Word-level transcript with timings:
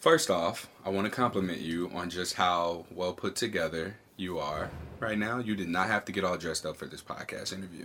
First 0.00 0.30
off, 0.30 0.64
I 0.80 0.88
want 0.88 1.04
to 1.04 1.12
compliment 1.12 1.60
you 1.60 1.90
on 1.92 2.08
just 2.08 2.32
how 2.32 2.86
well 2.90 3.12
put 3.12 3.36
together 3.36 3.96
you 4.16 4.38
are 4.38 4.70
right 4.98 5.18
now. 5.18 5.40
You 5.44 5.54
did 5.54 5.68
not 5.68 5.88
have 5.88 6.06
to 6.06 6.12
get 6.12 6.24
all 6.24 6.38
dressed 6.40 6.64
up 6.64 6.80
for 6.80 6.86
this 6.86 7.02
podcast 7.02 7.52
interview. 7.52 7.84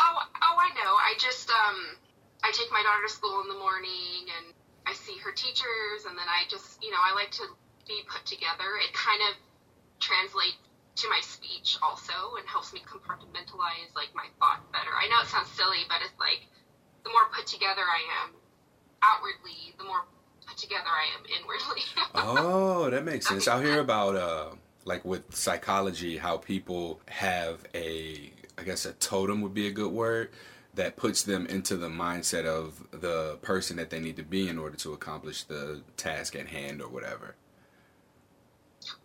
Oh, 0.00 0.16
oh, 0.24 0.56
I 0.56 0.72
know. 0.80 0.96
I 0.96 1.12
just 1.20 1.50
um, 1.50 1.76
I 2.40 2.48
take 2.56 2.72
my 2.72 2.80
daughter 2.80 3.04
to 3.04 3.12
school 3.12 3.44
in 3.44 3.52
the 3.52 3.60
morning, 3.60 4.24
and 4.40 4.56
I 4.88 4.96
see 4.96 5.20
her 5.20 5.30
teachers, 5.30 6.08
and 6.08 6.16
then 6.16 6.24
I 6.24 6.48
just, 6.48 6.80
you 6.80 6.88
know, 6.88 7.04
I 7.04 7.12
like 7.12 7.30
to 7.32 7.44
be 7.86 8.00
put 8.08 8.24
together. 8.24 8.80
It 8.80 8.96
kind 8.96 9.20
of 9.28 9.36
translates 10.00 10.56
to 11.04 11.08
my 11.12 11.20
speech 11.20 11.76
also, 11.84 12.40
and 12.40 12.48
helps 12.48 12.72
me 12.72 12.80
compartmentalize 12.88 13.92
like 13.92 14.08
my 14.16 14.32
thoughts 14.40 14.64
better. 14.72 14.88
I 14.88 15.04
know 15.12 15.20
it 15.20 15.28
sounds 15.28 15.52
silly, 15.52 15.84
but 15.84 16.00
it's 16.00 16.16
like 16.16 16.48
the 17.04 17.12
more 17.12 17.28
put 17.28 17.44
together 17.44 17.84
I 17.84 18.24
am 18.24 18.32
outwardly, 19.04 19.76
the 19.76 19.84
more 19.84 20.08
together 20.56 20.84
I 20.86 21.06
am 21.18 21.24
inwardly. 21.40 21.82
oh, 22.14 22.90
that 22.90 23.04
makes 23.04 23.28
sense. 23.28 23.48
I'll 23.48 23.60
hear 23.60 23.80
about 23.88 24.16
uh, 24.16 24.50
like 24.84 25.04
with 25.04 25.34
psychology 25.34 26.16
how 26.16 26.36
people 26.36 27.00
have 27.06 27.60
a 27.74 28.30
I 28.56 28.62
guess 28.62 28.84
a 28.84 28.92
totem 28.92 29.40
would 29.42 29.54
be 29.54 29.66
a 29.66 29.72
good 29.72 29.92
word 29.92 30.30
that 30.74 30.96
puts 30.96 31.22
them 31.22 31.46
into 31.46 31.76
the 31.76 31.88
mindset 31.88 32.46
of 32.46 32.86
the 32.90 33.38
person 33.42 33.76
that 33.76 33.90
they 33.90 34.00
need 34.00 34.16
to 34.16 34.22
be 34.22 34.48
in 34.48 34.58
order 34.58 34.76
to 34.76 34.92
accomplish 34.92 35.44
the 35.44 35.82
task 35.96 36.34
at 36.34 36.48
hand 36.48 36.82
or 36.82 36.88
whatever. 36.88 37.36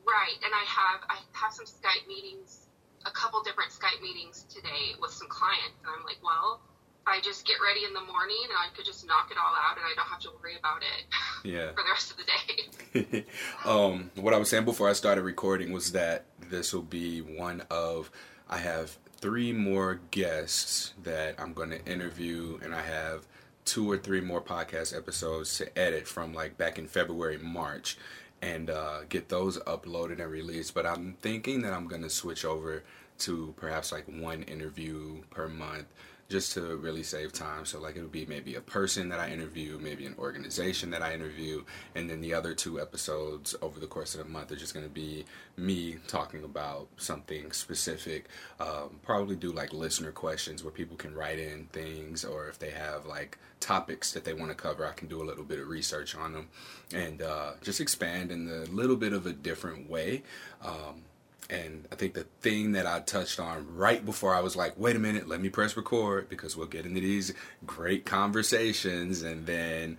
Right, 0.06 0.36
and 0.44 0.52
I 0.54 0.66
have 0.66 1.02
I 1.10 1.18
have 1.34 1.54
some 1.54 1.66
Skype 1.66 2.08
meetings, 2.08 2.68
a 3.06 3.12
couple 3.12 3.42
different 3.44 3.72
Skype 3.72 4.02
meetings 4.02 4.46
today 4.50 4.96
with 5.00 5.12
some 5.12 5.28
clients, 5.30 5.78
and 5.86 5.94
I'm 5.96 6.04
like, 6.04 6.18
well, 6.24 6.62
I 7.06 7.22
just 7.22 7.46
get 7.46 7.56
ready 7.66 7.86
in 7.86 7.94
the 7.94 8.02
morning 8.02 8.38
and 8.44 8.54
I 8.54 8.76
could 8.76 8.86
just 8.86 9.06
knock 9.08 9.30
it 9.32 9.38
all 9.38 9.54
out 9.54 9.78
and 9.78 9.86
I 9.86 9.94
don't 9.96 10.08
have 10.08 10.20
to 10.22 10.30
worry 10.42 10.58
about 10.58 10.82
it 10.82 11.06
yeah. 11.44 11.72
for 11.72 11.84
the 11.84 11.90
rest 11.92 12.12
of 12.12 12.18
the 12.18 13.14
day. 13.14 13.26
um, 13.66 14.12
what 14.16 14.34
I 14.34 14.38
was 14.38 14.50
saying 14.50 14.66
before 14.66 14.90
I 14.90 14.94
started 14.94 15.24
recording 15.24 15.72
was 15.72 15.92
that 15.94 16.26
this 16.50 16.74
will 16.74 16.82
be 16.82 17.22
one 17.22 17.64
of, 17.72 18.12
I 18.50 18.58
have 18.58 18.98
three 19.18 19.52
more 19.52 20.00
guests 20.12 20.94
that 21.04 21.36
I'm 21.40 21.54
going 21.54 21.72
to 21.72 21.84
interview 21.86 22.60
and 22.64 22.76
I 22.76 22.82
have 22.82 23.26
two 23.66 23.90
or 23.90 23.98
three 23.98 24.22
more 24.22 24.42
podcast 24.42 24.96
episodes 24.96 25.58
to 25.58 25.78
edit 25.78 26.08
from 26.08 26.34
like 26.34 26.58
back 26.58 26.78
in 26.80 26.88
February, 26.88 27.38
March 27.38 27.98
and 28.42 28.70
uh, 28.70 29.02
get 29.10 29.30
those 29.30 29.58
uploaded 29.60 30.22
and 30.22 30.32
released. 30.32 30.74
But 30.74 30.86
I'm 30.86 31.18
thinking 31.22 31.62
that 31.62 31.74
I'm 31.74 31.88
going 31.88 32.02
to 32.04 32.10
switch 32.10 32.46
over 32.46 32.84
to 33.20 33.54
perhaps 33.58 33.92
like 33.92 34.06
one 34.08 34.44
interview 34.44 35.22
per 35.30 35.48
month 35.48 35.86
just 36.30 36.54
to 36.54 36.78
really 36.78 37.02
save 37.02 37.34
time. 37.34 37.66
So 37.66 37.80
like 37.80 37.96
it'll 37.98 38.08
be 38.08 38.26
maybe 38.28 38.56
a 38.56 38.62
person 38.62 39.10
that 39.10 39.20
I 39.20 39.32
interview, 39.32 39.80
maybe 39.82 40.06
an 40.06 40.16
organization 40.20 40.92
that 40.92 41.02
I 41.02 41.14
interview, 41.14 41.64
and 41.96 42.08
then 42.10 42.22
the 42.22 42.36
other 42.36 42.54
two 42.54 42.80
episodes 42.80 43.56
over 43.62 43.80
the 43.80 43.88
course 43.88 44.14
of 44.14 44.24
the 44.24 44.30
month 44.30 44.52
are 44.52 44.56
just 44.56 44.74
going 44.74 44.86
to 44.86 44.92
be 44.92 45.26
me 45.58 45.98
talking 46.08 46.44
about 46.44 46.88
something 46.98 47.52
specific. 47.52 48.28
Um, 48.60 49.00
probably 49.04 49.36
do 49.36 49.52
like 49.52 49.74
listener 49.74 50.12
questions 50.12 50.64
where 50.64 50.72
people 50.72 50.96
can 50.96 51.16
write 51.16 51.40
in 51.40 51.66
things, 51.72 52.24
or 52.24 52.48
if 52.48 52.60
they 52.60 52.72
have 52.72 53.08
like 53.08 53.40
topics 53.60 54.12
that 54.14 54.24
they 54.24 54.34
want 54.34 54.52
to 54.52 54.56
cover, 54.56 54.86
I 54.86 54.94
can 54.94 55.08
do 55.08 55.22
a 55.22 55.26
little 55.26 55.44
bit 55.44 55.60
of 55.60 55.68
research 55.68 56.16
on 56.16 56.34
them 56.34 56.48
and 56.94 57.22
uh, 57.22 57.52
just 57.62 57.82
expand 57.82 58.32
in 58.32 58.48
a 58.48 58.72
little 58.72 58.96
bit 58.96 59.14
of 59.14 59.26
a 59.26 59.34
different 59.34 59.90
way. 59.90 60.24
Um, 60.62 61.04
and 61.50 61.88
I 61.92 61.96
think 61.96 62.14
the 62.14 62.26
thing 62.42 62.74
that 62.74 62.86
I 62.86 63.00
touched 63.00 63.40
on 63.40 63.76
right 63.76 64.06
before 64.06 64.36
I 64.36 64.42
was 64.42 64.56
like, 64.56 64.78
wait 64.78 64.96
a 64.96 65.00
minute, 65.00 65.28
let 65.28 65.42
me 65.42 65.50
press 65.50 65.76
record 65.76 66.30
because 66.30 66.56
we'll 66.56 66.68
get 66.68 66.86
into 66.86 67.02
these 67.02 67.34
great 67.66 68.06
conversations 68.06 69.24
and 69.24 69.46
then 69.46 69.98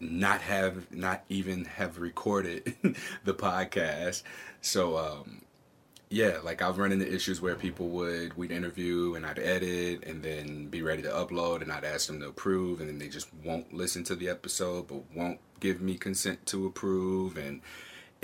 not 0.00 0.40
have 0.42 0.92
not 0.94 1.24
even 1.28 1.64
have 1.64 1.98
recorded 1.98 2.74
the 3.24 3.34
podcast. 3.34 4.22
So 4.60 4.98
um 4.98 5.40
yeah, 6.10 6.38
like 6.44 6.62
I've 6.62 6.78
run 6.78 6.92
into 6.92 7.12
issues 7.12 7.40
where 7.40 7.56
people 7.56 7.88
would 7.88 8.36
we'd 8.36 8.52
interview 8.52 9.14
and 9.14 9.26
I'd 9.26 9.38
edit 9.38 10.04
and 10.04 10.22
then 10.22 10.68
be 10.68 10.82
ready 10.82 11.02
to 11.02 11.08
upload 11.08 11.62
and 11.62 11.72
I'd 11.72 11.84
ask 11.84 12.06
them 12.06 12.20
to 12.20 12.28
approve 12.28 12.80
and 12.80 12.88
then 12.88 12.98
they 12.98 13.08
just 13.08 13.28
won't 13.44 13.72
listen 13.74 14.04
to 14.04 14.14
the 14.14 14.28
episode 14.28 14.86
but 14.86 15.02
won't 15.14 15.40
give 15.58 15.80
me 15.80 15.96
consent 15.96 16.46
to 16.46 16.66
approve 16.66 17.36
and 17.36 17.62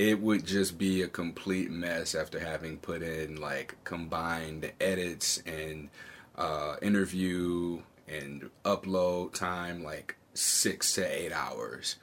it 0.01 0.19
would 0.19 0.47
just 0.47 0.79
be 0.79 1.03
a 1.03 1.09
complete 1.09 1.71
mess 1.71 2.15
after 2.15 2.41
having 2.41 2.79
put 2.79 3.03
in 3.03 3.37
like 3.39 3.77
combined 3.85 4.73
edits 4.81 5.43
and 5.45 5.91
uh, 6.37 6.77
interview 6.81 7.83
and 8.09 8.49
upload 8.65 9.35
time 9.35 9.85
like 9.85 10.17
six 10.33 10.95
to 10.95 11.05
eight 11.05 11.33
hours 11.33 11.97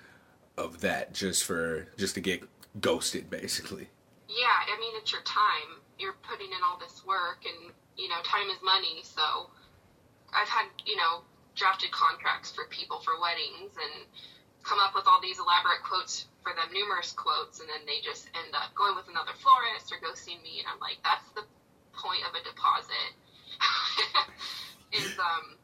of 0.60 0.80
that 0.82 1.12
just 1.12 1.44
for 1.44 1.88
just 1.98 2.14
to 2.14 2.22
get 2.22 2.44
ghosted 2.80 3.32
basically. 3.32 3.90
Yeah 4.30 4.46
i 4.46 4.80
mean 4.80 4.94
it's 4.96 5.12
your 5.12 5.24
time. 5.24 5.82
You're 5.98 6.18
putting 6.22 6.52
in 6.52 6.62
all 6.70 6.78
this 6.78 7.04
work 7.04 7.46
and 7.46 7.74
you 7.98 8.10
know 8.10 8.22
time 8.24 8.48
is 8.52 8.62
money 8.64 9.02
so 9.02 9.50
i've 10.36 10.48
had 10.48 10.68
you 10.86 10.96
know 10.96 11.22
drafted 11.56 11.90
contracts 11.90 12.52
for 12.52 12.66
people 12.70 13.00
for 13.00 13.14
weddings 13.20 13.74
and 13.74 14.06
come 14.68 14.84
up 14.84 14.92
with 14.92 15.08
all 15.08 15.24
these 15.24 15.40
elaborate 15.40 15.80
quotes 15.88 16.28
for 16.44 16.52
them, 16.52 16.68
numerous 16.76 17.16
quotes, 17.16 17.64
and 17.64 17.72
then 17.72 17.88
they 17.88 18.04
just 18.04 18.28
end 18.36 18.52
up 18.52 18.76
going 18.76 19.00
with 19.00 19.08
another 19.08 19.32
florist 19.40 19.88
or 19.96 19.98
go 20.04 20.12
see 20.12 20.36
me, 20.44 20.60
and 20.60 20.68
I'm 20.68 20.80
like, 20.84 21.00
that's 21.08 21.24
the 21.32 21.48
point 21.96 22.28
of 22.28 22.36
a 22.36 22.44
deposit. 22.44 23.16
is 24.94 25.16
um, 25.18 25.56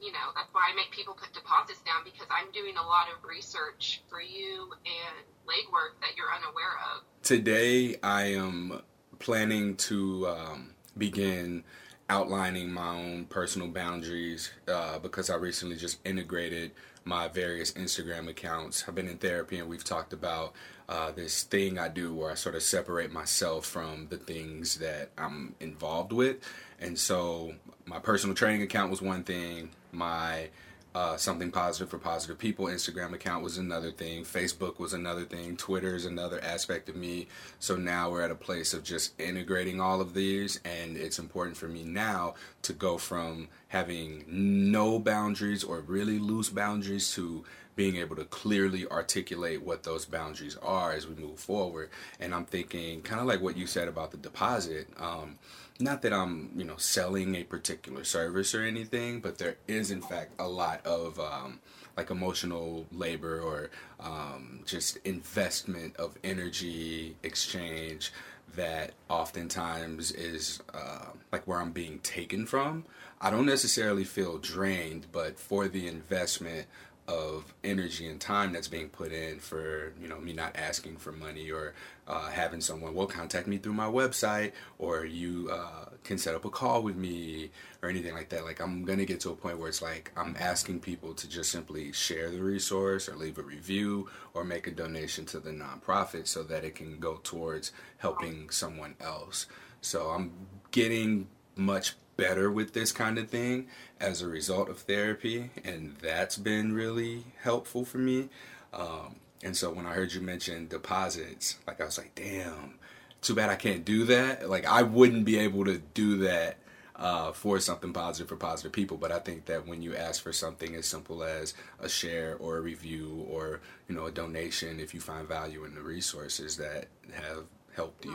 you 0.00 0.12
know, 0.12 0.36
that's 0.36 0.52
why 0.52 0.68
I 0.70 0.76
make 0.76 0.90
people 0.90 1.14
put 1.14 1.32
deposits 1.32 1.80
down 1.80 2.04
because 2.04 2.28
I'm 2.28 2.52
doing 2.52 2.76
a 2.76 2.82
lot 2.84 3.08
of 3.08 3.24
research 3.24 4.02
for 4.10 4.20
you 4.20 4.68
and 4.84 5.24
legwork 5.48 5.96
that 6.00 6.12
you're 6.16 6.32
unaware 6.32 6.76
of. 6.92 7.02
Today, 7.22 7.96
I 8.02 8.34
am 8.34 8.82
planning 9.18 9.76
to 9.88 10.28
um, 10.28 10.74
begin 10.98 11.64
outlining 12.08 12.70
my 12.70 12.88
own 12.88 13.24
personal 13.26 13.68
boundaries 13.68 14.50
uh, 14.68 14.98
because 14.98 15.30
I 15.30 15.36
recently 15.36 15.76
just 15.76 15.98
integrated 16.06 16.72
my 17.04 17.28
various 17.28 17.72
Instagram 17.72 18.28
accounts. 18.28 18.84
I've 18.86 18.94
been 18.94 19.08
in 19.08 19.18
therapy 19.18 19.58
and 19.58 19.68
we've 19.68 19.84
talked 19.84 20.12
about 20.12 20.52
uh, 20.88 21.10
this 21.10 21.42
thing 21.42 21.78
I 21.78 21.88
do 21.88 22.14
where 22.14 22.30
I 22.30 22.34
sort 22.34 22.54
of 22.54 22.62
separate 22.62 23.12
myself 23.12 23.66
from 23.66 24.08
the 24.08 24.18
things 24.18 24.76
that 24.76 25.10
I'm 25.16 25.54
involved 25.60 26.12
with. 26.12 26.36
And 26.80 26.98
so 26.98 27.54
my 27.86 27.98
personal 27.98 28.34
training 28.36 28.62
account 28.62 28.90
was 28.90 29.00
one 29.00 29.24
thing, 29.24 29.70
my 29.90 30.48
uh, 30.94 31.16
something 31.16 31.50
positive 31.50 31.88
for 31.88 31.98
positive 31.98 32.38
people 32.38 32.66
Instagram 32.66 33.14
account 33.14 33.42
was 33.42 33.58
another 33.58 33.90
thing, 33.90 34.24
Facebook 34.24 34.78
was 34.78 34.92
another 34.92 35.24
thing, 35.24 35.56
Twitter 35.56 35.94
is 35.94 36.04
another 36.04 36.42
aspect 36.42 36.88
of 36.88 36.96
me. 36.96 37.28
So 37.58 37.76
now 37.76 38.10
we're 38.10 38.22
at 38.22 38.30
a 38.30 38.36
place 38.36 38.74
of 38.74 38.84
just 38.84 39.18
integrating 39.20 39.80
all 39.80 40.00
of 40.00 40.14
these, 40.14 40.60
and 40.64 40.96
it's 40.96 41.18
important 41.18 41.56
for 41.56 41.68
me 41.68 41.82
now 41.82 42.34
to 42.62 42.72
go 42.72 42.98
from 42.98 43.48
having 43.68 44.24
no 44.28 44.98
boundaries 44.98 45.64
or 45.64 45.80
really 45.80 46.18
loose 46.18 46.50
boundaries 46.50 47.12
to 47.14 47.44
being 47.74 47.96
able 47.96 48.16
to 48.16 48.24
clearly 48.26 48.86
articulate 48.88 49.62
what 49.62 49.82
those 49.82 50.04
boundaries 50.04 50.56
are 50.62 50.92
as 50.92 51.06
we 51.06 51.14
move 51.14 51.38
forward. 51.38 51.88
And 52.20 52.34
I'm 52.34 52.44
thinking, 52.44 53.00
kind 53.00 53.20
of 53.20 53.26
like 53.26 53.40
what 53.40 53.56
you 53.56 53.66
said 53.66 53.88
about 53.88 54.10
the 54.10 54.18
deposit. 54.18 54.88
Um, 54.98 55.38
not 55.82 56.02
that 56.02 56.12
I'm, 56.12 56.50
you 56.56 56.64
know, 56.64 56.76
selling 56.76 57.34
a 57.34 57.44
particular 57.44 58.04
service 58.04 58.54
or 58.54 58.62
anything, 58.62 59.20
but 59.20 59.38
there 59.38 59.56
is 59.66 59.90
in 59.90 60.02
fact 60.02 60.32
a 60.38 60.48
lot 60.48 60.84
of 60.86 61.18
um, 61.18 61.60
like 61.96 62.10
emotional 62.10 62.86
labor 62.92 63.40
or 63.40 63.70
um, 64.00 64.60
just 64.64 64.98
investment 65.04 65.96
of 65.96 66.16
energy 66.24 67.16
exchange 67.22 68.12
that 68.54 68.92
oftentimes 69.08 70.12
is 70.12 70.60
uh, 70.74 71.06
like 71.30 71.46
where 71.46 71.60
I'm 71.60 71.72
being 71.72 71.98
taken 72.00 72.46
from. 72.46 72.84
I 73.20 73.30
don't 73.30 73.46
necessarily 73.46 74.04
feel 74.04 74.38
drained, 74.38 75.06
but 75.12 75.38
for 75.38 75.68
the 75.68 75.86
investment 75.86 76.66
of 77.08 77.52
energy 77.64 78.06
and 78.06 78.20
time 78.20 78.52
that's 78.52 78.68
being 78.68 78.88
put 78.88 79.12
in 79.12 79.38
for 79.40 79.92
you 80.00 80.06
know 80.06 80.20
me 80.20 80.32
not 80.32 80.54
asking 80.54 80.96
for 80.96 81.10
money 81.10 81.50
or 81.50 81.74
uh, 82.06 82.28
having 82.30 82.60
someone 82.60 82.94
well 82.94 83.06
contact 83.06 83.46
me 83.46 83.58
through 83.58 83.72
my 83.72 83.86
website 83.86 84.52
or 84.78 85.04
you 85.04 85.48
uh, 85.52 85.86
can 86.04 86.16
set 86.16 86.34
up 86.34 86.44
a 86.44 86.50
call 86.50 86.82
with 86.82 86.96
me 86.96 87.50
or 87.82 87.88
anything 87.88 88.14
like 88.14 88.28
that. 88.28 88.44
Like 88.44 88.60
i'm 88.60 88.84
gonna 88.84 89.04
get 89.04 89.20
to 89.20 89.30
a 89.30 89.34
point 89.34 89.58
where 89.58 89.68
it's 89.68 89.82
like 89.82 90.12
i'm 90.16 90.36
asking 90.38 90.80
people 90.80 91.12
to 91.14 91.28
just 91.28 91.50
simply 91.50 91.92
share 91.92 92.30
the 92.30 92.40
resource 92.42 93.08
or 93.08 93.16
leave 93.16 93.38
a 93.38 93.42
review 93.42 94.08
or 94.34 94.44
make 94.44 94.66
a 94.68 94.70
donation 94.70 95.24
to 95.26 95.40
the 95.40 95.50
nonprofit 95.50 96.26
so 96.28 96.42
that 96.44 96.64
it 96.64 96.76
can 96.76 96.98
go 96.98 97.20
towards 97.24 97.72
helping 97.98 98.48
someone 98.50 98.94
else. 99.00 99.46
So 99.80 100.10
i'm 100.10 100.32
getting 100.70 101.26
much 101.56 101.96
better 102.22 102.46
with 102.50 102.72
this 102.72 102.92
kind 102.92 103.18
of 103.18 103.26
thing 103.28 103.66
as 104.00 104.22
a 104.22 104.28
result 104.28 104.68
of 104.68 104.78
therapy, 104.80 105.50
and 105.64 105.96
that's 106.00 106.36
been 106.36 106.72
really 106.72 107.24
helpful 107.42 107.84
for 107.84 107.98
me. 107.98 108.28
Um, 108.72 109.16
and 109.42 109.56
so 109.56 109.70
when 109.72 109.86
I 109.86 109.92
heard 109.94 110.12
you 110.14 110.20
mention 110.20 110.68
deposits, 110.68 111.58
like 111.66 111.80
I 111.80 111.84
was 111.84 111.98
like, 111.98 112.14
damn, 112.14 112.78
too 113.20 113.34
bad 113.34 113.50
I 113.50 113.56
can't 113.56 113.84
do 113.84 114.04
that. 114.04 114.48
Like 114.48 114.66
I 114.66 114.82
wouldn't 114.82 115.24
be 115.24 115.38
able 115.38 115.64
to 115.64 115.78
do 115.94 116.18
that. 116.28 116.56
uh, 116.96 117.32
for 117.32 117.58
something 117.58 117.92
positive 117.92 118.28
for 118.28 118.36
positive 118.36 118.70
people. 118.72 118.96
But 118.96 119.10
I 119.10 119.18
think 119.18 119.46
that 119.46 119.66
when 119.66 119.82
you 119.82 119.96
ask 119.96 120.22
for 120.22 120.32
something 120.32 120.74
as 120.76 120.86
simple 120.86 121.24
as 121.24 121.54
a 121.80 121.88
share 121.88 122.36
or 122.38 122.58
a 122.58 122.60
review 122.60 123.26
or 123.28 123.60
you 123.88 123.94
know 123.96 124.06
a 124.06 124.12
donation, 124.12 124.78
if 124.78 124.94
you 124.94 125.00
find 125.00 125.26
value 125.26 125.64
in 125.64 125.74
the 125.74 125.80
resources 125.82 126.56
that 126.58 126.86
have 127.12 127.44
helped 127.74 128.04
you. 128.04 128.12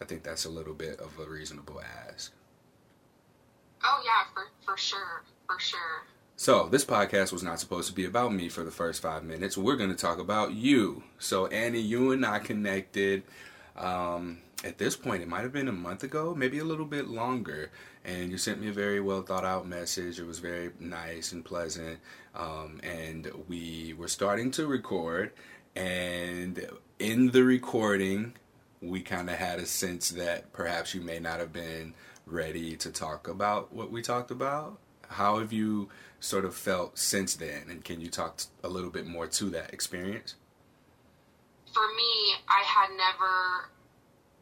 I 0.00 0.04
think 0.06 0.22
that's 0.22 0.46
a 0.46 0.50
little 0.50 0.72
bit 0.74 1.00
of 1.00 1.18
a 1.18 1.28
reasonable 1.28 1.80
ask. 2.08 2.32
Oh 3.82 4.02
yeah, 4.04 4.32
for 4.34 4.48
for 4.64 4.76
sure, 4.76 5.22
for 5.46 5.58
sure. 5.58 6.06
So, 6.36 6.68
this 6.70 6.86
podcast 6.86 7.32
was 7.32 7.42
not 7.42 7.60
supposed 7.60 7.88
to 7.88 7.94
be 7.94 8.06
about 8.06 8.32
me 8.32 8.48
for 8.48 8.64
the 8.64 8.70
first 8.70 9.02
five 9.02 9.24
minutes. 9.24 9.58
We're 9.58 9.76
going 9.76 9.90
to 9.90 9.96
talk 9.96 10.18
about 10.18 10.54
you. 10.54 11.02
So, 11.18 11.48
Annie, 11.48 11.80
you 11.80 12.12
and 12.12 12.24
I 12.24 12.38
connected. 12.38 13.24
Um, 13.76 14.38
at 14.64 14.78
this 14.78 14.96
point, 14.96 15.22
it 15.22 15.28
might 15.28 15.42
have 15.42 15.52
been 15.52 15.68
a 15.68 15.72
month 15.72 16.02
ago, 16.02 16.34
maybe 16.34 16.58
a 16.58 16.64
little 16.64 16.86
bit 16.86 17.08
longer. 17.08 17.70
And 18.06 18.30
you 18.30 18.38
sent 18.38 18.58
me 18.58 18.68
a 18.68 18.72
very 18.72 19.00
well 19.02 19.20
thought 19.20 19.44
out 19.44 19.66
message. 19.66 20.18
It 20.18 20.26
was 20.26 20.38
very 20.38 20.70
nice 20.80 21.32
and 21.32 21.44
pleasant. 21.44 21.98
Um, 22.34 22.80
and 22.82 23.30
we 23.46 23.94
were 23.98 24.08
starting 24.08 24.50
to 24.52 24.66
record. 24.66 25.32
And 25.76 26.66
in 26.98 27.32
the 27.32 27.44
recording, 27.44 28.32
we 28.80 29.02
kind 29.02 29.28
of 29.28 29.36
had 29.36 29.58
a 29.58 29.66
sense 29.66 30.08
that 30.10 30.52
perhaps 30.54 30.94
you 30.94 31.02
may 31.02 31.18
not 31.18 31.38
have 31.38 31.52
been 31.52 31.92
ready 32.26 32.76
to 32.76 32.90
talk 32.90 33.28
about 33.28 33.72
what 33.72 33.90
we 33.90 34.02
talked 34.02 34.30
about. 34.30 34.78
How 35.08 35.38
have 35.38 35.52
you 35.52 35.88
sort 36.20 36.44
of 36.44 36.54
felt 36.54 36.98
since 36.98 37.34
then? 37.34 37.64
And 37.68 37.84
can 37.84 38.00
you 38.00 38.08
talk 38.08 38.42
a 38.62 38.68
little 38.68 38.90
bit 38.90 39.06
more 39.06 39.26
to 39.26 39.50
that 39.50 39.72
experience? 39.72 40.34
For 41.72 41.86
me, 41.96 42.34
I 42.48 42.62
had 42.64 42.90
never 42.96 43.70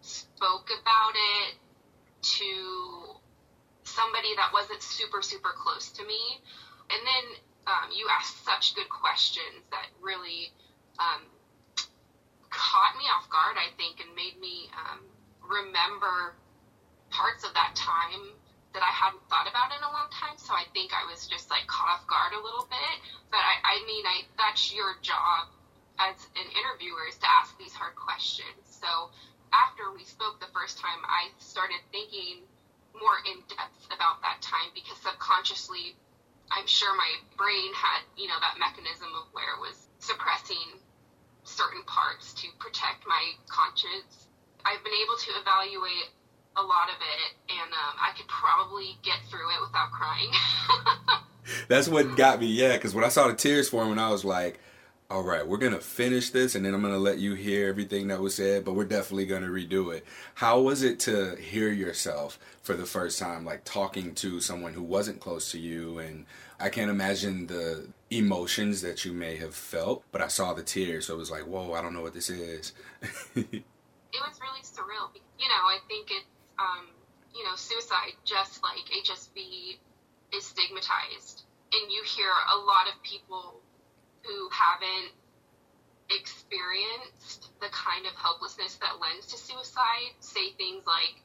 spoke 0.00 0.70
about 0.80 1.12
it 1.14 1.54
to 2.20 3.20
somebody 3.84 4.34
that 4.36 4.50
wasn't 4.52 4.82
super 4.82 5.22
super 5.22 5.50
close 5.56 5.90
to 5.92 6.04
me. 6.04 6.40
And 6.90 7.00
then 7.04 7.24
um, 7.66 7.90
you 7.94 8.06
asked 8.10 8.44
such 8.44 8.74
good 8.74 8.88
questions 8.88 9.64
that 9.70 9.86
really 10.00 10.52
um, 10.98 11.22
caught 12.50 12.96
me 12.96 13.04
off 13.14 13.28
guard, 13.30 13.56
I 13.56 13.74
think, 13.76 14.00
and 14.00 14.14
made 14.16 14.40
me 14.40 14.70
um, 14.72 15.00
remember 15.44 16.34
parts 17.10 17.44
of 17.44 17.52
that 17.54 17.74
time 17.74 18.36
that 18.74 18.84
I 18.84 18.92
hadn't 18.92 19.24
thought 19.32 19.48
about 19.48 19.72
in 19.72 19.80
a 19.80 19.90
long 19.90 20.08
time. 20.12 20.36
So 20.36 20.52
I 20.52 20.68
think 20.76 20.92
I 20.92 21.08
was 21.08 21.26
just 21.26 21.48
like 21.48 21.66
caught 21.66 21.88
off 21.88 22.04
guard 22.06 22.36
a 22.36 22.42
little 22.42 22.68
bit. 22.68 22.96
But 23.32 23.40
I, 23.40 23.54
I 23.64 23.76
mean, 23.88 24.04
I 24.04 24.28
that's 24.36 24.72
your 24.72 24.96
job 25.00 25.48
as 25.98 26.14
an 26.38 26.46
interviewer 26.54 27.10
is 27.10 27.18
to 27.18 27.28
ask 27.42 27.56
these 27.58 27.74
hard 27.74 27.96
questions. 27.96 28.62
So 28.62 29.10
after 29.50 29.90
we 29.90 30.04
spoke 30.04 30.38
the 30.38 30.52
first 30.54 30.78
time, 30.78 31.00
I 31.08 31.32
started 31.42 31.80
thinking 31.90 32.44
more 32.94 33.18
in 33.26 33.42
depth 33.50 33.82
about 33.90 34.22
that 34.22 34.42
time 34.42 34.70
because 34.74 34.98
subconsciously, 35.02 35.96
I'm 36.50 36.66
sure 36.66 36.94
my 36.94 37.12
brain 37.36 37.72
had, 37.74 38.06
you 38.16 38.28
know, 38.28 38.38
that 38.40 38.58
mechanism 38.58 39.10
of 39.16 39.26
where 39.32 39.58
it 39.58 39.60
was 39.60 39.76
suppressing 39.98 40.78
certain 41.44 41.82
parts 41.84 42.32
to 42.44 42.46
protect 42.58 43.06
my 43.06 43.34
conscience. 43.48 44.28
I've 44.64 44.82
been 44.84 44.96
able 45.02 45.16
to 45.16 45.30
evaluate 45.40 46.12
a 46.58 46.64
lot 46.66 46.88
of 46.88 46.96
it, 46.96 47.36
and 47.48 47.72
um, 47.72 47.94
I 48.00 48.16
could 48.16 48.28
probably 48.28 48.98
get 49.02 49.18
through 49.30 49.50
it 49.50 49.60
without 49.60 49.90
crying. 49.92 50.30
That's 51.68 51.88
what 51.88 52.16
got 52.16 52.40
me, 52.40 52.46
yeah, 52.46 52.74
because 52.74 52.94
when 52.94 53.04
I 53.04 53.08
saw 53.08 53.28
the 53.28 53.34
tears 53.34 53.68
forming, 53.68 53.98
I 53.98 54.10
was 54.10 54.24
like, 54.24 54.60
all 55.10 55.22
right, 55.22 55.46
we're 55.46 55.56
going 55.56 55.72
to 55.72 55.80
finish 55.80 56.28
this 56.30 56.54
and 56.54 56.66
then 56.66 56.74
I'm 56.74 56.82
going 56.82 56.92
to 56.92 56.98
let 56.98 57.18
you 57.18 57.32
hear 57.32 57.68
everything 57.68 58.08
that 58.08 58.20
was 58.20 58.34
said, 58.34 58.62
but 58.64 58.74
we're 58.74 58.84
definitely 58.84 59.24
going 59.24 59.42
to 59.42 59.48
redo 59.48 59.94
it. 59.94 60.04
How 60.34 60.60
was 60.60 60.82
it 60.82 61.00
to 61.00 61.34
hear 61.36 61.70
yourself 61.72 62.38
for 62.62 62.74
the 62.74 62.84
first 62.84 63.18
time, 63.18 63.46
like 63.46 63.64
talking 63.64 64.14
to 64.16 64.40
someone 64.40 64.74
who 64.74 64.82
wasn't 64.82 65.20
close 65.20 65.50
to 65.52 65.58
you? 65.58 65.98
And 65.98 66.26
I 66.60 66.68
can't 66.68 66.90
imagine 66.90 67.46
the 67.46 67.88
emotions 68.10 68.82
that 68.82 69.06
you 69.06 69.14
may 69.14 69.36
have 69.36 69.54
felt, 69.54 70.04
but 70.12 70.20
I 70.20 70.28
saw 70.28 70.52
the 70.52 70.62
tears, 70.62 71.06
so 71.06 71.14
it 71.14 71.18
was 71.18 71.30
like, 71.30 71.46
whoa, 71.46 71.72
I 71.72 71.80
don't 71.80 71.94
know 71.94 72.02
what 72.02 72.14
this 72.14 72.28
is. 72.28 72.74
it 73.34 73.64
was 74.12 74.40
really 74.42 74.62
surreal. 74.62 75.08
You 75.38 75.48
know, 75.48 75.64
I 75.64 75.78
think 75.88 76.08
it's, 76.10 76.26
um, 76.58 76.86
you 77.34 77.44
know, 77.44 77.54
suicide, 77.56 78.14
just 78.24 78.62
like 78.62 78.84
HSV, 78.90 79.78
is 80.34 80.44
stigmatized. 80.44 81.44
And 81.72 81.92
you 81.92 82.02
hear 82.04 82.30
a 82.30 82.58
lot 82.58 82.88
of 82.88 83.02
people 83.02 83.60
who 84.24 84.48
haven't 84.50 85.12
experienced 86.10 87.52
the 87.60 87.68
kind 87.68 88.06
of 88.06 88.14
helplessness 88.16 88.76
that 88.80 88.96
lends 89.00 89.26
to 89.28 89.36
suicide 89.36 90.16
say 90.20 90.52
things 90.56 90.84
like, 90.86 91.20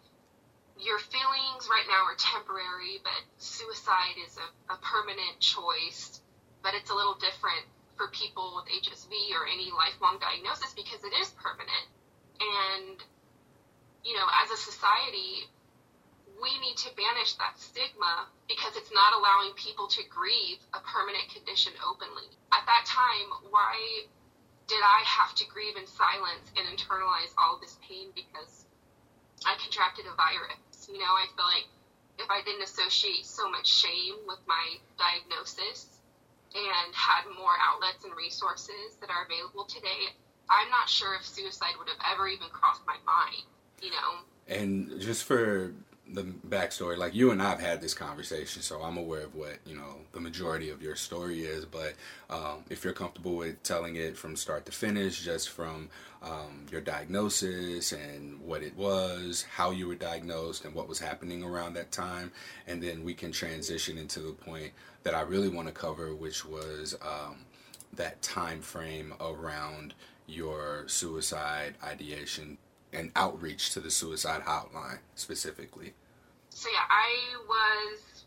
your 0.80 1.00
feelings 1.00 1.70
right 1.70 1.86
now 1.88 2.04
are 2.04 2.18
temporary, 2.18 3.00
but 3.04 3.22
suicide 3.38 4.18
is 4.26 4.36
a, 4.38 4.74
a 4.74 4.78
permanent 4.82 5.40
choice. 5.40 6.20
But 6.62 6.74
it's 6.74 6.90
a 6.90 6.96
little 6.96 7.16
different 7.16 7.64
for 7.96 8.10
people 8.10 8.58
with 8.58 8.66
HSV 8.68 9.14
or 9.38 9.46
any 9.46 9.70
lifelong 9.70 10.18
diagnosis 10.20 10.74
because 10.74 11.04
it 11.04 11.14
is 11.22 11.30
permanent. 11.38 11.88
And, 12.42 12.98
you 14.04 14.14
know, 14.14 14.28
as 14.44 14.52
a 14.52 14.60
society, 14.60 15.48
we 16.44 16.52
need 16.60 16.76
to 16.76 16.92
banish 17.00 17.40
that 17.40 17.56
stigma 17.56 18.28
because 18.52 18.76
it's 18.76 18.92
not 18.92 19.16
allowing 19.16 19.56
people 19.56 19.88
to 19.88 20.04
grieve 20.12 20.60
a 20.76 20.80
permanent 20.84 21.24
condition 21.32 21.72
openly. 21.88 22.28
At 22.52 22.68
that 22.68 22.84
time, 22.84 23.32
why 23.48 24.04
did 24.68 24.84
I 24.84 25.04
have 25.08 25.36
to 25.40 25.46
grieve 25.48 25.80
in 25.80 25.88
silence 25.88 26.52
and 26.60 26.68
internalize 26.68 27.32
all 27.40 27.60
this 27.64 27.80
pain 27.88 28.12
because 28.12 28.68
I 29.48 29.56
contracted 29.60 30.04
a 30.08 30.16
virus? 30.20 30.88
You 30.92 31.00
know, 31.00 31.14
I 31.16 31.28
feel 31.32 31.48
like 31.48 31.68
if 32.20 32.28
I 32.30 32.44
didn't 32.44 32.68
associate 32.68 33.26
so 33.26 33.50
much 33.50 33.68
shame 33.68 34.20
with 34.28 34.40
my 34.44 34.84
diagnosis 35.00 35.88
and 36.54 36.90
had 36.94 37.24
more 37.40 37.56
outlets 37.58 38.04
and 38.04 38.14
resources 38.16 39.00
that 39.02 39.10
are 39.10 39.26
available 39.26 39.66
today, 39.66 40.12
I'm 40.50 40.70
not 40.70 40.90
sure 40.90 41.16
if 41.16 41.26
suicide 41.26 41.80
would 41.80 41.90
have 41.90 42.04
ever 42.14 42.28
even 42.28 42.52
crossed 42.52 42.86
my 42.86 43.00
mind, 43.08 43.48
you 43.84 43.92
know? 43.92 44.24
And 44.48 45.00
just 45.00 45.26
for 45.26 45.74
the 46.12 46.24
backstory, 46.24 46.98
like 46.98 47.16
you 47.16 47.32
and 47.32 47.42
I 47.42 47.50
have 47.50 47.60
had 47.60 47.82
this 47.82 47.94
conversation, 47.94 48.62
so 48.62 48.82
I'm 48.82 48.98
aware 48.98 49.24
of 49.24 49.36
what 49.36 49.58
you 49.66 49.76
know 49.76 49.98
the 50.12 50.20
majority 50.20 50.70
of 50.70 50.82
your 50.82 50.96
story 50.96 51.42
is. 51.42 51.66
But 51.66 51.94
um, 52.30 52.64
if 52.70 52.84
you're 52.84 52.94
comfortable 52.94 53.36
with 53.36 53.62
telling 53.64 53.96
it 53.96 54.18
from 54.18 54.36
start 54.36 54.66
to 54.66 54.72
finish, 54.72 55.24
just 55.24 55.50
from 55.50 55.90
um, 56.22 56.66
your 56.72 56.82
diagnosis 56.82 57.94
and 57.94 58.40
what 58.42 58.64
it 58.64 58.76
was, 58.76 59.44
how 59.44 59.72
you 59.72 59.88
were 59.88 59.96
diagnosed, 59.96 60.66
and 60.66 60.74
what 60.74 60.88
was 60.88 61.00
happening 61.00 61.44
around 61.44 61.74
that 61.74 61.92
time, 61.92 62.32
and 62.68 62.82
then 62.82 63.04
we 63.04 63.14
can 63.14 63.32
transition 63.32 63.98
into 63.98 64.20
the 64.20 64.34
point 64.34 64.72
that 65.04 65.14
I 65.14 65.22
really 65.22 65.50
want 65.50 65.68
to 65.68 65.74
cover, 65.74 66.14
which 66.14 66.46
was 66.46 66.96
um, 67.02 67.38
that 67.94 68.22
time 68.22 68.62
frame 68.62 69.14
around 69.20 69.94
your 70.28 70.86
suicide 70.88 71.76
ideation 71.84 72.58
and 72.94 73.12
outreach 73.16 73.72
to 73.72 73.80
the 73.80 73.92
suicide 73.92 74.42
hotline 74.44 75.00
specifically. 75.16 75.94
So 76.50 76.70
yeah, 76.70 76.86
I 76.90 77.10
was 77.48 78.26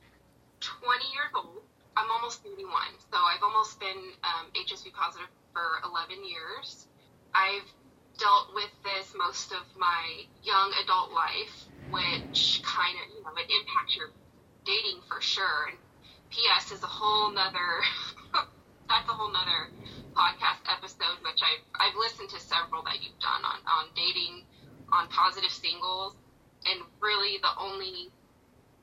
20 0.61 1.04
years 1.14 1.32
old. 1.35 1.62
I'm 1.96 2.11
almost 2.11 2.42
31, 2.42 2.68
so 3.11 3.16
I've 3.16 3.42
almost 3.42 3.80
been 3.80 4.12
um, 4.20 4.52
HSV 4.52 4.92
positive 4.92 5.28
for 5.54 5.80
11 5.88 6.20
years. 6.28 6.87
I've 7.32 7.64
dealt 8.18 8.52
with 8.54 8.73
this 8.85 9.14
most 9.16 9.52
of 9.52 9.64
my 9.78 10.25
young 10.42 10.73
adult 10.85 11.12
life, 11.12 11.56
which 11.90 12.61
kind 12.64 12.96
of, 13.00 13.06
you 13.16 13.23
know, 13.25 13.32
it 13.37 13.49
impacts 13.49 13.96
your 13.96 14.11
dating 14.64 15.00
for 15.08 15.20
sure. 15.20 15.73
And 15.73 15.78
PS 16.32 16.73
is 16.73 16.82
a 16.82 16.90
whole 16.90 17.32
nother, 17.32 17.80
that's 18.88 19.08
a 19.08 19.12
whole 19.12 19.32
nother 19.32 19.73
podcast 20.16 20.64
episode, 20.68 21.20
which 21.25 21.40
I've, 21.40 21.64
I've 21.76 21.96
listened 21.96 22.28
to 22.30 22.40
several 22.40 22.82
that 22.85 23.00
you've 23.04 23.20
done 23.20 23.44
on, 23.44 23.61
on 23.68 23.85
dating, 23.94 24.44
on 24.92 25.08
positive 25.08 25.50
singles, 25.50 26.14
and 26.66 26.80
really 27.00 27.38
the 27.42 27.54
only 27.58 28.10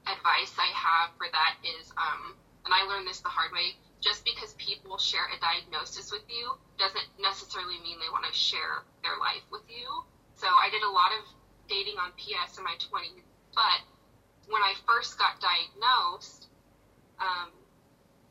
advice 0.07 0.53
I 0.60 0.69
have 0.75 1.15
for 1.17 1.27
that 1.31 1.55
is, 1.79 1.91
um, 1.95 2.36
and 2.65 2.74
I 2.74 2.83
learned 2.88 3.07
this 3.07 3.19
the 3.19 3.31
hard 3.31 3.51
way, 3.51 3.75
just 4.01 4.24
because 4.25 4.53
people 4.60 4.98
share 4.98 5.27
a 5.31 5.39
diagnosis 5.39 6.12
with 6.12 6.27
you 6.27 6.60
doesn't 6.77 7.07
necessarily 7.19 7.79
mean 7.79 8.00
they 8.00 8.12
want 8.12 8.27
to 8.27 8.36
share 8.36 8.83
their 9.01 9.15
life 9.19 9.43
with 9.51 9.63
you. 9.72 9.88
So 10.36 10.48
I 10.48 10.67
did 10.72 10.83
a 10.83 10.91
lot 10.91 11.15
of 11.15 11.24
dating 11.72 11.95
on 12.03 12.12
PS 12.19 12.57
in 12.57 12.63
my 12.63 12.75
20s, 12.75 13.24
but 13.55 13.79
when 14.51 14.62
I 14.62 14.75
first 14.86 15.17
got 15.17 15.39
diagnosed, 15.39 16.51
um, 17.19 17.50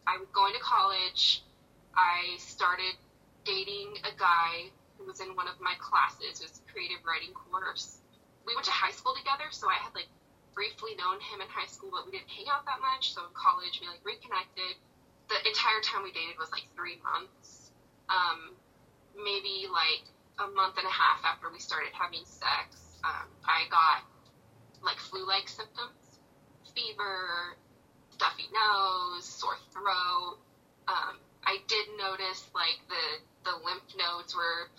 I 0.07 0.19
was 0.19 0.29
going 0.35 0.53
to 0.53 0.61
college. 0.61 1.43
I 1.97 2.37
started 2.37 2.93
dating 3.45 3.97
a 4.05 4.13
guy 4.19 4.69
who 5.03 5.11
was 5.11 5.19
in 5.19 5.35
one 5.35 5.51
of 5.51 5.59
my 5.59 5.75
classes. 5.83 6.39
A 6.47 6.49
creative 6.71 7.03
writing 7.03 7.35
course. 7.35 7.99
We 8.47 8.55
went 8.55 8.67
to 8.71 8.75
high 8.75 8.95
school 8.95 9.15
together, 9.19 9.51
so 9.51 9.67
I 9.69 9.75
had 9.83 9.91
like 9.99 10.07
briefly 10.55 10.95
known 10.95 11.19
him 11.19 11.43
in 11.43 11.49
high 11.51 11.67
school, 11.67 11.91
but 11.91 12.07
we 12.07 12.15
didn't 12.15 12.31
hang 12.31 12.47
out 12.47 12.65
that 12.71 12.79
much. 12.79 13.15
So 13.15 13.27
in 13.27 13.35
college, 13.35 13.83
we 13.83 13.91
like 13.91 14.03
reconnected. 14.07 14.79
The 15.27 15.39
entire 15.43 15.83
time 15.83 16.07
we 16.07 16.15
dated 16.15 16.39
was 16.39 16.51
like 16.55 16.71
three 16.79 17.03
months. 17.03 17.75
Um, 18.07 18.55
maybe 19.19 19.67
like 19.67 20.07
a 20.39 20.47
month 20.55 20.79
and 20.79 20.87
a 20.87 20.95
half 20.95 21.27
after 21.27 21.51
we 21.51 21.59
started 21.59 21.91
having 21.93 22.23
sex, 22.25 22.99
um, 23.05 23.27
I 23.45 23.67
got 23.71 24.07
like 24.83 24.99
flu-like 24.99 25.49
symptoms. 25.49 25.99
fever, 26.75 27.57
stuffy 28.11 28.49
nose, 28.53 29.25
sore 29.25 29.59
throat. 29.73 30.39
Um, 30.89 31.19
I 31.45 31.59
did 31.69 31.87
notice 31.99 32.49
like 32.55 32.79
the 32.89 33.05
the 33.45 33.57
lymph 33.67 33.91
nodes 33.99 34.35
were 34.35 34.71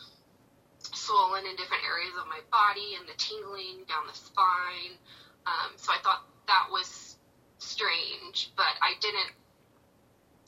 swollen 0.92 1.46
in 1.46 1.56
different 1.56 1.84
areas 1.88 2.13
of 2.20 2.28
my 2.28 2.40
body 2.52 3.00
and 3.00 3.08
the 3.08 3.16
tingling 3.18 3.88
down 3.88 4.04
the 4.08 4.13
spine. 4.13 5.00
Um, 5.48 5.72
so 5.75 5.92
I 5.92 6.00
thought 6.04 6.28
that 6.48 6.68
was 6.72 7.16
strange, 7.60 8.52
but 8.56 8.75
I 8.84 9.00
didn't 9.00 9.32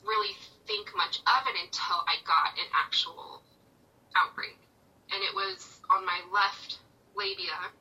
really 0.04 0.34
think 0.66 0.92
much 0.96 1.18
of 1.24 1.42
it 1.48 1.56
until 1.64 2.04
I 2.06 2.20
got 2.24 2.54
an 2.58 2.68
actual 2.76 3.42
outbreak. 4.14 4.56
And 5.12 5.22
it 5.22 5.34
was 5.34 5.80
on 5.90 6.04
my 6.04 6.20
left 6.32 6.78
labia. 7.16 7.72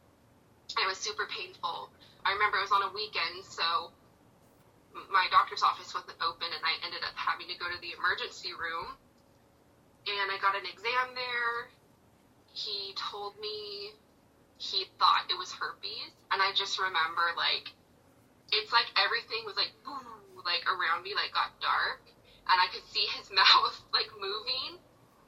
It 0.78 0.88
was 0.88 0.98
super 0.98 1.28
painful. 1.28 1.90
I 2.26 2.34
remember 2.34 2.58
it 2.58 2.66
was 2.66 2.76
on 2.76 2.84
a 2.90 2.94
weekend, 2.94 3.46
so 3.46 3.92
my 5.12 5.28
doctor's 5.30 5.62
office 5.62 5.94
wasn't 5.94 6.18
open, 6.24 6.48
and 6.50 6.64
I 6.64 6.74
ended 6.86 7.04
up 7.04 7.14
having 7.16 7.48
to 7.52 7.58
go 7.60 7.68
to 7.68 7.80
the 7.84 7.94
emergency 7.94 8.56
room. 8.56 8.96
And 10.06 10.28
I 10.30 10.38
got 10.40 10.56
an 10.56 10.66
exam 10.70 11.14
there. 11.18 11.70
He 12.56 12.96
told 12.96 13.38
me 13.40 13.92
he 14.58 14.88
thought 14.98 15.28
it 15.30 15.38
was 15.38 15.52
herpes, 15.52 16.16
and 16.32 16.42
I 16.42 16.54
just 16.56 16.80
remember 16.80 17.36
like 17.36 17.72
it's 18.52 18.72
like 18.72 18.88
everything 18.96 19.44
was 19.46 19.58
like 19.60 19.76
boom, 19.84 20.40
like 20.46 20.64
around 20.64 21.04
me, 21.04 21.12
like 21.16 21.34
got 21.36 21.52
dark, 21.60 22.00
and 22.48 22.56
I 22.56 22.72
could 22.72 22.88
see 22.88 23.06
his 23.12 23.28
mouth 23.36 23.76
like 23.92 24.08
moving, 24.16 24.80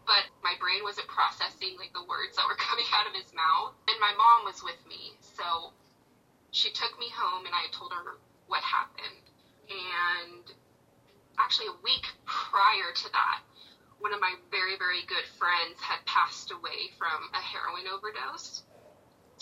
but 0.08 0.24
my 0.44 0.56
brain 0.60 0.84
wasn't 0.84 1.08
processing 1.12 1.76
like 1.76 1.92
the 1.92 2.08
words 2.08 2.40
that 2.40 2.48
were 2.48 2.56
coming 2.70 2.88
out 2.96 3.08
of 3.08 3.14
his 3.14 3.34
mouth. 3.36 3.76
And 3.92 4.00
my 4.00 4.16
mom 4.16 4.48
was 4.48 4.64
with 4.64 4.80
me, 4.88 5.20
so 5.20 5.74
she 6.52 6.72
took 6.72 6.98
me 6.98 7.12
home, 7.12 7.46
and 7.46 7.54
I 7.54 7.68
told 7.76 7.92
her 7.92 8.18
what 8.48 8.64
happened. 8.64 9.28
And 9.68 10.48
actually, 11.38 11.68
a 11.68 11.78
week 11.84 12.08
prior 12.24 12.96
to 12.96 13.08
that, 13.12 13.44
one 14.00 14.14
of 14.14 14.22
my 14.22 14.34
very, 14.52 14.78
very 14.78 15.02
good 15.08 15.26
friends 15.38 15.82
had 15.82 16.04
passed 16.06 16.52
away 16.52 16.94
from 16.98 17.30
a 17.34 17.42
heroin 17.42 17.90
overdose. 17.90 18.64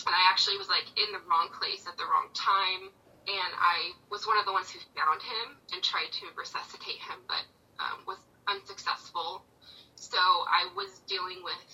And 0.06 0.14
I 0.14 0.30
actually 0.30 0.56
was 0.56 0.68
like 0.68 0.86
in 0.96 1.12
the 1.12 1.22
wrong 1.28 1.48
place 1.52 1.84
at 1.88 1.96
the 1.96 2.04
wrong 2.04 2.28
time. 2.32 2.92
And 3.26 3.52
I 3.58 3.92
was 4.08 4.26
one 4.26 4.38
of 4.38 4.46
the 4.46 4.52
ones 4.54 4.70
who 4.70 4.78
found 4.94 5.20
him 5.20 5.58
and 5.74 5.82
tried 5.82 6.12
to 6.22 6.24
resuscitate 6.38 7.02
him, 7.02 7.18
but 7.26 7.42
um, 7.82 8.06
was 8.06 8.22
unsuccessful. 8.46 9.42
So 9.96 10.20
I 10.20 10.70
was 10.76 11.02
dealing 11.08 11.42
with, 11.42 11.66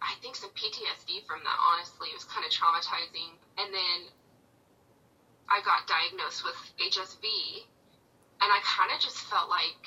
I 0.00 0.14
think, 0.22 0.36
some 0.36 0.50
PTSD 0.54 1.26
from 1.26 1.42
that, 1.42 1.58
honestly. 1.58 2.08
It 2.12 2.16
was 2.16 2.28
kind 2.28 2.46
of 2.46 2.52
traumatizing. 2.52 3.34
And 3.58 3.68
then 3.74 3.98
I 5.48 5.60
got 5.60 5.86
diagnosed 5.86 6.44
with 6.44 6.56
HSV, 6.80 7.24
and 8.40 8.48
I 8.48 8.60
kind 8.64 8.90
of 8.92 9.00
just 9.00 9.18
felt 9.28 9.48
like, 9.50 9.84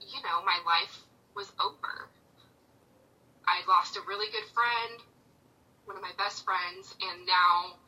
you 0.00 0.20
know, 0.22 0.44
my 0.44 0.58
life 0.66 1.02
was 1.34 1.52
over. 1.60 2.08
I 3.46 3.64
lost 3.66 3.96
a 3.96 4.00
really 4.06 4.30
good 4.30 4.48
friend, 4.52 5.00
one 5.86 5.96
of 5.96 6.02
my 6.02 6.12
best 6.18 6.44
friends, 6.44 6.94
and 7.00 7.26
now 7.26 7.78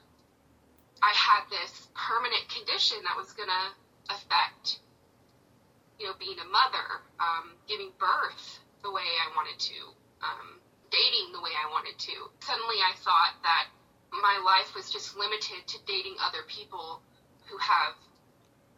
I 1.03 1.13
had 1.13 1.45
this 1.51 1.89
permanent 1.95 2.49
condition 2.49 2.99
that 3.05 3.17
was 3.17 3.33
going 3.33 3.49
to 3.49 4.15
affect 4.15 4.81
you 6.01 6.07
know, 6.09 6.17
being 6.19 6.41
a 6.41 6.49
mother, 6.49 7.05
um, 7.21 7.53
giving 7.69 7.93
birth 8.01 8.59
the 8.83 8.91
way 8.91 9.05
I 9.05 9.29
wanted 9.37 9.61
to, 9.61 9.93
um, 10.25 10.57
dating 10.89 11.37
the 11.37 11.45
way 11.45 11.53
I 11.53 11.69
wanted 11.69 12.01
to. 12.09 12.17
Suddenly 12.41 12.81
I 12.81 12.97
thought 13.05 13.37
that 13.45 13.69
my 14.11 14.41
life 14.41 14.75
was 14.75 14.91
just 14.91 15.17
limited 15.17 15.69
to 15.69 15.77
dating 15.87 16.17
other 16.25 16.43
people 16.49 17.05
who 17.47 17.57
have 17.59 17.95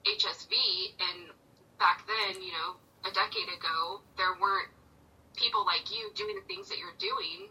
HSV. 0.05 0.51
And 0.99 1.31
back 1.79 2.03
then, 2.11 2.43
you 2.43 2.51
know, 2.51 2.82
a 3.05 3.11
decade 3.11 3.49
ago, 3.49 4.01
there 4.17 4.35
weren't 4.41 4.69
people 5.37 5.65
like 5.65 5.91
you 5.91 6.11
doing 6.15 6.37
the 6.37 6.47
things 6.47 6.69
that 6.69 6.79
you're 6.79 6.99
doing 6.99 7.49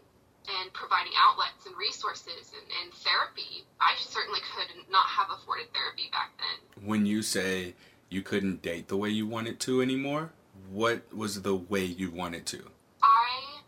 and 0.60 0.72
providing 0.72 1.12
outlets 1.18 1.66
and 1.66 1.76
resources 1.76 2.52
and, 2.54 2.66
and 2.82 2.92
therapy. 2.94 3.64
I 3.80 3.94
certainly 3.98 4.40
could 4.40 4.90
not 4.90 5.06
have 5.06 5.28
afforded 5.30 5.72
therapy 5.72 6.10
back 6.10 6.32
then. 6.38 6.86
When 6.86 7.06
you 7.06 7.22
say 7.22 7.74
you 8.08 8.22
couldn't 8.22 8.62
date 8.62 8.88
the 8.88 8.96
way 8.96 9.08
you 9.08 9.26
wanted 9.26 9.58
to 9.60 9.80
anymore? 9.80 10.32
What 10.70 11.14
was 11.14 11.42
the 11.42 11.54
way 11.54 11.84
you 11.84 12.10
wanted 12.10 12.46
to? 12.46 12.62
I 13.02 13.62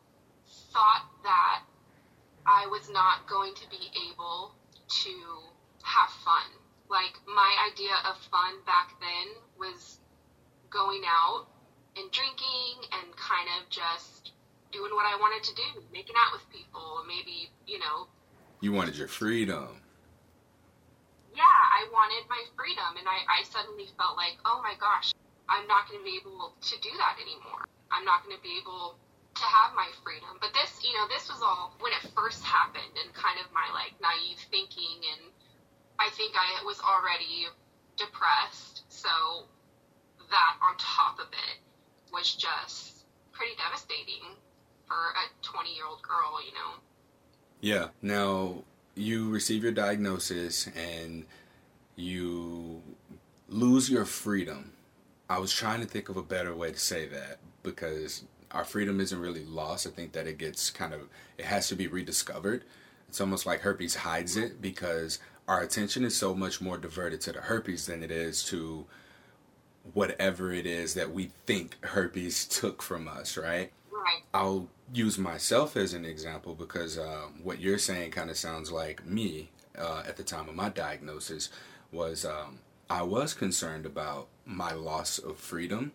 thought 0.72 1.06
that 1.22 1.62
I 2.46 2.66
was 2.66 2.90
not 2.90 3.26
going 3.26 3.54
to 3.54 3.70
be 3.70 3.90
able 4.10 4.52
to 4.88 5.10
have 5.82 6.10
fun. 6.24 6.44
Like, 6.90 7.14
my 7.26 7.56
idea 7.72 7.94
of 8.08 8.18
fun 8.30 8.54
back 8.66 8.94
then 9.00 9.34
was 9.58 9.98
going 10.70 11.02
out 11.06 11.46
and 11.96 12.10
drinking 12.10 12.88
and 12.92 13.14
kind 13.16 13.48
of 13.58 13.70
just 13.70 14.32
doing 14.72 14.92
what 14.94 15.06
I 15.06 15.16
wanted 15.16 15.42
to 15.44 15.54
do, 15.54 15.82
making 15.92 16.16
out 16.18 16.32
with 16.32 16.42
people, 16.50 17.04
maybe, 17.06 17.50
you 17.66 17.78
know. 17.78 18.08
You 18.60 18.72
wanted 18.72 18.96
your 18.96 19.08
freedom 19.08 19.84
yeah, 21.34 21.42
I 21.74 21.90
wanted 21.90 22.24
my 22.30 22.40
freedom. 22.54 22.94
And 22.96 23.06
I, 23.10 23.26
I 23.26 23.42
suddenly 23.50 23.90
felt 23.98 24.14
like, 24.16 24.38
oh 24.46 24.62
my 24.62 24.78
gosh, 24.78 25.12
I'm 25.50 25.66
not 25.66 25.90
going 25.90 26.00
to 26.00 26.06
be 26.06 26.16
able 26.16 26.54
to 26.54 26.74
do 26.80 26.90
that 26.96 27.18
anymore. 27.18 27.66
I'm 27.90 28.06
not 28.06 28.22
going 28.22 28.38
to 28.38 28.42
be 28.42 28.56
able 28.62 28.96
to 29.34 29.44
have 29.44 29.74
my 29.74 29.90
freedom. 30.06 30.38
But 30.38 30.54
this, 30.54 30.80
you 30.86 30.94
know, 30.94 31.10
this 31.10 31.26
was 31.26 31.42
all 31.42 31.74
when 31.82 31.90
it 31.92 32.06
first 32.14 32.46
happened 32.46 32.94
and 33.02 33.10
kind 33.12 33.42
of 33.42 33.50
my 33.50 33.66
like 33.74 33.98
naive 33.98 34.38
thinking. 34.48 35.02
And 35.10 35.22
I 35.98 36.08
think 36.14 36.38
I 36.38 36.62
was 36.62 36.78
already 36.80 37.50
depressed. 37.98 38.86
So 38.88 39.50
that 40.30 40.54
on 40.62 40.78
top 40.78 41.18
of 41.18 41.28
it 41.34 41.58
was 42.14 42.34
just 42.34 43.04
pretty 43.32 43.52
devastating 43.56 44.22
for 44.86 44.94
a 44.94 45.42
20 45.42 45.74
year 45.74 45.84
old 45.88 46.02
girl, 46.02 46.38
you 46.44 46.52
know. 46.52 46.80
Yeah. 47.60 47.88
Now, 48.00 48.62
you 48.94 49.30
receive 49.30 49.62
your 49.62 49.72
diagnosis 49.72 50.68
and 50.68 51.24
you 51.96 52.82
lose 53.48 53.90
your 53.90 54.04
freedom. 54.04 54.72
I 55.28 55.38
was 55.38 55.52
trying 55.52 55.80
to 55.80 55.86
think 55.86 56.08
of 56.08 56.16
a 56.16 56.22
better 56.22 56.54
way 56.54 56.70
to 56.70 56.78
say 56.78 57.08
that 57.08 57.38
because 57.62 58.24
our 58.50 58.64
freedom 58.64 59.00
isn't 59.00 59.18
really 59.18 59.44
lost. 59.44 59.86
I 59.86 59.90
think 59.90 60.12
that 60.12 60.26
it 60.26 60.38
gets 60.38 60.70
kind 60.70 60.94
of, 60.94 61.08
it 61.38 61.46
has 61.46 61.68
to 61.68 61.74
be 61.74 61.88
rediscovered. 61.88 62.64
It's 63.08 63.20
almost 63.20 63.46
like 63.46 63.60
herpes 63.60 63.96
hides 63.96 64.36
it 64.36 64.60
because 64.60 65.18
our 65.48 65.60
attention 65.62 66.04
is 66.04 66.16
so 66.16 66.34
much 66.34 66.60
more 66.60 66.78
diverted 66.78 67.20
to 67.22 67.32
the 67.32 67.40
herpes 67.40 67.86
than 67.86 68.02
it 68.02 68.10
is 68.10 68.44
to 68.44 68.86
whatever 69.92 70.52
it 70.52 70.66
is 70.66 70.94
that 70.94 71.12
we 71.12 71.30
think 71.46 71.76
herpes 71.84 72.46
took 72.46 72.82
from 72.82 73.06
us, 73.06 73.36
right? 73.36 73.72
Right. 73.90 74.22
I'll 74.32 74.68
use 74.92 75.18
myself 75.18 75.76
as 75.76 75.94
an 75.94 76.04
example 76.04 76.54
because 76.54 76.98
uh, 76.98 77.26
what 77.42 77.60
you're 77.60 77.78
saying 77.78 78.10
kind 78.10 78.30
of 78.30 78.36
sounds 78.36 78.70
like 78.70 79.06
me 79.06 79.50
uh, 79.78 80.02
at 80.06 80.16
the 80.16 80.22
time 80.22 80.48
of 80.48 80.54
my 80.54 80.68
diagnosis 80.68 81.50
was 81.92 82.24
um, 82.24 82.58
I 82.88 83.02
was 83.02 83.34
concerned 83.34 83.86
about 83.86 84.28
my 84.44 84.72
loss 84.72 85.18
of 85.18 85.38
freedom 85.38 85.92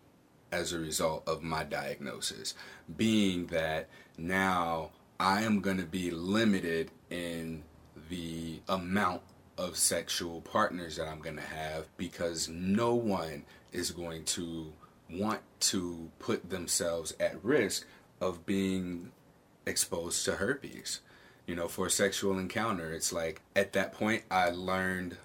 as 0.52 0.74
a 0.74 0.80
result 0.80 1.24
of 1.28 1.44
my 1.44 1.64
diagnosis, 1.64 2.56
being 2.98 3.48
that 3.48 3.88
now 4.18 4.90
I 5.20 5.44
am 5.44 5.62
going 5.62 5.78
to 5.78 5.86
be 5.86 6.10
limited 6.10 6.92
in 7.10 7.64
the 8.10 8.60
amount 8.68 9.22
of 9.60 9.76
sexual 9.76 10.40
partners 10.40 10.96
that 10.96 11.08
I'm 11.08 11.20
going 11.20 11.36
to 11.36 11.42
have 11.42 11.86
because 11.98 12.48
no 12.48 12.96
one 12.96 13.44
is 13.74 13.92
going 13.92 14.24
to 14.24 14.72
want 15.12 15.42
to 15.60 16.10
put 16.18 16.50
themselves 16.50 17.14
at 17.20 17.44
risk 17.44 17.86
of 18.22 18.46
being 18.46 19.12
exposed 19.66 20.24
to 20.26 20.34
herpes. 20.34 21.02
You 21.46 21.56
know, 21.56 21.68
for 21.68 21.88
a 21.88 21.92
sexual 21.92 22.40
encounter, 22.40 22.94
it's 22.94 23.12
like 23.12 23.42
at 23.54 23.74
that 23.74 23.92
point 23.92 24.24
I 24.32 24.50
learned 24.50 25.18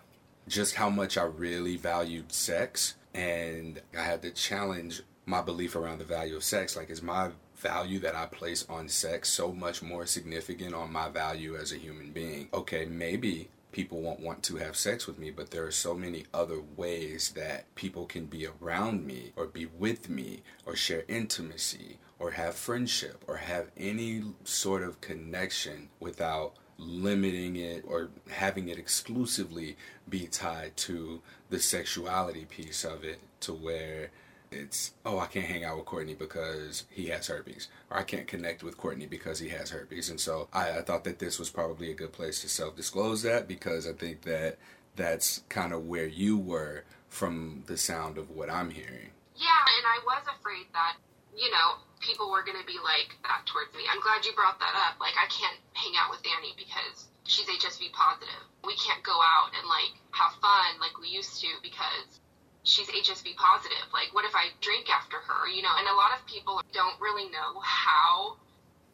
just 0.49 0.75
how 0.75 0.91
much 0.91 1.17
I 1.17 1.23
really 1.23 1.77
valued 1.77 2.33
sex 2.33 2.97
and 3.15 3.81
I 3.97 4.03
had 4.03 4.23
to 4.23 4.33
challenge 4.33 5.03
my 5.27 5.43
belief 5.43 5.77
around 5.77 5.99
the 5.99 6.05
value 6.05 6.35
of 6.35 6.43
sex. 6.43 6.77
Like, 6.77 6.91
is 6.91 7.03
my 7.03 7.31
value 7.57 8.01
that 8.01 8.17
I 8.17 8.27
place 8.27 8.67
on 8.69 8.89
sex 8.89 9.29
so 9.29 9.53
much 9.53 9.81
more 9.81 10.07
significant 10.07 10.75
on 10.75 10.93
my 10.93 11.09
value 11.09 11.57
as 11.57 11.73
a 11.73 11.77
human 11.77 12.11
being? 12.11 12.49
Okay, 12.53 12.85
maybe 12.85 13.49
people 13.75 14.01
won't 14.01 14.21
want 14.21 14.41
to 14.45 14.57
have 14.57 14.77
sex 14.77 15.09
with 15.09 15.19
me, 15.19 15.33
but 15.33 15.51
there 15.51 15.67
are 15.67 15.73
so 15.73 15.95
many 15.95 16.25
other 16.33 16.61
ways 16.77 17.33
that 17.35 17.75
people 17.75 18.07
can 18.07 18.25
be 18.25 18.47
around 18.47 19.05
me 19.05 19.33
or 19.35 19.47
be 19.47 19.67
with 19.67 20.09
me 20.09 20.43
or 20.65 20.77
share 20.77 21.03
intimacy 21.09 21.99
or 22.21 22.31
have 22.31 22.55
friendship 22.55 23.25
or 23.27 23.39
have 23.39 23.73
any 23.77 24.23
sort 24.45 24.85
of 24.85 25.01
connection 25.01 25.89
without 25.99 26.55
limiting 26.79 27.57
it 27.57 27.85
or 27.85 28.11
having 28.31 28.69
it 28.69 28.79
exclusively 28.79 29.77
be 30.09 30.29
tied 30.29 30.77
to 30.77 31.21
the 31.51 31.59
sexuality 31.59 32.45
piece 32.45 32.85
of 32.85 33.03
it 33.03 33.19
to 33.41 33.53
where 33.53 34.11
it's 34.55 34.93
oh 35.05 35.19
I 35.19 35.27
can't 35.27 35.47
hang 35.47 35.65
out 35.65 35.77
with 35.77 35.87
Courtney 35.87 36.15
because 36.15 36.85
he 36.91 37.07
has 37.07 37.27
herpes 37.27 37.69
or 37.91 37.99
I 37.99 38.03
can't 38.03 38.27
connect 38.27 38.63
with 38.63 38.79
Courtney 38.79 39.07
because 39.07 39.41
he 39.41 39.49
has 39.51 39.71
herpes 39.71 40.11
and 40.11 40.21
so 40.21 40.49
I, 40.53 40.79
I 40.79 40.83
thought 40.83 41.05
that 41.05 41.19
this 41.19 41.39
was 41.39 41.51
probably 41.51 41.91
a 41.91 41.95
good 41.95 42.13
place 42.13 42.41
to 42.41 42.49
self 42.49 42.77
disclose 42.77 43.23
that 43.23 43.49
because 43.49 43.89
I 43.89 43.93
think 43.93 44.23
that 44.23 44.59
that's 44.97 45.43
kind 45.49 45.73
of 45.73 45.87
where 45.87 46.07
you 46.07 46.39
were 46.39 46.85
from 47.09 47.63
the 47.67 47.77
sound 47.77 48.19
of 48.19 48.31
what 48.31 48.51
I'm 48.51 48.71
hearing. 48.71 49.15
Yeah, 49.39 49.63
and 49.79 49.85
I 49.87 49.99
was 50.03 50.23
afraid 50.31 50.67
that, 50.75 50.99
you 51.35 51.51
know, 51.51 51.83
people 52.03 52.31
were 52.31 52.43
going 52.43 52.59
to 52.59 52.67
be 52.67 52.79
like 52.83 53.15
that 53.23 53.47
towards 53.47 53.75
me. 53.75 53.87
I'm 53.91 54.03
glad 54.03 54.27
you 54.27 54.35
brought 54.35 54.59
that 54.59 54.75
up. 54.75 54.99
Like, 54.99 55.15
I 55.15 55.27
can't 55.31 55.59
hang 55.75 55.95
out 55.99 56.11
with 56.11 56.23
Annie 56.23 56.55
because 56.59 57.11
she's 57.27 57.47
HSV 57.47 57.91
positive. 57.95 58.43
We 58.63 58.75
can't 58.79 59.03
go 59.03 59.15
out 59.15 59.55
and, 59.55 59.67
like, 59.67 59.95
have 60.11 60.35
fun 60.39 60.79
like 60.79 60.99
we 60.99 61.11
used 61.11 61.39
to 61.43 61.51
because 61.63 62.19
she's 62.65 62.89
HSV 62.89 63.37
positive. 63.37 63.87
Like, 63.93 64.13
what 64.13 64.25
if 64.25 64.35
I 64.35 64.51
drink 64.61 64.89
after 64.91 65.21
her? 65.21 65.49
You 65.49 65.63
know, 65.63 65.73
and 65.79 65.87
a 65.87 65.95
lot 65.95 66.17
of 66.17 66.27
people 66.27 66.61
don't 66.73 66.99
really 67.01 67.31
know 67.31 67.61
how 67.63 68.37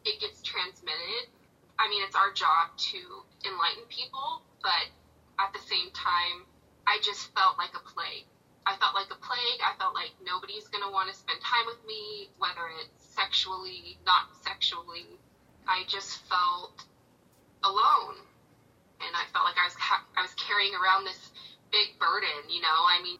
it 0.04 0.20
gets 0.20 0.42
transmitted. 0.42 1.30
I 1.78 1.88
mean, 1.88 2.02
it's 2.04 2.18
our 2.18 2.34
job 2.34 2.76
to 2.92 3.00
enlighten 3.46 3.86
people, 3.88 4.42
but 4.60 4.90
at 5.40 5.54
the 5.54 5.62
same 5.64 5.88
time, 5.96 6.44
I 6.84 6.98
just 7.00 7.32
felt 7.32 7.56
like 7.56 7.72
a 7.72 7.82
plague. 7.94 8.28
I 8.66 8.76
felt 8.76 8.92
like 8.92 9.08
a 9.08 9.16
plague. 9.16 9.60
I 9.64 9.72
felt 9.80 9.94
like 9.94 10.12
nobody's 10.20 10.68
going 10.68 10.84
to 10.84 10.92
want 10.92 11.08
to 11.08 11.16
spend 11.16 11.40
time 11.40 11.64
with 11.64 11.80
me, 11.86 12.28
whether 12.36 12.68
it's 12.82 13.00
sexually, 13.16 13.96
not 14.04 14.28
sexually. 14.44 15.16
I 15.64 15.86
just 15.88 16.20
felt 16.28 16.84
alone. 17.64 18.20
And 19.00 19.12
I 19.16 19.24
felt 19.32 19.48
like 19.48 19.56
I 19.56 19.64
was 19.64 19.76
I 20.12 20.20
was 20.20 20.34
carrying 20.36 20.76
around 20.76 21.08
this 21.08 21.32
big 21.72 21.96
burden, 21.96 22.50
you 22.52 22.60
know. 22.60 22.78
I 22.84 23.00
mean, 23.00 23.16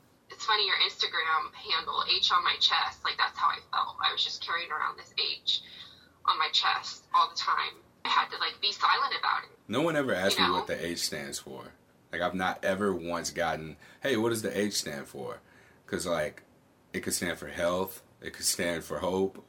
funny 0.51 0.67
your 0.67 0.77
Instagram 0.83 1.55
handle 1.55 2.03
H 2.11 2.33
on 2.33 2.43
my 2.43 2.55
chest, 2.59 3.05
like 3.05 3.17
that's 3.17 3.39
how 3.39 3.47
I 3.47 3.59
felt. 3.71 3.95
I 4.03 4.13
was 4.13 4.25
just 4.25 4.45
carrying 4.45 4.71
around 4.71 4.99
this 4.99 5.15
H 5.17 5.63
on 6.27 6.37
my 6.39 6.49
chest 6.53 7.05
all 7.15 7.31
the 7.31 7.39
time. 7.39 7.79
I 8.05 8.09
had 8.09 8.29
to 8.31 8.39
like 8.39 8.61
be 8.61 8.73
silent 8.73 9.15
about 9.17 9.45
it. 9.45 9.57
No 9.69 9.83
one 9.83 9.95
ever 9.95 10.13
asked 10.13 10.39
you 10.39 10.45
know? 10.45 10.51
me 10.51 10.59
what 10.59 10.67
the 10.67 10.85
H 10.85 10.99
stands 10.99 11.39
for. 11.39 11.73
Like 12.13 12.21
I've 12.21 12.35
not 12.35 12.65
ever 12.65 12.93
once 12.93 13.31
gotten, 13.31 13.77
hey, 14.03 14.17
what 14.17 14.31
does 14.31 14.43
the 14.43 14.59
H 14.59 14.73
stand 14.73 15.07
for? 15.07 15.39
Because 15.87 16.05
like 16.05 16.43
it 16.93 17.01
could 17.01 17.15
stand 17.15 17.39
for 17.39 17.47
health, 17.47 18.03
it 18.21 18.33
could 18.33 18.45
stand 18.45 18.83
for 18.83 18.99
hope, 18.99 19.45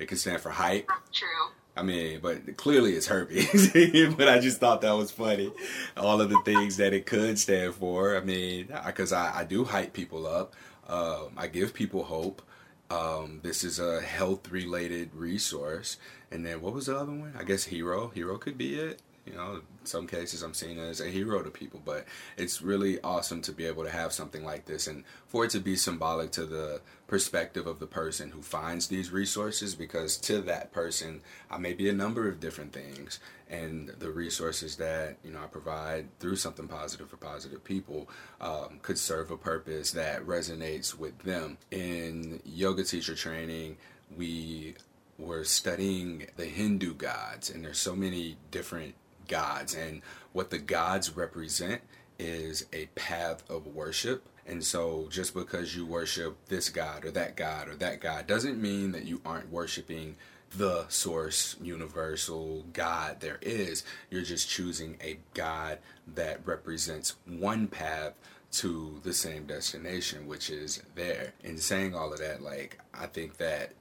it 0.00 0.06
could 0.06 0.18
stand 0.18 0.40
for 0.40 0.50
height. 0.50 0.86
True. 1.12 1.28
I 1.76 1.82
mean, 1.82 2.20
but 2.20 2.56
clearly 2.56 2.94
it's 2.94 3.06
herpes. 3.06 3.70
but 4.16 4.28
I 4.28 4.38
just 4.38 4.58
thought 4.58 4.80
that 4.82 4.92
was 4.92 5.10
funny. 5.10 5.52
All 5.96 6.20
of 6.20 6.28
the 6.28 6.40
things 6.44 6.76
that 6.78 6.92
it 6.92 7.06
could 7.06 7.38
stand 7.38 7.74
for. 7.74 8.16
I 8.16 8.20
mean, 8.20 8.68
because 8.86 9.12
I, 9.12 9.40
I, 9.40 9.44
do 9.44 9.64
hype 9.64 9.92
people 9.92 10.26
up. 10.26 10.54
Um, 10.88 11.30
I 11.36 11.46
give 11.46 11.72
people 11.72 12.04
hope. 12.04 12.42
Um, 12.90 13.40
this 13.42 13.62
is 13.62 13.78
a 13.78 14.00
health 14.00 14.50
related 14.50 15.14
resource. 15.14 15.96
And 16.30 16.44
then 16.44 16.60
what 16.60 16.74
was 16.74 16.86
the 16.86 16.96
other 16.96 17.12
one? 17.12 17.34
I 17.38 17.44
guess 17.44 17.64
Hero. 17.64 18.08
Hero 18.08 18.36
could 18.36 18.58
be 18.58 18.74
it. 18.74 19.00
You 19.24 19.34
know, 19.34 19.62
some 19.84 20.06
cases 20.06 20.42
I'm 20.42 20.54
seen 20.54 20.78
as 20.78 21.00
a 21.00 21.08
hero 21.08 21.42
to 21.42 21.50
people, 21.50 21.80
but 21.84 22.04
it's 22.36 22.62
really 22.62 23.00
awesome 23.02 23.42
to 23.42 23.52
be 23.52 23.66
able 23.66 23.84
to 23.84 23.90
have 23.90 24.12
something 24.12 24.44
like 24.44 24.66
this 24.66 24.86
and 24.86 25.04
for 25.26 25.44
it 25.44 25.50
to 25.52 25.60
be 25.60 25.76
symbolic 25.76 26.30
to 26.32 26.44
the 26.44 26.80
perspective 27.06 27.66
of 27.66 27.80
the 27.80 27.86
person 27.86 28.30
who 28.30 28.42
finds 28.42 28.86
these 28.86 29.10
resources 29.10 29.74
because 29.74 30.16
to 30.16 30.40
that 30.42 30.72
person 30.72 31.20
I 31.50 31.58
may 31.58 31.72
be 31.72 31.88
a 31.88 31.92
number 31.92 32.28
of 32.28 32.38
different 32.38 32.72
things 32.72 33.18
and 33.50 33.88
the 33.98 34.10
resources 34.10 34.76
that 34.76 35.16
you 35.24 35.32
know 35.32 35.40
I 35.42 35.46
provide 35.46 36.06
through 36.20 36.36
something 36.36 36.68
positive 36.68 37.10
for 37.10 37.16
positive 37.16 37.64
people 37.64 38.08
um, 38.40 38.78
could 38.82 38.98
serve 38.98 39.30
a 39.30 39.36
purpose 39.36 39.90
that 39.92 40.24
resonates 40.24 40.96
with 40.96 41.18
them. 41.20 41.58
In 41.70 42.40
yoga 42.44 42.84
teacher 42.84 43.14
training, 43.14 43.76
we 44.16 44.74
were 45.18 45.44
studying 45.44 46.26
the 46.36 46.46
Hindu 46.46 46.94
gods, 46.94 47.50
and 47.50 47.64
there's 47.64 47.78
so 47.78 47.94
many 47.94 48.36
different 48.50 48.94
gods, 49.30 49.74
and 49.74 50.02
what 50.32 50.50
the 50.50 50.58
gods 50.58 51.16
represent 51.16 51.80
is 52.18 52.66
a 52.72 52.86
path 52.94 53.48
of 53.48 53.66
worship. 53.66 54.28
And 54.46 54.62
so, 54.62 55.06
just 55.10 55.32
because 55.32 55.74
you 55.74 55.86
worship 55.86 56.36
this 56.48 56.68
God 56.68 57.04
or 57.04 57.10
that 57.12 57.36
God 57.36 57.68
or 57.68 57.76
that 57.76 58.00
God 58.00 58.26
doesn't 58.26 58.60
mean 58.60 58.92
that 58.92 59.04
you 59.04 59.20
aren't 59.24 59.50
worshiping 59.50 60.16
the 60.56 60.84
source, 60.88 61.56
universal 61.62 62.64
God 62.72 63.20
there 63.20 63.38
is. 63.40 63.84
You're 64.10 64.22
just 64.22 64.50
choosing 64.50 64.96
a 65.00 65.18
God 65.34 65.78
that 66.14 66.44
represents 66.44 67.14
one 67.24 67.68
path 67.68 68.14
to 68.52 69.00
the 69.04 69.12
same 69.12 69.46
destination, 69.46 70.26
which 70.26 70.50
is 70.50 70.82
there. 70.96 71.34
In 71.44 71.58
saying 71.58 71.94
all 71.94 72.12
of 72.12 72.18
that, 72.18 72.42
like, 72.42 72.78
I 72.92 73.06
think 73.06 73.36
that 73.36 73.72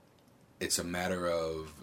it's 0.59 0.77
a 0.77 0.83
matter 0.83 1.27
of 1.27 1.73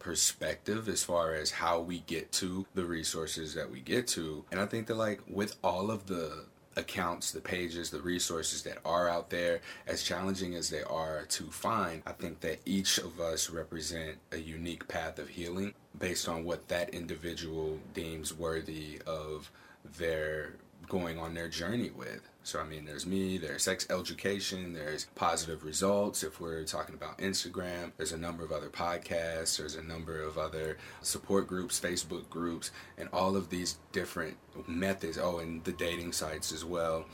perspective 0.00 0.88
as 0.88 1.04
far 1.04 1.34
as 1.34 1.52
how 1.52 1.78
we 1.78 2.00
get 2.00 2.32
to 2.32 2.66
the 2.74 2.84
resources 2.84 3.54
that 3.54 3.70
we 3.70 3.80
get 3.80 4.08
to. 4.08 4.44
And 4.50 4.58
I 4.58 4.66
think 4.66 4.88
that 4.88 4.96
like 4.96 5.20
with 5.28 5.54
all 5.62 5.92
of 5.92 6.06
the 6.06 6.46
accounts, 6.76 7.30
the 7.30 7.40
pages, 7.40 7.90
the 7.90 8.00
resources 8.00 8.62
that 8.62 8.78
are 8.84 9.08
out 9.08 9.30
there, 9.30 9.60
as 9.86 10.02
challenging 10.02 10.54
as 10.54 10.70
they 10.70 10.82
are 10.82 11.26
to 11.28 11.44
find, 11.44 12.02
I 12.06 12.12
think 12.12 12.40
that 12.40 12.60
each 12.64 12.98
of 12.98 13.20
us 13.20 13.50
represent 13.50 14.18
a 14.32 14.38
unique 14.38 14.88
path 14.88 15.18
of 15.18 15.28
healing 15.28 15.74
based 15.98 16.28
on 16.28 16.44
what 16.44 16.68
that 16.68 16.90
individual 16.90 17.78
deems 17.94 18.34
worthy 18.34 19.00
of 19.06 19.50
their 19.98 20.54
going 20.88 21.18
on 21.18 21.34
their 21.34 21.48
journey 21.48 21.90
with. 21.90 22.29
So, 22.42 22.58
I 22.58 22.64
mean, 22.64 22.86
there's 22.86 23.06
me, 23.06 23.36
there's 23.36 23.64
sex 23.64 23.86
education, 23.90 24.72
there's 24.72 25.06
positive 25.14 25.62
results. 25.62 26.22
If 26.22 26.40
we're 26.40 26.64
talking 26.64 26.94
about 26.94 27.18
Instagram, 27.18 27.92
there's 27.96 28.12
a 28.12 28.16
number 28.16 28.42
of 28.42 28.50
other 28.50 28.70
podcasts, 28.70 29.58
there's 29.58 29.74
a 29.74 29.82
number 29.82 30.22
of 30.22 30.38
other 30.38 30.78
support 31.02 31.46
groups, 31.46 31.78
Facebook 31.78 32.30
groups, 32.30 32.70
and 32.96 33.10
all 33.12 33.36
of 33.36 33.50
these 33.50 33.76
different 33.92 34.38
methods. 34.66 35.18
Oh, 35.18 35.38
and 35.38 35.62
the 35.64 35.72
dating 35.72 36.12
sites 36.12 36.50
as 36.50 36.64
well 36.64 37.04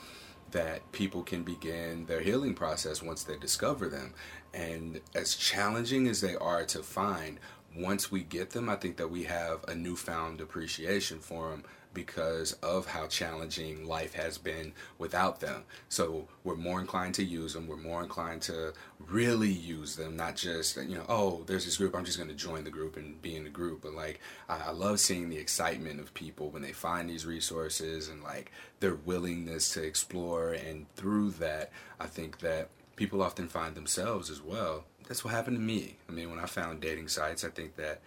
that 0.52 0.92
people 0.92 1.24
can 1.24 1.42
begin 1.42 2.06
their 2.06 2.20
healing 2.20 2.54
process 2.54 3.02
once 3.02 3.24
they 3.24 3.36
discover 3.36 3.88
them. 3.88 4.14
And 4.54 5.00
as 5.14 5.34
challenging 5.34 6.06
as 6.06 6.20
they 6.20 6.36
are 6.36 6.64
to 6.66 6.84
find, 6.84 7.40
once 7.76 8.10
we 8.10 8.22
get 8.22 8.50
them, 8.50 8.68
I 8.68 8.76
think 8.76 8.96
that 8.96 9.10
we 9.10 9.24
have 9.24 9.64
a 9.68 9.74
newfound 9.74 10.40
appreciation 10.40 11.18
for 11.18 11.50
them 11.50 11.64
because 11.96 12.52
of 12.62 12.86
how 12.86 13.06
challenging 13.06 13.86
life 13.88 14.12
has 14.12 14.36
been 14.36 14.74
without 14.98 15.40
them. 15.40 15.64
So 15.88 16.28
we're 16.44 16.54
more 16.54 16.78
inclined 16.78 17.14
to 17.14 17.24
use 17.24 17.54
them. 17.54 17.66
We're 17.66 17.76
more 17.78 18.02
inclined 18.02 18.42
to 18.42 18.74
really 19.00 19.50
use 19.50 19.96
them, 19.96 20.14
not 20.14 20.36
just, 20.36 20.76
you 20.76 20.96
know, 20.96 21.06
oh, 21.08 21.42
there's 21.46 21.64
this 21.64 21.78
group, 21.78 21.96
I'm 21.96 22.04
just 22.04 22.18
going 22.18 22.28
to 22.28 22.36
join 22.36 22.64
the 22.64 22.70
group 22.70 22.98
and 22.98 23.20
be 23.22 23.34
in 23.34 23.44
the 23.44 23.50
group. 23.50 23.80
But 23.80 23.94
like, 23.94 24.20
I, 24.46 24.66
I 24.66 24.70
love 24.72 25.00
seeing 25.00 25.30
the 25.30 25.38
excitement 25.38 25.98
of 25.98 26.12
people 26.12 26.50
when 26.50 26.60
they 26.60 26.72
find 26.72 27.08
these 27.08 27.24
resources 27.24 28.08
and 28.08 28.22
like 28.22 28.52
their 28.80 28.94
willingness 28.94 29.72
to 29.72 29.82
explore. 29.82 30.52
And 30.52 30.86
through 30.96 31.30
that, 31.32 31.72
I 31.98 32.06
think 32.06 32.40
that 32.40 32.68
people 32.96 33.22
often 33.22 33.48
find 33.48 33.74
themselves 33.74 34.28
as 34.28 34.42
well. 34.42 34.84
That's 35.08 35.24
what 35.24 35.32
happened 35.32 35.56
to 35.56 35.62
me. 35.62 35.96
I 36.10 36.12
mean, 36.12 36.28
when 36.28 36.40
I 36.40 36.46
found 36.46 36.82
dating 36.82 37.08
sites, 37.08 37.42
I 37.42 37.48
think 37.48 37.76
that 37.76 38.02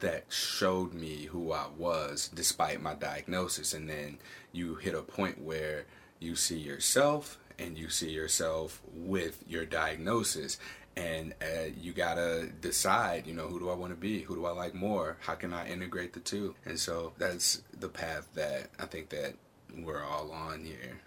that 0.00 0.24
showed 0.28 0.92
me 0.92 1.24
who 1.24 1.52
I 1.52 1.66
was 1.76 2.30
despite 2.34 2.82
my 2.82 2.94
diagnosis. 2.94 3.72
And 3.72 3.88
then 3.88 4.18
you 4.52 4.74
hit 4.76 4.94
a 4.94 5.02
point 5.02 5.40
where 5.40 5.86
you 6.18 6.36
see 6.36 6.58
yourself 6.58 7.38
and 7.58 7.78
you 7.78 7.88
see 7.88 8.10
yourself 8.10 8.82
with 8.92 9.42
your 9.48 9.64
diagnosis. 9.64 10.58
And 10.96 11.34
uh, 11.42 11.68
you 11.78 11.92
gotta 11.92 12.48
decide, 12.60 13.26
you 13.26 13.34
know, 13.34 13.48
who 13.48 13.58
do 13.58 13.68
I 13.68 13.74
want 13.74 13.92
to 13.92 13.96
be? 13.96 14.22
Who 14.22 14.34
do 14.34 14.46
I 14.46 14.52
like 14.52 14.74
more? 14.74 15.18
How 15.20 15.34
can 15.34 15.52
I 15.52 15.68
integrate 15.68 16.14
the 16.14 16.20
two? 16.20 16.54
And 16.64 16.78
so 16.78 17.12
that's 17.18 17.62
the 17.78 17.88
path 17.88 18.28
that 18.34 18.70
I 18.78 18.86
think 18.86 19.10
that 19.10 19.34
we're 19.76 20.02
all 20.02 20.30
on 20.32 20.64
here. 20.64 21.00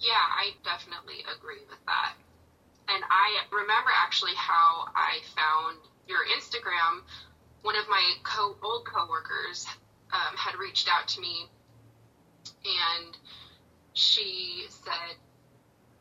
Yeah, 0.00 0.12
I 0.14 0.52
definitely 0.64 1.24
agree 1.36 1.64
with 1.68 1.84
that. 1.86 2.14
And 2.88 3.04
I 3.10 3.44
remember 3.52 3.90
actually 3.92 4.34
how 4.36 4.86
I 4.96 5.20
found 5.36 5.78
your 6.06 6.24
Instagram 6.38 7.04
one 7.62 7.76
of 7.76 7.88
my 7.88 8.02
co 8.22 8.56
old 8.62 8.84
coworkers 8.84 9.66
um, 10.12 10.36
had 10.36 10.58
reached 10.58 10.88
out 10.88 11.08
to 11.08 11.20
me, 11.20 11.48
and 12.64 13.16
she 13.92 14.66
said, 14.68 15.16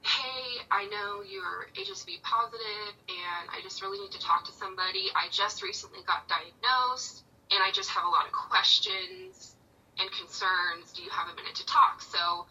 "Hey, 0.02 0.62
I 0.72 0.86
know 0.86 1.22
you're 1.22 1.67
HSV 1.76 2.22
positive, 2.22 2.93
and 3.10 3.50
I 3.50 3.62
just 3.62 3.82
really 3.82 4.00
need 4.00 4.12
to 4.12 4.20
talk 4.20 4.46
to 4.46 4.52
somebody. 4.52 5.10
I 5.15 5.28
just 5.32 5.63
recently 5.63 6.00
got 6.06 6.28
diagnosed, 6.28 7.24
and 7.52 7.62
I 7.63 7.72
just 7.72 7.89
have 7.89 8.06
a 8.06 8.10
lot 8.10 8.26
of 8.26 8.32
questions 8.32 9.56
and 10.00 10.12
concerns. 10.12 10.93
Do 10.93 11.02
you 11.02 11.10
have 11.10 11.28
a 11.32 11.36
minute 11.36 11.56
to 11.56 11.65
talk?" 11.65 12.02
So 12.02 12.46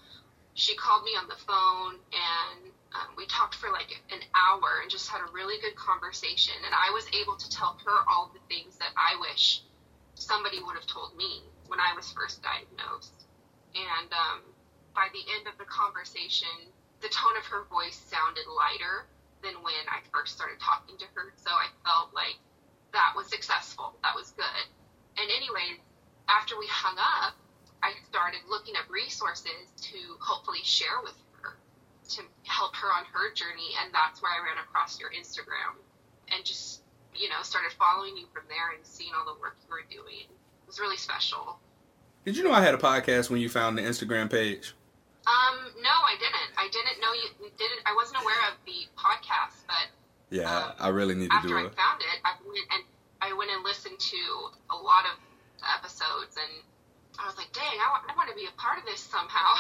she 0.55 0.75
called 0.75 1.05
me 1.05 1.12
on 1.16 1.29
the 1.29 1.37
phone 1.47 2.01
and 2.12 2.73
um, 2.94 3.14
we 3.16 3.27
talked 3.27 3.55
for 3.55 3.70
like 3.70 3.90
an 4.11 4.22
hour 4.35 4.81
and 4.83 4.90
just 4.90 5.09
had 5.09 5.20
a 5.20 5.33
really 5.33 5.61
good 5.61 5.75
conversation. 5.77 6.55
And 6.64 6.75
I 6.75 6.90
was 6.92 7.07
able 7.12 7.37
to 7.37 7.49
tell 7.51 7.77
her 7.85 7.96
all 8.09 8.31
the 8.33 8.42
things 8.49 8.77
that 8.79 8.92
I 8.96 9.18
wish 9.20 9.62
somebody 10.14 10.61
would 10.62 10.77
have 10.77 10.87
told 10.87 11.16
me 11.16 11.42
when 11.66 11.81
I 11.81 11.92
was 11.94 12.11
first 12.12 12.42
diagnosed. 12.42 13.27
And 13.75 14.09
um, 14.12 14.40
by 14.94 15.09
the 15.12 15.25
end 15.37 15.46
of 15.46 15.59
the 15.59 15.68
conversation, 15.68 16.72
the 17.03 17.12
tone 17.12 17.37
of 17.37 17.44
her 17.46 17.68
voice 17.68 18.01
sounded 18.09 18.49
lighter 18.49 19.05
than 19.42 19.61
when 19.61 19.85
I 19.92 20.01
first 20.14 20.35
started 20.35 20.57
talking 20.59 20.96
to 20.96 21.07
her. 21.12 21.35
So 21.37 21.51
I 21.53 21.68
felt 21.85 22.14
like 22.14 22.40
that 22.96 23.12
was 23.12 23.29
successful. 23.29 23.92
That 24.03 24.16
was 24.16 24.33
good. 24.33 24.64
And 25.20 25.29
anyway, 25.29 25.77
after 26.29 26.57
we 26.57 26.66
hung 26.66 26.96
up, 26.96 27.37
I 27.83 27.92
started 28.09 28.40
looking 28.49 28.75
up 28.77 28.88
resources 28.88 29.68
to 29.92 29.99
hopefully 30.18 30.64
share 30.64 31.05
with 31.05 31.14
to 32.14 32.23
help 32.45 32.75
her 32.77 32.88
on 32.88 33.05
her 33.12 33.33
journey. 33.35 33.75
And 33.83 33.92
that's 33.92 34.23
where 34.23 34.33
I 34.33 34.45
ran 34.45 34.59
across 34.62 35.01
your 35.01 35.11
Instagram 35.11 35.77
and 36.33 36.45
just, 36.45 36.83
you 37.14 37.29
know, 37.29 37.42
started 37.42 37.73
following 37.79 38.16
you 38.16 38.27
from 38.33 38.45
there 38.49 38.75
and 38.77 38.85
seeing 38.87 39.11
all 39.16 39.25
the 39.25 39.40
work 39.40 39.57
you 39.66 39.71
were 39.71 39.87
doing. 39.90 40.27
It 40.29 40.66
was 40.66 40.81
really 40.81 40.97
special. 40.97 41.59
Did 42.25 42.37
you 42.37 42.42
know 42.42 42.53
I 42.53 42.61
had 42.61 42.75
a 42.75 42.79
podcast 42.79 43.31
when 43.31 43.40
you 43.40 43.49
found 43.49 43.79
the 43.79 43.83
Instagram 43.83 44.31
page? 44.31 44.75
Um, 45.27 45.75
no, 45.83 45.90
I 45.90 46.14
didn't. 46.19 46.51
I 46.59 46.69
didn't 46.71 46.99
know 47.03 47.12
you 47.14 47.51
didn't. 47.59 47.83
I 47.87 47.95
wasn't 47.95 48.23
aware 48.23 48.42
of 48.51 48.59
the 48.66 48.87
podcast, 48.95 49.66
but 49.66 49.90
yeah, 50.31 50.47
um, 50.47 50.73
I 50.79 50.88
really 50.88 51.14
need 51.14 51.31
to 51.31 51.38
do 51.42 51.55
it. 51.57 51.66
after 51.66 51.81
I 51.81 51.83
found 51.83 52.01
it, 52.03 52.19
I 52.25 52.33
went 52.47 52.66
and 52.71 52.83
I 53.23 53.33
went 53.35 53.51
and 53.51 53.62
listened 53.64 53.99
to 53.99 54.23
a 54.71 54.77
lot 54.79 55.05
of 55.07 55.19
episodes, 55.79 56.38
and 56.38 56.62
I 57.18 57.26
was 57.26 57.37
like, 57.37 57.52
dang, 57.52 57.64
I 57.64 57.90
want, 57.90 58.05
I 58.09 58.16
want 58.16 58.29
to 58.29 58.35
be 58.35 58.46
a 58.46 58.61
part 58.61 58.79
of 58.79 58.85
this 58.85 59.00
somehow. 59.00 59.55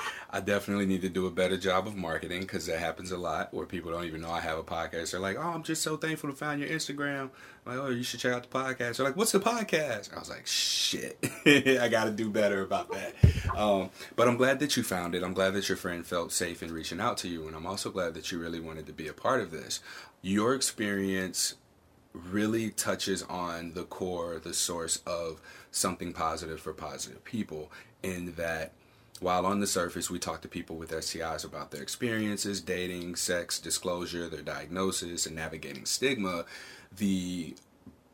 I 0.30 0.40
definitely 0.40 0.86
need 0.86 1.02
to 1.02 1.08
do 1.08 1.26
a 1.26 1.30
better 1.30 1.56
job 1.56 1.86
of 1.86 1.96
marketing 1.96 2.40
because 2.42 2.66
that 2.66 2.78
happens 2.78 3.10
a 3.12 3.16
lot 3.16 3.52
where 3.54 3.66
people 3.66 3.90
don't 3.90 4.04
even 4.04 4.20
know 4.20 4.30
I 4.30 4.40
have 4.40 4.58
a 4.58 4.62
podcast. 4.62 5.12
They're 5.12 5.20
like, 5.20 5.36
"Oh, 5.38 5.42
I'm 5.48 5.62
just 5.62 5.82
so 5.82 5.96
thankful 5.96 6.30
to 6.30 6.36
find 6.36 6.60
your 6.60 6.68
Instagram." 6.68 7.30
I'm 7.66 7.76
like, 7.76 7.78
"Oh, 7.78 7.90
you 7.90 8.02
should 8.02 8.20
check 8.20 8.32
out 8.32 8.42
the 8.42 8.58
podcast." 8.58 8.96
They're 8.96 9.06
like, 9.06 9.16
"What's 9.16 9.32
the 9.32 9.40
podcast?" 9.40 10.14
I 10.14 10.18
was 10.18 10.28
like, 10.28 10.46
"Shit, 10.46 11.18
I 11.46 11.88
got 11.88 12.04
to 12.04 12.10
do 12.10 12.28
better 12.28 12.62
about 12.62 12.90
that." 12.92 13.14
Um, 13.56 13.90
but 14.16 14.28
I'm 14.28 14.36
glad 14.36 14.58
that 14.60 14.76
you 14.76 14.82
found 14.82 15.14
it. 15.14 15.22
I'm 15.22 15.32
glad 15.34 15.54
that 15.54 15.68
your 15.68 15.78
friend 15.78 16.06
felt 16.06 16.32
safe 16.32 16.62
in 16.62 16.72
reaching 16.72 17.00
out 17.00 17.16
to 17.18 17.28
you, 17.28 17.46
and 17.46 17.56
I'm 17.56 17.66
also 17.66 17.90
glad 17.90 18.14
that 18.14 18.30
you 18.30 18.38
really 18.38 18.60
wanted 18.60 18.86
to 18.86 18.92
be 18.92 19.08
a 19.08 19.14
part 19.14 19.40
of 19.40 19.50
this. 19.50 19.80
Your 20.20 20.54
experience 20.54 21.54
really 22.12 22.70
touches 22.70 23.22
on 23.24 23.72
the 23.74 23.84
core, 23.84 24.38
the 24.38 24.54
source 24.54 25.00
of 25.06 25.40
something 25.70 26.12
positive 26.12 26.60
for 26.60 26.72
positive 26.72 27.24
people, 27.24 27.70
in 28.02 28.32
that 28.32 28.72
while 29.20 29.46
on 29.46 29.60
the 29.60 29.66
surface 29.66 30.10
we 30.10 30.18
talk 30.18 30.42
to 30.42 30.48
people 30.48 30.76
with 30.76 30.90
STIs 30.90 31.44
about 31.44 31.70
their 31.70 31.82
experiences, 31.82 32.60
dating, 32.60 33.16
sex, 33.16 33.58
disclosure, 33.58 34.28
their 34.28 34.42
diagnosis, 34.42 35.26
and 35.26 35.34
navigating 35.34 35.86
stigma, 35.86 36.44
the 36.96 37.54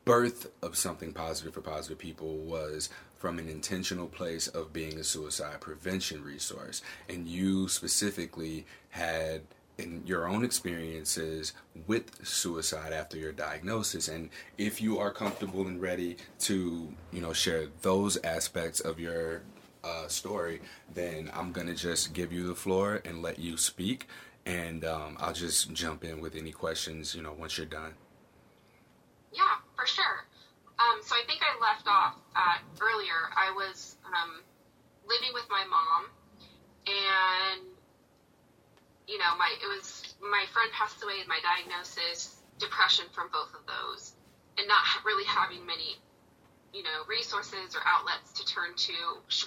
birth 0.05 0.51
of 0.63 0.77
something 0.77 1.13
positive 1.13 1.55
for 1.55 1.61
positive 1.61 1.99
people 1.99 2.37
was 2.37 2.89
from 3.17 3.39
an 3.39 3.49
intentional 3.49 4.07
place 4.07 4.49
of 4.49 4.73
being 4.73 4.99
a 4.99 5.05
suicide 5.05 5.61
prevention 5.61 6.23
resource. 6.23 6.83
And 7.09 7.27
you 7.27 7.69
specifically 7.69 8.67
had 8.91 9.43
in 9.79 10.03
your 10.07 10.29
own 10.29 10.45
experiences 10.45 11.53
with 11.87 12.25
suicide 12.27 12.93
after 12.93 13.17
your 13.17 13.33
diagnosis 13.33 14.09
and 14.09 14.31
if 14.57 14.81
you 14.81 14.99
are 14.99 15.11
comfortable 15.11 15.67
and 15.67 15.83
ready 15.83 16.17
to 16.39 16.93
you 17.13 17.21
know 17.21 17.33
share 17.33 17.67
those 17.83 18.17
aspects 18.23 18.81
of 18.81 19.01
your 19.01 19.43
uh, 19.83 20.07
story 20.07 20.61
then 20.95 21.31
i'm 21.35 21.51
gonna 21.53 21.75
just 21.75 22.13
give 22.15 22.33
you 22.33 22.47
the 22.47 22.55
floor 22.55 23.03
and 23.05 23.21
let 23.21 23.39
you 23.39 23.57
speak 23.57 24.07
and 24.47 24.85
um, 24.85 25.17
i'll 25.19 25.33
just 25.33 25.73
jump 25.73 26.05
in 26.05 26.21
with 26.21 26.37
any 26.37 26.53
questions 26.53 27.15
you 27.15 27.23
know 27.23 27.33
once 27.33 27.59
you're 27.59 27.67
done 27.67 27.95
yeah, 29.35 29.59
for 29.75 29.87
sure. 29.87 30.25
Um, 30.79 31.03
so 31.03 31.15
I 31.19 31.27
think 31.27 31.43
I 31.43 31.59
left 31.59 31.87
off 31.91 32.15
at 32.39 32.63
earlier. 32.81 33.35
I 33.35 33.51
was 33.51 33.97
um, 34.07 34.41
living 35.07 35.35
with 35.35 35.47
my 35.51 35.67
mom, 35.67 36.07
and 36.87 37.74
you 39.07 39.19
know, 39.19 39.37
my 39.37 39.51
it 39.61 39.69
was 39.69 40.15
my 40.21 40.45
friend 40.53 40.71
passed 40.73 41.03
away, 41.03 41.21
and 41.21 41.29
my 41.29 41.41
diagnosis, 41.45 42.41
depression 42.59 43.05
from 43.13 43.29
both 43.33 43.53
of 43.53 43.63
those, 43.69 44.17
and 44.57 44.67
not 44.69 44.81
really 45.05 45.25
having 45.25 45.67
many, 45.67 46.01
you 46.73 46.83
know, 46.83 47.05
resources 47.09 47.77
or 47.77 47.83
outlets 47.85 48.33
to 48.41 48.43
turn 48.49 48.73
to. 48.77 48.97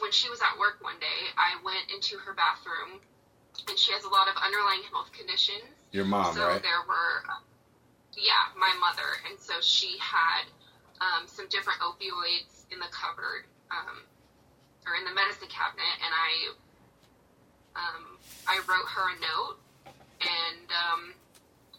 When 0.02 0.12
she 0.12 0.30
was 0.30 0.42
at 0.42 0.58
work 0.60 0.78
one 0.82 1.00
day, 1.00 1.22
I 1.38 1.58
went 1.66 1.90
into 1.90 2.18
her 2.22 2.34
bathroom, 2.38 3.02
and 3.68 3.78
she 3.78 3.92
has 3.94 4.06
a 4.06 4.12
lot 4.14 4.30
of 4.30 4.38
underlying 4.38 4.86
health 4.94 5.10
conditions. 5.12 5.66
your 5.92 6.06
mom 6.06 6.34
so 6.34 6.46
right 6.46 6.62
there 6.62 6.86
were, 6.88 7.26
yeah, 8.14 8.54
my 8.54 8.70
mother, 8.78 9.10
and 9.26 9.40
so 9.40 9.58
she 9.62 9.98
had 9.98 10.46
um, 11.02 11.26
some 11.26 11.50
different 11.50 11.82
opioids 11.82 12.66
in 12.70 12.78
the 12.78 12.90
cupboard 12.94 13.50
um, 13.74 14.06
or 14.86 14.94
in 14.96 15.04
the 15.06 15.14
medicine 15.14 15.50
cabinet, 15.50 15.98
and 16.06 16.14
I 16.14 16.54
um, 17.78 18.18
I 18.48 18.58
wrote 18.68 18.90
her 18.90 19.06
a 19.14 19.18
note, 19.22 19.58
and 20.22 20.68
um, 20.74 21.14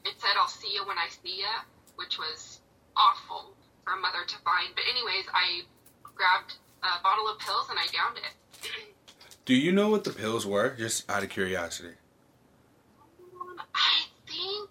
it 0.05 0.15
said, 0.19 0.39
"I'll 0.39 0.49
see 0.49 0.73
you 0.73 0.87
when 0.87 0.99
I 0.99 1.09
see 1.11 1.43
you," 1.43 1.55
which 1.97 2.19
was 2.19 2.61
awful 2.97 3.55
for 3.85 3.95
a 3.95 4.01
mother 4.01 4.25
to 4.27 4.37
find. 4.47 4.75
But 4.75 4.85
anyways, 4.91 5.27
I 5.35 5.63
grabbed 6.03 6.55
a 6.83 7.03
bottle 7.03 7.29
of 7.29 7.39
pills 7.39 7.67
and 7.71 7.79
I 7.79 7.87
downed 7.93 8.19
it. 8.19 8.35
do 9.45 9.55
you 9.55 9.73
know 9.73 9.89
what 9.89 10.05
the 10.05 10.11
pills 10.11 10.47
were 10.47 10.71
just 10.77 11.09
out 11.11 11.23
of 11.23 11.31
curiosity 11.31 11.95
I 13.75 14.05
think 14.27 14.71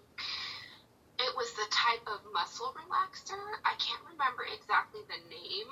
it 1.18 1.32
was 1.36 1.50
the 1.58 1.66
type 1.70 2.06
of 2.06 2.20
muscle 2.32 2.72
relaxer. 2.78 3.42
I 3.64 3.74
can't 3.82 4.00
remember 4.12 4.46
exactly 4.54 5.00
the 5.08 5.18
name 5.28 5.70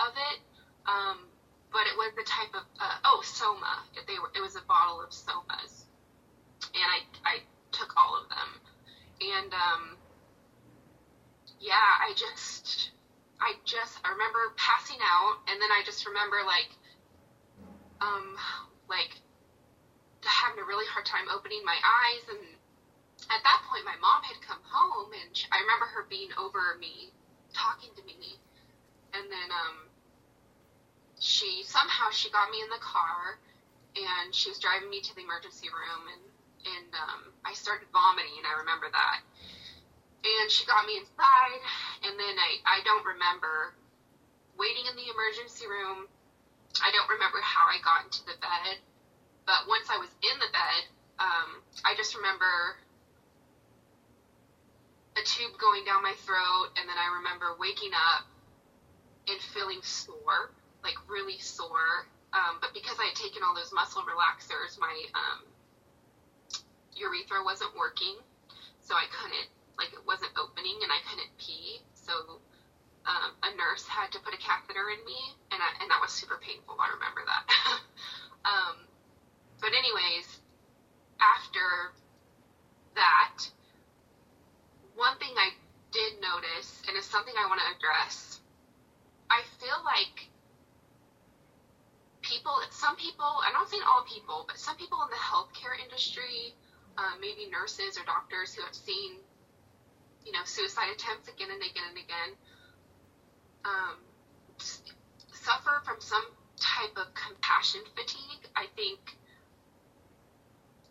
of 0.00 0.12
it, 0.16 0.38
um, 0.86 1.18
but 1.72 1.86
it 1.86 1.96
was 1.96 2.12
the 2.16 2.24
type 2.24 2.52
of 2.54 2.64
uh, 2.80 2.98
oh 3.04 3.20
Soma. 3.24 3.82
It, 3.96 4.06
they 4.06 4.18
were, 4.18 4.30
it 4.34 4.40
was 4.40 4.56
a 4.56 4.62
bottle 4.68 5.00
of 5.02 5.10
Somas, 5.10 5.84
and 6.74 6.86
I 6.86 7.00
I 7.24 7.34
took 7.72 7.92
all 7.96 8.16
of 8.20 8.28
them, 8.28 8.50
and 9.20 9.52
um, 9.52 9.96
yeah, 11.60 11.98
I 12.00 12.12
just 12.16 12.90
I 13.40 13.54
just 13.64 13.98
I 14.04 14.10
remember 14.10 14.52
passing 14.56 14.98
out, 15.02 15.38
and 15.48 15.60
then 15.60 15.70
I 15.72 15.82
just 15.84 16.06
remember 16.06 16.36
like 16.46 16.70
um 18.00 18.36
like 18.88 19.16
having 20.24 20.58
a 20.58 20.66
really 20.66 20.86
hard 20.86 21.04
time 21.06 21.26
opening 21.34 21.62
my 21.64 21.76
eyes 21.82 22.22
and 22.30 22.38
at 23.30 23.42
that 23.42 23.60
point 23.70 23.84
my 23.84 23.96
mom 24.00 24.22
had 24.22 24.38
come 24.42 24.58
home 24.62 25.10
and 25.14 25.30
she, 25.36 25.46
i 25.50 25.58
remember 25.58 25.86
her 25.86 26.06
being 26.08 26.30
over 26.38 26.76
me 26.80 27.10
talking 27.52 27.90
to 27.96 28.02
me. 28.04 28.38
And 29.14 29.24
then 29.30 29.48
um 29.52 29.91
she 31.22 31.62
somehow 31.64 32.10
she 32.10 32.30
got 32.30 32.50
me 32.50 32.60
in 32.62 32.68
the 32.70 32.82
car 32.82 33.38
and 33.96 34.34
she 34.34 34.50
was 34.50 34.58
driving 34.58 34.90
me 34.90 35.00
to 35.00 35.14
the 35.14 35.22
emergency 35.22 35.68
room 35.70 36.08
and 36.10 36.22
and 36.76 36.90
um 36.94 37.20
i 37.44 37.52
started 37.52 37.86
vomiting 37.92 38.42
i 38.46 38.58
remember 38.58 38.86
that. 38.92 39.20
And 40.22 40.50
she 40.50 40.64
got 40.66 40.86
me 40.86 40.98
inside 40.98 41.60
and 42.04 42.18
then 42.18 42.36
i 42.38 42.58
i 42.66 42.80
don't 42.84 43.04
remember 43.04 43.74
waiting 44.58 44.84
in 44.86 44.94
the 44.96 45.08
emergency 45.10 45.66
room. 45.66 46.06
I 46.82 46.90
don't 46.90 47.08
remember 47.08 47.38
how 47.42 47.66
i 47.70 47.78
got 47.82 48.04
into 48.04 48.24
the 48.26 48.36
bed 48.40 48.78
but 49.46 49.66
once 49.68 49.88
I 49.90 49.98
was 49.98 50.08
in 50.22 50.38
the 50.38 50.50
bed, 50.52 50.82
um, 51.18 51.62
I 51.84 51.94
just 51.94 52.14
remember 52.14 52.76
a 55.16 55.22
tube 55.22 55.58
going 55.58 55.84
down 55.84 56.02
my 56.02 56.14
throat, 56.24 56.70
and 56.76 56.88
then 56.88 56.96
I 56.96 57.16
remember 57.18 57.54
waking 57.58 57.90
up 57.92 58.24
and 59.28 59.40
feeling 59.40 59.80
sore, 59.82 60.50
like 60.82 60.96
really 61.08 61.38
sore. 61.38 62.06
Um, 62.32 62.58
but 62.60 62.72
because 62.72 62.96
I 62.98 63.12
had 63.12 63.16
taken 63.16 63.42
all 63.44 63.54
those 63.54 63.72
muscle 63.72 64.02
relaxers, 64.02 64.78
my 64.80 64.94
um, 65.12 65.44
urethra 66.96 67.44
wasn't 67.44 67.76
working, 67.76 68.16
so 68.80 68.94
I 68.94 69.04
couldn't, 69.12 69.48
like, 69.76 69.92
it 69.92 70.00
wasn't 70.06 70.32
opening, 70.40 70.80
and 70.80 70.90
I 70.90 70.98
couldn't 71.04 71.28
pee. 71.36 71.84
So 71.92 72.40
um, 73.04 73.36
a 73.44 73.50
nurse 73.56 73.86
had 73.86 74.10
to 74.12 74.18
put 74.20 74.32
a 74.32 74.40
catheter 74.40 74.88
in 74.90 75.04
me, 75.04 75.20
and 75.52 75.60
I, 75.60 75.68
and 75.82 75.90
that 75.90 76.00
was 76.00 76.10
super 76.10 76.40
painful. 76.40 76.76
I 76.80 76.88
remember 76.96 77.20
that. 77.26 77.44
um, 78.48 78.76
but 79.60 79.70
anyways, 79.76 80.24
after 81.20 81.92
that, 82.96 83.44
one 84.96 85.18
thing 85.18 85.36
I 85.36 85.52
did 85.92 86.16
notice, 86.20 86.82
and 86.88 86.96
it's 86.96 87.06
something 87.06 87.34
I 87.36 87.46
want 87.46 87.60
to 87.60 87.68
address, 87.76 88.40
I 89.28 89.42
feel 89.60 89.76
like 89.84 90.31
people, 92.32 92.56
some 92.72 92.96
people, 92.96 93.28
I'm 93.44 93.52
not 93.52 93.68
saying 93.68 93.84
all 93.84 94.04
people, 94.08 94.44
but 94.48 94.56
some 94.56 94.76
people 94.76 94.98
in 95.04 95.10
the 95.12 95.20
healthcare 95.20 95.76
industry, 95.76 96.56
uh, 96.96 97.14
maybe 97.20 97.50
nurses 97.52 98.00
or 98.00 98.04
doctors 98.08 98.54
who 98.56 98.64
have 98.64 98.74
seen, 98.74 99.20
you 100.24 100.32
know, 100.32 100.44
suicide 100.44 100.88
attempts 100.96 101.28
again 101.28 101.52
and 101.52 101.60
again 101.60 101.88
and 101.92 101.98
again, 102.00 102.30
um, 103.68 103.96
suffer 105.32 105.82
from 105.84 106.00
some 106.00 106.24
type 106.56 106.96
of 106.96 107.12
compassion 107.12 107.80
fatigue. 107.94 108.48
I 108.56 108.66
think 108.76 109.00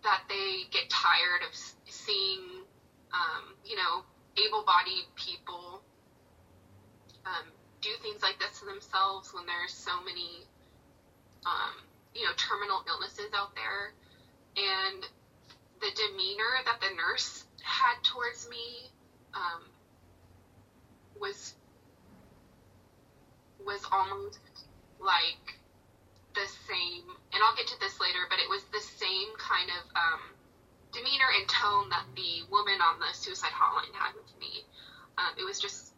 that 0.03 0.21
they 0.29 0.69
get 0.71 0.89
tired 0.89 1.41
of 1.47 1.53
seeing, 1.89 2.65
um, 3.13 3.55
you 3.65 3.75
know, 3.75 4.03
able-bodied 4.37 5.09
people 5.15 5.81
um, 7.25 7.47
do 7.81 7.89
things 8.01 8.21
like 8.21 8.39
this 8.39 8.59
to 8.59 8.65
themselves 8.65 9.33
when 9.33 9.45
there's 9.45 9.73
so 9.73 9.91
many, 10.05 10.45
um, 11.45 11.73
you 12.13 12.23
know, 12.23 12.31
terminal 12.37 12.83
illnesses 12.87 13.31
out 13.35 13.55
there, 13.55 13.93
and 14.57 15.05
the 15.81 15.91
demeanor 15.95 16.61
that 16.65 16.79
the 16.81 16.93
nurse 16.95 17.45
had 17.63 17.95
towards 18.03 18.47
me 18.49 18.91
um, 19.33 19.61
was 21.19 21.53
was 23.65 23.85
almost 23.91 24.39
like 24.99 25.57
the 26.33 26.47
same, 26.67 27.05
and 27.33 27.43
I'll 27.43 27.55
get 27.55 27.67
to 27.67 27.79
this 27.79 27.99
later, 27.99 28.25
but 28.29 28.39
it 28.39 28.49
was 28.49 28.63
the 28.73 28.81
same 28.81 29.29
kind 29.37 29.69
of 29.69 29.83
um, 29.95 30.21
demeanor 30.91 31.29
and 31.37 31.47
tone 31.47 31.89
that 31.89 32.05
the 32.15 32.43
woman 32.49 32.79
on 32.81 32.99
the 32.99 33.11
suicide 33.13 33.53
hotline 33.53 33.93
had 33.93 34.15
with 34.15 34.31
me. 34.39 34.65
Um, 35.17 35.35
it 35.37 35.43
was 35.43 35.59
just 35.59 35.90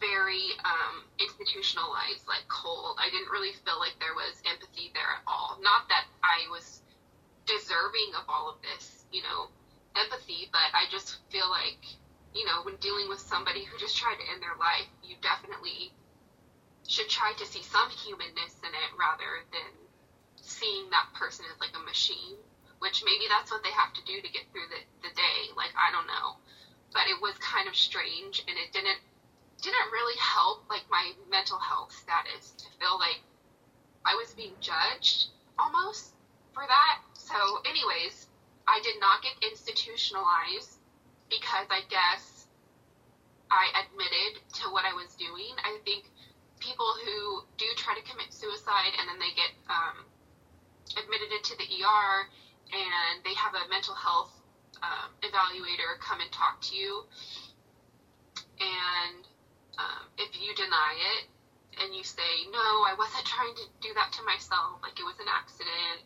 very 0.00 0.56
um, 0.64 1.04
institutionalized, 1.20 2.24
like 2.26 2.48
cold. 2.48 2.96
I 2.96 3.12
didn't 3.12 3.30
really 3.30 3.52
feel 3.62 3.78
like 3.78 3.94
there 4.00 4.16
was 4.16 4.40
empathy 4.48 4.90
there 4.96 5.20
at 5.20 5.22
all. 5.28 5.60
Not 5.60 5.86
that 5.92 6.08
I 6.24 6.48
was 6.48 6.80
deserving 7.44 8.16
of 8.16 8.24
all 8.26 8.48
of 8.48 8.58
this, 8.64 9.04
you 9.12 9.22
know, 9.22 9.52
empathy, 9.94 10.48
but 10.50 10.72
I 10.72 10.88
just 10.88 11.20
feel 11.28 11.48
like, 11.52 11.84
you 12.32 12.48
know, 12.48 12.64
when 12.64 12.80
dealing 12.80 13.12
with 13.12 13.20
somebody 13.20 13.62
who 13.68 13.76
just 13.76 13.96
tried 13.96 14.16
to 14.16 14.26
end 14.32 14.40
their 14.40 14.56
life, 14.56 14.88
you 15.04 15.20
definitely 15.20 15.92
should 16.88 17.08
try 17.08 17.36
to 17.36 17.46
see 17.46 17.62
some 17.62 17.90
humanness 17.90 18.56
in 18.64 18.72
it 18.72 18.90
rather 18.96 19.44
than 19.52 19.70
seeing 20.40 20.88
that 20.90 21.12
person 21.14 21.44
as 21.52 21.60
like 21.60 21.76
a 21.76 21.82
machine, 21.84 22.40
which 22.80 23.04
maybe 23.04 23.28
that's 23.28 23.52
what 23.52 23.62
they 23.62 23.74
have 23.76 23.92
to 23.92 24.02
do 24.08 24.16
to 24.18 24.30
get 24.32 24.48
through 24.50 24.66
the, 24.72 24.80
the 25.04 25.12
day. 25.12 25.38
Like, 25.54 25.70
I 25.76 25.92
don't 25.92 26.08
know. 26.08 26.40
But 26.90 27.06
it 27.06 27.20
was 27.22 27.36
kind 27.38 27.68
of 27.68 27.76
strange 27.76 28.42
and 28.48 28.56
it 28.58 28.72
didn't 28.74 28.98
didn't 29.60 29.92
really 29.92 30.18
help 30.18 30.68
like 30.68 30.84
my 30.90 31.12
mental 31.30 31.58
health 31.58 31.92
status 31.92 32.52
to 32.58 32.66
feel 32.78 32.98
like 32.98 33.20
I 34.04 34.14
was 34.14 34.32
being 34.34 34.56
judged 34.60 35.28
almost 35.58 36.14
for 36.52 36.64
that. 36.66 36.98
So 37.14 37.36
anyways, 37.68 38.26
I 38.66 38.80
did 38.82 38.96
not 39.00 39.22
get 39.22 39.32
institutionalized 39.44 40.80
because 41.28 41.66
I 41.70 41.82
guess 41.88 42.46
I 43.50 43.66
admitted 43.84 44.42
to 44.62 44.70
what 44.70 44.84
I 44.84 44.94
was 44.94 45.14
doing. 45.14 45.54
I 45.62 45.78
think 45.84 46.10
people 46.60 46.86
who 47.04 47.42
do 47.58 47.66
try 47.76 47.94
to 47.94 48.02
commit 48.02 48.32
suicide 48.32 48.92
and 48.98 49.08
then 49.08 49.18
they 49.18 49.32
get 49.34 49.52
um, 49.68 50.06
admitted 50.96 51.32
into 51.32 51.54
the 51.56 51.66
ER 51.66 52.12
and 52.72 53.24
they 53.24 53.34
have 53.34 53.54
a 53.54 53.68
mental 53.68 53.94
health 53.94 54.32
um, 54.82 55.10
evaluator 55.22 55.98
come 56.00 56.20
and 56.20 56.30
talk 56.30 56.60
to 56.70 56.76
you. 56.76 57.04
And 58.60 59.26
um, 59.78 60.02
if 60.18 60.30
you 60.34 60.50
deny 60.54 60.92
it 61.18 61.30
and 61.82 61.94
you 61.94 62.02
say, 62.02 62.48
no, 62.50 62.66
I 62.88 62.94
wasn't 62.98 63.26
trying 63.26 63.54
to 63.54 63.66
do 63.80 63.90
that 63.94 64.10
to 64.18 64.22
myself, 64.26 64.82
like 64.82 64.98
it 64.98 65.06
was 65.06 65.18
an 65.22 65.30
accident, 65.30 66.02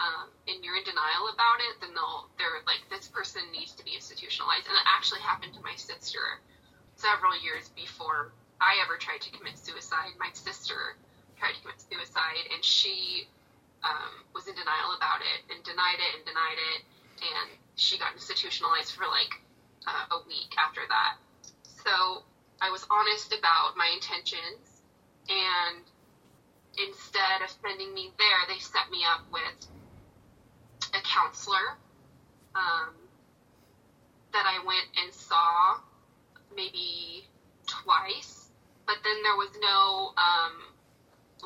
um, 0.00 0.32
and 0.48 0.64
you're 0.64 0.76
in 0.78 0.86
denial 0.86 1.28
about 1.34 1.60
it, 1.60 1.76
then 1.82 1.92
they'll, 1.92 2.30
they're 2.38 2.62
like, 2.64 2.80
this 2.88 3.10
person 3.10 3.42
needs 3.52 3.76
to 3.76 3.84
be 3.84 3.92
institutionalized. 3.92 4.64
And 4.70 4.76
it 4.76 4.86
actually 4.88 5.20
happened 5.20 5.52
to 5.58 5.62
my 5.66 5.76
sister 5.76 6.40
several 6.96 7.36
years 7.42 7.68
before 7.76 8.32
I 8.60 8.80
ever 8.84 8.96
tried 8.96 9.20
to 9.24 9.30
commit 9.32 9.56
suicide. 9.60 10.16
My 10.16 10.32
sister 10.32 10.96
tried 11.36 11.52
to 11.56 11.60
commit 11.60 11.80
suicide, 11.80 12.44
and 12.52 12.64
she 12.64 13.28
um, 13.84 14.24
was 14.32 14.48
in 14.48 14.54
denial 14.56 14.96
about 14.96 15.20
it 15.20 15.52
and 15.52 15.60
denied 15.64 16.00
it 16.00 16.12
and 16.16 16.24
denied 16.24 16.60
it, 16.76 16.80
and 17.20 17.48
she 17.76 17.96
got 17.96 18.12
institutionalized 18.12 18.92
for 18.92 19.04
like 19.08 19.36
uh, 19.88 20.16
a 20.16 20.18
week 20.28 20.52
after 20.56 20.84
that. 20.88 21.16
So 21.84 22.24
I 22.60 22.70
was 22.70 22.86
honest 22.90 23.32
about 23.32 23.76
my 23.76 23.88
intentions, 23.94 24.82
and 25.28 25.84
instead 26.78 27.42
of 27.42 27.50
sending 27.62 27.92
me 27.94 28.12
there, 28.18 28.40
they 28.48 28.58
set 28.58 28.90
me 28.90 29.04
up 29.04 29.24
with 29.32 29.66
a 30.94 31.00
counselor 31.02 31.76
um, 32.54 32.94
that 34.32 34.44
I 34.46 34.58
went 34.64 34.86
and 35.02 35.12
saw 35.12 35.80
maybe 36.54 37.26
twice 37.66 38.40
but 38.90 39.06
then 39.06 39.22
there 39.22 39.38
was 39.38 39.54
no 39.62 40.10
um, 40.18 40.66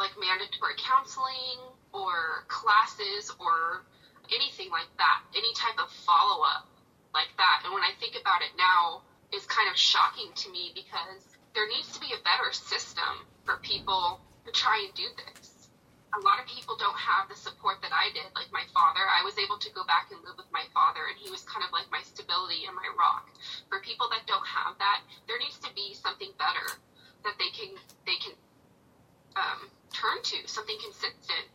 like 0.00 0.16
mandatory 0.16 0.80
counseling 0.80 1.60
or 1.92 2.48
classes 2.48 3.28
or 3.36 3.84
anything 4.32 4.72
like 4.72 4.88
that, 4.96 5.20
any 5.36 5.52
type 5.52 5.76
of 5.76 5.92
follow 6.08 6.40
up 6.40 6.64
like 7.12 7.28
that. 7.36 7.68
And 7.68 7.76
when 7.76 7.84
I 7.84 7.92
think 8.00 8.16
about 8.16 8.40
it 8.40 8.56
now, 8.56 9.04
it's 9.34 9.46
kind 9.50 9.68
of 9.68 9.76
shocking 9.76 10.30
to 10.34 10.46
me 10.50 10.70
because 10.74 11.26
there 11.54 11.66
needs 11.66 11.90
to 11.92 12.00
be 12.00 12.14
a 12.14 12.22
better 12.22 12.54
system 12.54 13.26
for 13.42 13.58
people 13.66 14.22
to 14.46 14.50
try 14.54 14.86
and 14.86 14.94
do 14.94 15.06
this. 15.26 15.68
A 16.14 16.20
lot 16.22 16.38
of 16.38 16.46
people 16.46 16.78
don't 16.78 16.94
have 16.94 17.26
the 17.26 17.34
support 17.34 17.82
that 17.82 17.90
I 17.90 18.14
did, 18.14 18.30
like 18.38 18.46
my 18.54 18.62
father. 18.70 19.02
I 19.02 19.26
was 19.26 19.34
able 19.34 19.58
to 19.58 19.70
go 19.74 19.82
back 19.82 20.14
and 20.14 20.22
live 20.22 20.38
with 20.38 20.46
my 20.54 20.62
father, 20.70 21.02
and 21.10 21.18
he 21.18 21.26
was 21.26 21.42
kind 21.42 21.66
of 21.66 21.74
like 21.74 21.90
my 21.90 21.98
stability 22.06 22.70
and 22.70 22.74
my 22.78 22.86
rock. 22.94 23.34
For 23.66 23.82
people 23.82 24.06
that 24.14 24.22
don't 24.30 24.46
have 24.46 24.78
that, 24.78 25.02
there 25.26 25.42
needs 25.42 25.58
to 25.66 25.74
be 25.74 25.90
something 25.98 26.30
better 26.38 26.78
that 27.26 27.34
they 27.42 27.50
can 27.50 27.74
they 28.06 28.14
can 28.22 28.38
um, 29.34 29.66
turn 29.90 30.22
to 30.22 30.46
something 30.46 30.78
consistent, 30.78 31.50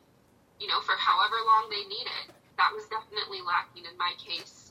you 0.59 0.67
know, 0.67 0.83
for 0.83 0.99
however 0.99 1.39
long 1.47 1.71
they 1.71 1.87
need 1.87 2.07
it. 2.23 2.35
That 2.59 2.75
was 2.75 2.83
definitely 2.91 3.39
lacking 3.39 3.87
in 3.87 3.95
my 3.95 4.11
case. 4.19 4.68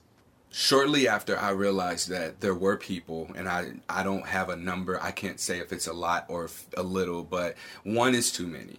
Shortly 0.50 1.06
after 1.06 1.38
I 1.38 1.50
realized 1.50 2.08
that 2.08 2.40
there 2.40 2.54
were 2.54 2.76
people, 2.76 3.30
and 3.36 3.48
I 3.48 3.72
I 3.88 4.02
don't 4.02 4.26
have 4.26 4.48
a 4.48 4.56
number. 4.56 5.00
I 5.02 5.10
can't 5.10 5.38
say 5.38 5.58
if 5.58 5.72
it's 5.72 5.86
a 5.86 5.92
lot 5.92 6.24
or 6.28 6.48
a 6.76 6.82
little, 6.82 7.22
but 7.22 7.56
one 7.84 8.14
is 8.14 8.32
too 8.32 8.46
many. 8.46 8.78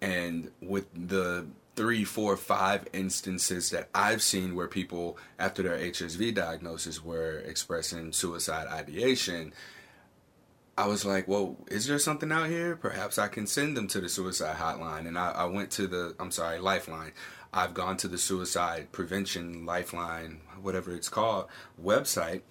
And 0.00 0.50
with 0.62 0.86
the 0.94 1.46
three, 1.76 2.04
four, 2.04 2.36
five 2.36 2.86
instances 2.92 3.70
that 3.70 3.88
I've 3.94 4.22
seen 4.22 4.54
where 4.54 4.66
people, 4.66 5.18
after 5.38 5.62
their 5.62 5.78
HSV 5.78 6.34
diagnosis, 6.34 7.04
were 7.04 7.38
expressing 7.38 8.12
suicide 8.12 8.66
ideation, 8.66 9.52
I 10.76 10.86
was 10.86 11.04
like, 11.04 11.28
well, 11.28 11.56
is 11.70 11.86
there 11.86 11.98
something 11.98 12.32
out 12.32 12.48
here? 12.48 12.76
Perhaps 12.76 13.18
I 13.18 13.28
can 13.28 13.46
send 13.46 13.76
them 13.76 13.86
to 13.88 14.00
the 14.00 14.08
suicide 14.08 14.56
hotline. 14.56 15.06
And 15.06 15.18
I, 15.18 15.30
I 15.32 15.44
went 15.44 15.70
to 15.72 15.86
the, 15.86 16.14
I'm 16.18 16.30
sorry, 16.30 16.58
Lifeline. 16.58 17.12
I've 17.52 17.74
gone 17.74 17.96
to 17.98 18.08
the 18.08 18.18
suicide 18.18 18.92
prevention 18.92 19.66
Lifeline, 19.66 20.40
whatever 20.60 20.94
it's 20.94 21.08
called, 21.08 21.46
website. 21.82 22.42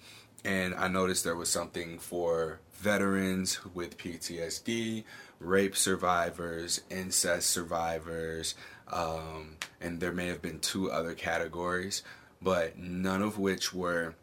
And 0.44 0.74
I 0.74 0.88
noticed 0.88 1.24
there 1.24 1.36
was 1.36 1.50
something 1.50 1.98
for 1.98 2.60
veterans 2.74 3.64
with 3.74 3.98
PTSD, 3.98 5.04
rape 5.38 5.76
survivors, 5.76 6.80
incest 6.90 7.50
survivors, 7.50 8.54
um, 8.88 9.56
and 9.80 10.00
there 10.00 10.12
may 10.12 10.28
have 10.28 10.40
been 10.40 10.58
two 10.58 10.90
other 10.90 11.14
categories, 11.14 12.02
but 12.40 12.78
none 12.78 13.22
of 13.22 13.38
which 13.38 13.74
were 13.74 14.14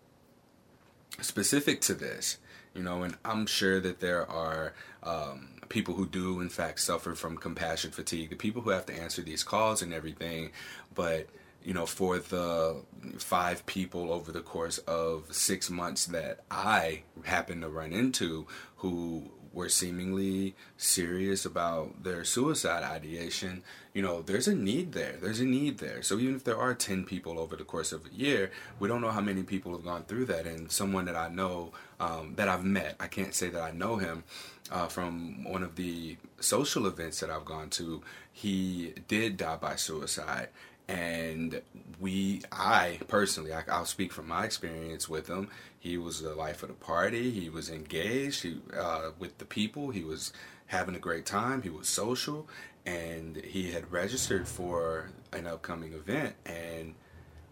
specific 1.22 1.82
to 1.82 1.94
this 1.94 2.38
you 2.78 2.84
know, 2.84 3.02
and 3.02 3.18
I'm 3.26 3.48
sure 3.48 3.80
that 3.80 4.00
there 4.00 4.30
are 4.30 4.74
um, 5.02 5.50
people 5.70 5.94
who 5.94 6.08
do, 6.08 6.42
in 6.42 6.50
fact, 6.50 6.80
suffer 6.80 7.16
from 7.16 7.38
compassion 7.38 7.92
fatigue, 7.92 8.30
the 8.30 8.36
people 8.36 8.62
who 8.62 8.70
have 8.70 8.86
to 8.88 8.94
answer 8.94 9.22
these 9.22 9.44
calls 9.44 9.82
and 9.82 9.94
everything, 9.94 10.52
but 10.96 11.28
you 11.64 11.74
know, 11.74 11.86
for 11.86 12.18
the 12.18 12.78
five 13.18 13.66
people 13.66 14.14
over 14.14 14.32
the 14.32 14.40
course 14.40 14.78
of 14.80 15.34
six 15.34 15.70
months 15.70 16.06
that 16.06 16.40
I 16.50 17.04
happened 17.26 17.62
to 17.64 17.70
run 17.70 17.92
into 17.92 18.48
who 18.78 19.32
were 19.58 19.68
seemingly 19.68 20.54
serious 20.78 21.44
about 21.44 22.04
their 22.04 22.24
suicide 22.24 22.84
ideation, 22.84 23.64
you 23.92 24.04
know, 24.04 24.22
there's 24.22 24.48
a 24.48 24.54
need 24.54 24.92
there. 24.92 25.16
There's 25.20 25.40
a 25.40 25.46
need 25.46 25.80
there. 25.80 26.04
So 26.04 26.20
even 26.20 26.36
if 26.36 26.44
there 26.44 26.60
are 26.60 26.76
10 26.76 27.06
people 27.06 27.40
over 27.40 27.56
the 27.56 27.64
course 27.64 27.92
of 27.92 28.06
a 28.06 28.14
year, 28.14 28.52
we 28.78 28.88
don't 28.88 29.02
know 29.02 29.10
how 29.10 29.20
many 29.20 29.42
people 29.42 29.72
have 29.72 29.84
gone 29.84 30.04
through 30.04 30.26
that. 30.26 30.46
And 30.46 30.72
someone 30.72 31.06
that 31.06 31.16
I 31.16 31.30
know, 31.30 31.72
um, 32.00 32.34
that 32.36 32.48
I've 32.48 32.64
met, 32.64 32.98
I 33.00 33.08
can't 33.08 33.34
say 33.34 33.50
that 33.50 33.60
I 33.60 33.72
know 33.72 33.98
him 33.98 34.26
uh, 34.72 34.86
from 34.86 35.44
one 35.44 35.64
of 35.64 35.76
the 35.76 36.18
social 36.40 36.86
events 36.86 37.20
that 37.22 37.32
I've 37.32 37.46
gone 37.46 37.72
to, 37.72 38.04
he 38.32 38.94
did 39.08 39.38
die 39.38 39.56
by 39.56 39.76
suicide 39.76 40.50
and 40.90 41.62
we 42.00 42.42
i 42.50 42.98
personally 43.10 43.52
I, 43.52 43.62
will 43.78 43.86
speak 43.86 44.14
from 44.14 44.30
my 44.30 44.46
experience 44.46 45.10
with 45.10 45.28
him 45.28 45.50
he 45.88 45.98
was 45.98 46.22
the 46.22 46.36
life 46.36 46.64
of 46.64 46.70
the 46.70 46.76
party. 46.76 47.32
He 47.32 47.50
was 47.50 47.70
engaged. 47.70 48.44
He, 48.44 48.58
uh, 48.78 49.12
with 49.18 49.38
the 49.38 49.46
people. 49.46 49.90
He 49.90 50.04
was 50.04 50.34
having 50.66 50.96
a 50.96 51.00
great 51.00 51.26
time. 51.26 51.62
He 51.62 51.70
was 51.70 51.88
social. 51.88 52.48
And 52.86 53.38
he 53.38 53.72
had 53.72 53.90
registered 53.92 54.48
for 54.48 55.10
an 55.32 55.48
upcoming 55.48 55.94
event. 55.94 56.36
And 56.46 56.96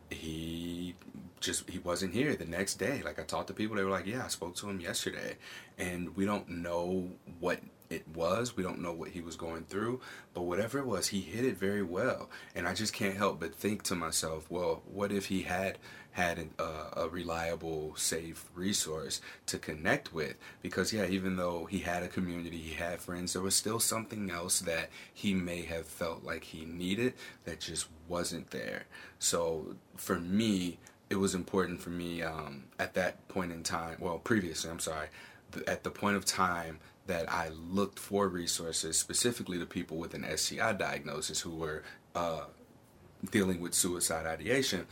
he 0.09 0.95
just 1.39 1.69
he 1.69 1.79
wasn't 1.79 2.13
here 2.13 2.35
the 2.35 2.45
next 2.45 2.75
day. 2.75 3.01
Like 3.03 3.19
i 3.19 3.23
talked 3.23 3.47
to 3.47 3.53
people. 3.53 3.75
They 3.75 3.83
were 3.83 3.89
like 3.89 4.05
yeah 4.05 4.25
i 4.25 4.27
spoke 4.27 4.55
to 4.57 4.69
him 4.69 4.79
yesterday. 4.79 5.37
And 5.77 6.15
we 6.15 6.25
don't 6.25 6.49
know 6.49 7.09
what 7.39 7.59
it 7.89 8.07
was. 8.07 8.55
We 8.55 8.63
don't 8.63 8.81
know 8.81 8.93
what 8.93 9.09
he 9.09 9.21
was 9.21 9.35
going 9.35 9.65
through, 9.65 10.01
but 10.33 10.43
whatever 10.43 10.79
it 10.79 10.85
was, 10.85 11.07
he 11.07 11.21
hit 11.21 11.45
it 11.45 11.57
very 11.57 11.83
well. 11.83 12.29
And 12.55 12.67
I 12.67 12.73
just 12.73 12.93
can't 12.93 13.17
help 13.17 13.39
but 13.39 13.55
think 13.55 13.83
to 13.83 13.95
myself, 13.95 14.45
well, 14.49 14.81
what 14.91 15.11
if 15.11 15.27
he 15.27 15.43
had 15.43 15.77
had 16.11 16.39
an, 16.39 16.51
uh, 16.57 16.89
a 16.93 17.09
reliable, 17.09 17.93
safe 17.95 18.45
resource 18.55 19.21
to 19.47 19.57
connect 19.57 20.13
with? 20.13 20.35
Because 20.61 20.93
yeah, 20.93 21.05
even 21.05 21.35
though 21.35 21.65
he 21.65 21.79
had 21.79 22.03
a 22.03 22.07
community, 22.07 22.57
he 22.57 22.73
had 22.73 23.01
friends, 23.01 23.33
there 23.33 23.41
was 23.41 23.55
still 23.55 23.79
something 23.79 24.29
else 24.31 24.59
that 24.61 24.89
he 25.13 25.33
may 25.33 25.61
have 25.63 25.85
felt 25.85 26.23
like 26.23 26.43
he 26.43 26.65
needed 26.65 27.13
that 27.43 27.59
just 27.59 27.87
wasn't 28.07 28.49
there. 28.51 28.85
So 29.19 29.75
for 29.95 30.19
me, 30.19 30.79
it 31.09 31.15
was 31.17 31.35
important 31.35 31.81
for 31.81 31.91
me 31.91 32.23
um, 32.23 32.63
at 32.79 32.95
that 32.95 33.27
point 33.27 33.51
in 33.51 33.61
time. 33.61 33.97
Well, 33.99 34.17
previously, 34.17 34.71
I'm 34.71 34.79
sorry 34.79 35.07
at 35.67 35.83
the 35.83 35.89
point 35.89 36.15
of 36.15 36.25
time 36.25 36.79
that 37.05 37.31
I 37.31 37.49
looked 37.49 37.99
for 37.99 38.27
resources, 38.27 38.97
specifically 38.97 39.59
to 39.59 39.65
people 39.65 39.97
with 39.97 40.13
an 40.13 40.25
STI 40.37 40.73
diagnosis 40.73 41.41
who 41.41 41.51
were 41.51 41.83
uh, 42.15 42.45
dealing 43.25 43.59
with 43.59 43.73
suicide 43.73 44.25
ideation, 44.25 44.87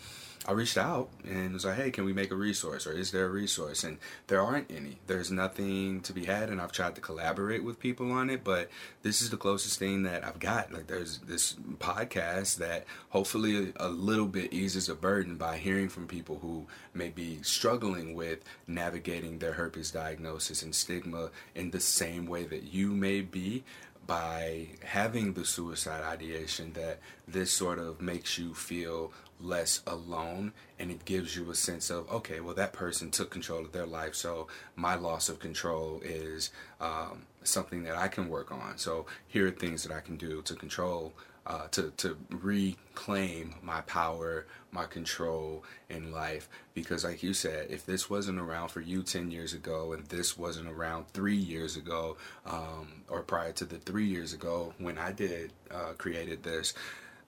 I 0.46 0.52
reached 0.52 0.78
out 0.78 1.10
and 1.24 1.54
was 1.54 1.64
like, 1.64 1.78
hey, 1.78 1.90
can 1.90 2.04
we 2.04 2.12
make 2.12 2.30
a 2.32 2.36
resource 2.36 2.86
or 2.86 2.92
is 2.92 3.12
there 3.12 3.26
a 3.26 3.30
resource? 3.30 3.86
And 3.86 3.98
there 4.28 4.42
aren't 4.42 4.70
any. 4.70 4.98
There's 5.08 5.32
nothing 5.32 6.02
to 6.02 6.12
be 6.12 6.26
had, 6.26 6.50
and 6.50 6.60
I've 6.60 6.74
tried 6.74 6.96
to 6.96 7.02
collaborate 7.02 7.64
with 7.64 7.80
people 7.80 8.12
on 8.12 8.30
it, 8.30 8.44
but 8.44 8.70
this 9.04 9.22
is 9.22 9.30
the 9.30 9.38
closest 9.38 9.80
thing 9.80 10.04
that 10.04 10.26
I've 10.26 10.40
got. 10.40 10.74
Like, 10.74 10.88
there's 10.88 11.20
this 11.20 11.54
podcast 11.78 12.58
that 12.58 12.84
hopefully 13.10 13.72
a 13.78 13.88
little 13.88 14.26
bit 14.26 14.52
eases 14.52 14.90
a 14.90 14.96
burden 14.96 15.38
by 15.38 15.58
hearing 15.58 15.88
from 15.88 16.08
people 16.08 16.40
who 16.42 16.68
may 16.94 17.10
be 17.10 17.42
struggling 17.42 18.14
with 18.14 18.40
navigating 18.68 19.40
their 19.40 19.54
herpes 19.54 19.92
diagnosis 19.92 20.62
and 20.62 20.76
stigma 20.76 21.30
in 21.56 21.72
the 21.72 21.80
same 21.80 22.26
way 22.26 22.44
that 22.44 22.64
you 22.64 22.90
may 22.92 23.22
be 23.22 23.64
by 24.06 24.68
having 24.84 25.34
the 25.34 25.46
suicide 25.46 26.04
ideation 26.04 26.74
that 26.74 27.00
this 27.28 27.52
sort 27.52 27.80
of 27.80 28.02
makes 28.02 28.38
you 28.38 28.54
feel 28.54 29.12
less 29.40 29.82
alone 29.88 30.54
and 30.80 30.92
it 30.92 31.06
gives 31.06 31.36
you 31.36 31.50
a 31.52 31.56
sense 31.56 31.90
of 31.90 32.10
okay 32.10 32.40
well 32.40 32.56
that 32.56 32.72
person 32.72 33.12
took 33.12 33.30
control 33.30 33.66
of 33.66 33.72
their 33.74 33.86
life 33.86 34.16
so 34.16 34.48
my 34.76 34.96
loss 34.96 35.28
of 35.28 35.40
control 35.40 36.00
is 36.04 36.50
um, 36.80 37.24
something 37.44 37.84
that 37.84 37.98
i 37.98 38.08
can 38.08 38.30
work 38.30 38.52
on. 38.52 38.78
So 38.78 39.06
here 39.28 39.48
are 39.48 39.52
things 39.52 39.84
that 39.84 39.96
i 39.96 40.00
can 40.00 40.16
do 40.16 40.42
to 40.44 40.56
control 40.56 41.14
uh, 41.46 41.68
to, 41.72 41.92
to 41.98 42.18
reclaim 42.30 43.56
my 43.62 43.82
power 43.82 44.46
my 44.72 44.86
control 44.86 45.64
in 45.90 46.12
life 46.12 46.50
because 46.74 47.04
like 47.04 47.22
you 47.22 47.34
said 47.34 47.68
if 47.70 47.86
this 47.86 48.10
wasn't 48.10 48.40
around 48.40 48.70
for 48.70 48.82
you 48.82 49.04
10 49.04 49.30
years 49.30 49.54
ago 49.54 49.94
and 49.94 50.06
this 50.08 50.38
wasn't 50.38 50.68
around 50.68 51.08
three 51.10 51.36
years 51.36 51.76
ago 51.76 52.18
um, 52.46 53.04
or 53.10 53.22
prior 53.22 53.52
to 53.52 53.66
the 53.66 53.78
three 53.78 54.06
years 54.06 54.34
ago 54.34 54.74
when 54.80 54.98
i 54.98 55.12
did 55.12 55.52
uh, 55.70 55.94
created 55.98 56.42
this 56.44 56.74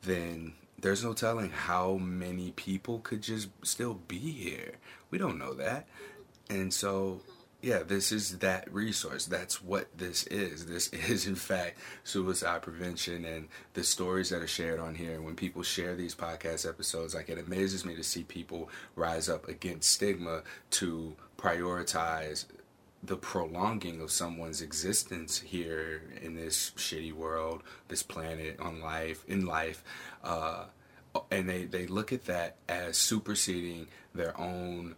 then 0.02 0.54
there's 0.80 1.04
no 1.04 1.14
telling 1.14 1.50
how 1.50 1.96
many 1.96 2.52
people 2.52 3.00
could 3.00 3.22
just 3.22 3.50
still 3.64 3.96
be 4.08 4.20
here. 4.20 4.74
We 5.10 5.18
don't 5.18 5.38
know 5.38 5.54
that. 5.56 5.88
And 6.50 6.74
so, 6.74 7.22
yeah, 7.66 7.82
this 7.82 8.12
is 8.12 8.38
that 8.40 8.72
resource. 8.72 9.26
That's 9.26 9.60
what 9.60 9.88
this 9.98 10.28
is. 10.28 10.68
This 10.68 10.88
is, 11.10 11.26
in 11.26 11.34
fact, 11.34 11.80
suicide 12.04 12.62
prevention 12.62 13.26
and 13.26 13.48
the 13.74 13.84
stories 13.84 14.30
that 14.30 14.44
are 14.44 14.48
shared 14.48 14.80
on 14.80 14.94
here. 14.94 15.20
When 15.20 15.36
people 15.36 15.64
share 15.64 15.96
these 15.96 16.14
podcast 16.14 16.70
episodes, 16.70 17.16
like 17.16 17.28
it 17.28 17.40
amazes 17.40 17.84
me 17.84 17.96
to 17.96 18.04
see 18.04 18.22
people 18.22 18.70
rise 18.96 19.28
up 19.30 19.48
against 19.48 19.90
stigma 19.90 20.44
to 20.72 21.16
prioritize 21.40 22.46
the 23.02 23.18
prolonging 23.18 24.00
of 24.00 24.12
someone's 24.12 24.62
existence 24.62 25.40
here 25.40 26.04
in 26.22 26.36
this 26.36 26.70
shitty 26.78 27.14
world, 27.14 27.64
this 27.88 28.04
planet, 28.04 28.60
on 28.60 28.80
life, 28.80 29.26
in 29.28 29.44
life, 29.48 29.84
uh, 30.24 30.66
and 31.32 31.50
they, 31.50 31.64
they 31.66 31.88
look 31.88 32.14
at 32.14 32.26
that 32.26 32.58
as 32.70 32.96
superseding 32.96 33.88
their 34.14 34.40
own 34.40 34.96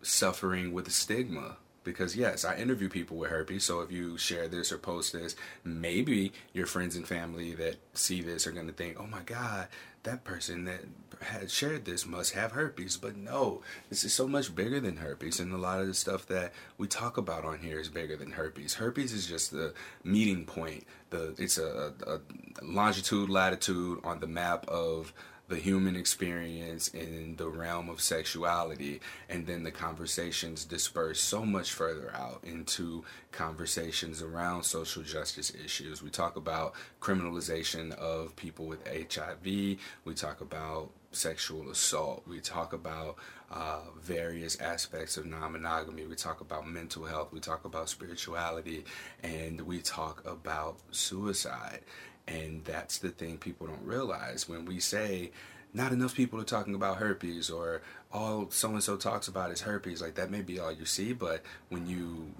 suffering 0.00 0.72
with 0.72 0.90
stigma. 0.90 1.58
Because 1.84 2.16
yes, 2.16 2.44
I 2.44 2.56
interview 2.56 2.88
people 2.88 3.16
with 3.16 3.30
herpes, 3.30 3.64
so 3.64 3.80
if 3.80 3.92
you 3.92 4.16
share 4.18 4.48
this 4.48 4.72
or 4.72 4.78
post 4.78 5.12
this, 5.12 5.36
maybe 5.62 6.32
your 6.52 6.66
friends 6.66 6.96
and 6.96 7.06
family 7.06 7.54
that 7.54 7.76
see 7.92 8.22
this 8.22 8.46
are 8.46 8.52
going 8.52 8.66
to 8.66 8.72
think, 8.72 8.96
"Oh 8.98 9.06
my 9.06 9.22
God, 9.22 9.68
that 10.02 10.24
person 10.24 10.64
that 10.64 10.80
had 11.20 11.50
shared 11.50 11.84
this 11.84 12.06
must 12.06 12.32
have 12.32 12.52
herpes." 12.52 12.96
But 12.96 13.16
no, 13.16 13.62
this 13.90 14.04
is 14.04 14.14
so 14.14 14.26
much 14.26 14.54
bigger 14.54 14.80
than 14.80 14.96
herpes, 14.96 15.40
and 15.40 15.52
a 15.52 15.58
lot 15.58 15.80
of 15.80 15.86
the 15.86 15.94
stuff 15.94 16.26
that 16.26 16.52
we 16.78 16.86
talk 16.88 17.16
about 17.16 17.44
on 17.44 17.58
here 17.58 17.78
is 17.78 17.88
bigger 17.88 18.16
than 18.16 18.32
herpes. 18.32 18.74
Herpes 18.74 19.12
is 19.12 19.26
just 19.26 19.50
the 19.50 19.74
meeting 20.02 20.46
point. 20.46 20.86
The 21.10 21.34
it's 21.38 21.58
a, 21.58 21.92
a 22.06 22.20
longitude, 22.64 23.28
latitude 23.28 24.00
on 24.04 24.20
the 24.20 24.26
map 24.26 24.66
of 24.68 25.12
the 25.48 25.56
human 25.56 25.94
experience 25.94 26.88
in 26.88 27.36
the 27.36 27.48
realm 27.48 27.90
of 27.90 28.00
sexuality 28.00 29.00
and 29.28 29.46
then 29.46 29.62
the 29.62 29.70
conversations 29.70 30.64
disperse 30.64 31.20
so 31.20 31.44
much 31.44 31.72
further 31.72 32.10
out 32.14 32.40
into 32.44 33.04
conversations 33.30 34.22
around 34.22 34.62
social 34.62 35.02
justice 35.02 35.52
issues. 35.54 36.02
We 36.02 36.10
talk 36.10 36.36
about 36.36 36.74
criminalization 37.00 37.92
of 37.92 38.34
people 38.36 38.66
with 38.66 38.86
hiv 38.86 39.44
we 39.44 40.14
talk 40.14 40.40
about 40.40 40.90
sexual 41.12 41.70
assault. 41.70 42.24
We 42.26 42.40
talk 42.40 42.72
about 42.72 43.16
uh, 43.50 43.82
various 44.00 44.60
aspects 44.60 45.16
of 45.16 45.26
non-monogamy. 45.26 46.06
We 46.06 46.16
talk 46.16 46.40
about 46.40 46.66
mental 46.66 47.04
health. 47.04 47.32
We 47.32 47.40
talk 47.40 47.64
about 47.64 47.88
spirituality. 47.88 48.84
And 49.22 49.60
we 49.60 49.80
talk 49.80 50.22
about 50.26 50.78
suicide 50.90 51.80
and 52.26 52.64
that's 52.64 52.98
the 52.98 53.10
thing 53.10 53.38
people 53.38 53.66
don't 53.66 53.84
realize 53.84 54.48
when 54.48 54.64
we 54.64 54.80
say 54.80 55.30
not 55.74 55.92
enough 55.92 56.14
people 56.14 56.40
are 56.40 56.44
talking 56.44 56.74
about 56.74 56.98
herpes 56.98 57.50
or 57.50 57.82
all 58.12 58.48
so 58.50 58.70
and 58.70 58.82
so 58.82 58.96
talks 58.96 59.26
about 59.26 59.50
is 59.50 59.62
herpes. 59.62 60.00
Like 60.00 60.14
that 60.14 60.30
may 60.30 60.40
be 60.40 60.60
all 60.60 60.72
you 60.72 60.86
see, 60.86 61.12
but 61.12 61.42
when 61.68 61.86
you 61.86 62.32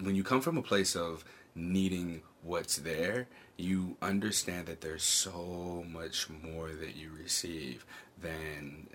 when 0.00 0.14
you 0.14 0.22
come 0.22 0.40
from 0.40 0.56
a 0.56 0.62
place 0.62 0.94
of 0.94 1.24
needing 1.54 2.22
what's 2.42 2.76
there, 2.76 3.26
you 3.56 3.96
understand 4.00 4.66
that 4.66 4.80
there's 4.80 5.02
so 5.02 5.84
much 5.90 6.28
more 6.30 6.70
that 6.70 6.94
you 6.94 7.10
receive 7.20 7.84
than 8.22 8.86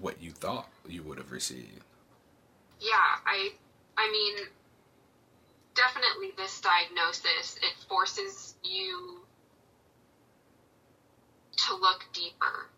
what 0.00 0.20
you 0.20 0.32
thought 0.32 0.68
you 0.88 1.02
would 1.04 1.18
have 1.18 1.30
received. 1.30 1.84
Yeah, 2.80 2.96
I 3.24 3.50
I 3.96 4.10
mean 4.10 4.48
definitely 5.74 6.32
this 6.36 6.60
diagnosis 6.60 7.60
it 7.62 7.78
forces 7.88 8.56
you 8.64 9.17
to 11.66 11.74
look 11.74 12.06
deeper. 12.12 12.70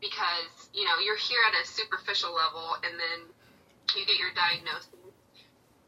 Because 0.00 0.68
you 0.74 0.84
know 0.84 1.00
you're 1.00 1.16
here 1.16 1.40
at 1.48 1.56
a 1.56 1.64
superficial 1.66 2.34
level 2.34 2.76
and 2.84 2.94
then 3.00 3.20
you 3.96 4.04
get 4.04 4.20
your 4.20 4.32
diagnosis 4.36 4.92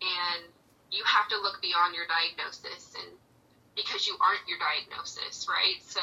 and 0.01 0.41
you 0.91 1.05
have 1.05 1.29
to 1.29 1.37
look 1.37 1.61
beyond 1.61 1.93
your 1.95 2.09
diagnosis 2.09 2.97
and 2.97 3.13
because 3.77 4.09
you 4.09 4.17
aren't 4.25 4.49
your 4.49 4.57
diagnosis 4.57 5.47
right? 5.47 5.77
So 5.85 6.01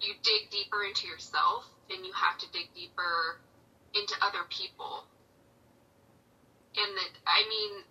you 0.00 0.14
dig 0.24 0.50
deeper 0.50 0.82
into 0.84 1.06
yourself 1.06 1.68
and 1.92 2.04
you 2.04 2.12
have 2.16 2.38
to 2.40 2.46
dig 2.52 2.72
deeper 2.74 3.40
into 3.92 4.14
other 4.24 4.48
people. 4.48 5.04
And 6.74 6.90
that 6.96 7.12
i 7.28 7.44
mean 7.46 7.84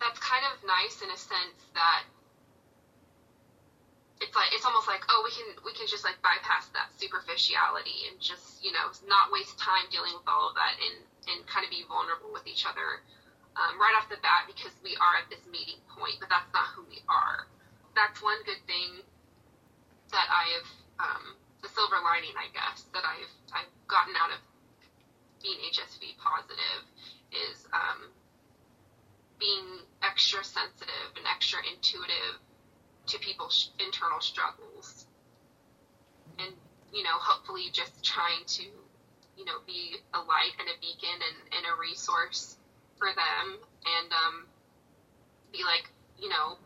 that's 0.00 0.18
kind 0.18 0.42
of 0.50 0.58
nice 0.66 0.98
in 1.04 1.10
a 1.10 1.16
sense 1.16 1.60
that 1.74 2.02
it's 4.22 4.34
like 4.38 4.54
it's 4.54 4.64
almost 4.64 4.86
like 4.86 5.02
oh 5.10 5.20
we 5.26 5.34
can 5.34 5.48
we 5.66 5.74
can 5.74 5.90
just 5.90 6.06
like 6.06 6.14
bypass 6.22 6.70
that 6.70 6.94
superficiality 6.94 8.06
and 8.06 8.22
just 8.22 8.62
you 8.62 8.70
know 8.70 8.86
not 9.10 9.34
waste 9.34 9.58
time 9.58 9.82
dealing 9.90 10.14
with 10.14 10.26
all 10.30 10.46
of 10.46 10.54
that 10.54 10.78
and 10.78 11.02
and 11.26 11.38
kind 11.50 11.66
of 11.66 11.70
be 11.74 11.82
vulnerable 11.90 12.30
with 12.30 12.46
each 12.46 12.62
other 12.62 13.02
um, 13.58 13.76
right 13.76 13.92
off 13.98 14.08
the 14.08 14.18
bat 14.22 14.46
because 14.46 14.72
we 14.80 14.94
are 15.02 15.18
at 15.18 15.26
this 15.28 15.42
meeting 15.50 15.82
point 15.90 16.16
but 16.22 16.30
that's 16.30 16.48
not 16.54 16.70
who 16.72 16.86
we 16.88 17.02
are. 17.10 17.50
That's 17.92 18.22
one 18.24 18.40
good 18.48 18.62
thing 18.64 19.04
that 20.14 20.28
I 20.30 20.44
have 20.56 20.68
um, 21.02 21.24
the 21.60 21.68
silver 21.68 21.98
lining 22.00 22.32
I 22.38 22.48
guess 22.54 22.86
that 22.94 23.04
I've 23.04 23.32
I've 23.52 23.72
gotten 23.90 24.14
out 24.16 24.32
of 24.32 24.40
being 25.42 25.58
HSV 25.74 26.14
positive 26.22 26.86
is 27.34 27.66
um, 27.74 28.06
being 29.42 29.82
extra 30.06 30.46
sensitive 30.46 31.10
and 31.18 31.26
extra 31.26 31.58
intuitive 31.66 32.38
to 33.06 33.18
people's 33.18 33.70
internal 33.78 34.20
struggles. 34.20 35.06
And 36.38 36.54
you 36.92 37.02
know 37.02 37.16
hopefully 37.16 37.72
just 37.72 38.04
trying 38.04 38.44
to 38.46 38.62
you 39.36 39.44
know 39.44 39.64
be 39.66 39.96
a 40.14 40.20
light 40.20 40.52
and 40.60 40.68
a 40.68 40.76
beacon 40.80 41.16
and, 41.16 41.38
and 41.56 41.64
a 41.64 41.74
resource 41.80 42.56
for 42.98 43.08
them 43.08 43.44
and 43.56 44.08
um, 44.12 44.46
be 45.50 45.64
like 45.64 45.88
you 46.20 46.28
know 46.28 46.60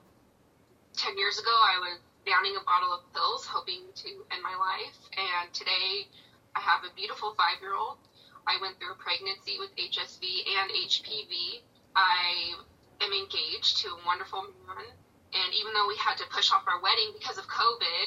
10 0.99 1.17
years 1.17 1.39
ago 1.39 1.55
i 1.55 1.79
was 1.79 1.99
downing 2.27 2.59
a 2.59 2.65
bottle 2.67 2.93
of 2.93 3.07
pills 3.15 3.47
hoping 3.47 3.87
to 3.95 4.11
end 4.35 4.43
my 4.43 4.59
life. 4.59 4.99
And 5.15 5.47
today 5.55 6.11
i 6.59 6.61
have 6.61 6.83
a 6.83 6.93
beautiful 6.99 7.35
five 7.39 7.63
year 7.63 7.75
old 7.79 8.03
i 8.47 8.59
went 8.61 8.77
through 8.83 8.93
a 8.93 8.99
pregnancy 8.99 9.63
with 9.63 9.71
hsv 9.79 10.27
and 10.27 10.67
hpv 10.91 11.63
i 11.95 12.59
am 13.01 13.13
engaged 13.15 13.79
to 13.87 13.95
a 13.95 13.99
wonderful 14.05 14.43
man 14.67 14.91
and 15.37 15.53
even 15.53 15.77
though 15.77 15.89
we 15.89 15.97
had 16.01 16.17
to 16.17 16.27
push 16.33 16.49
off 16.53 16.65
our 16.65 16.81
wedding 16.81 17.13
because 17.13 17.37
of 17.37 17.45
COVID, 17.45 18.07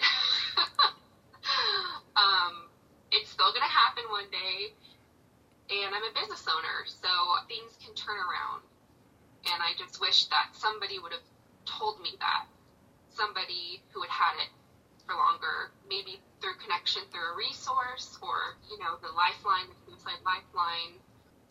um, 2.18 2.54
it's 3.14 3.30
still 3.30 3.54
going 3.54 3.66
to 3.66 3.70
happen 3.70 4.04
one 4.10 4.30
day. 4.34 4.74
And 5.70 5.94
I'm 5.94 6.02
a 6.02 6.14
business 6.18 6.42
owner, 6.50 6.78
so 6.90 7.10
things 7.46 7.78
can 7.78 7.94
turn 7.94 8.18
around. 8.18 8.66
And 9.54 9.62
I 9.62 9.78
just 9.78 10.02
wish 10.02 10.26
that 10.34 10.58
somebody 10.58 10.98
would 10.98 11.14
have 11.14 11.28
told 11.70 12.02
me 12.02 12.18
that. 12.18 12.50
Somebody 13.14 13.84
who 13.94 14.02
had 14.02 14.10
had 14.10 14.36
it 14.42 14.50
for 15.06 15.14
longer, 15.14 15.70
maybe 15.86 16.18
through 16.42 16.58
connection 16.58 17.06
through 17.14 17.34
a 17.34 17.36
resource 17.38 18.18
or, 18.22 18.58
you 18.70 18.82
know, 18.82 18.98
the 19.06 19.14
lifeline, 19.14 19.70
the 19.70 19.78
suicide 19.86 20.22
lifeline. 20.26 20.98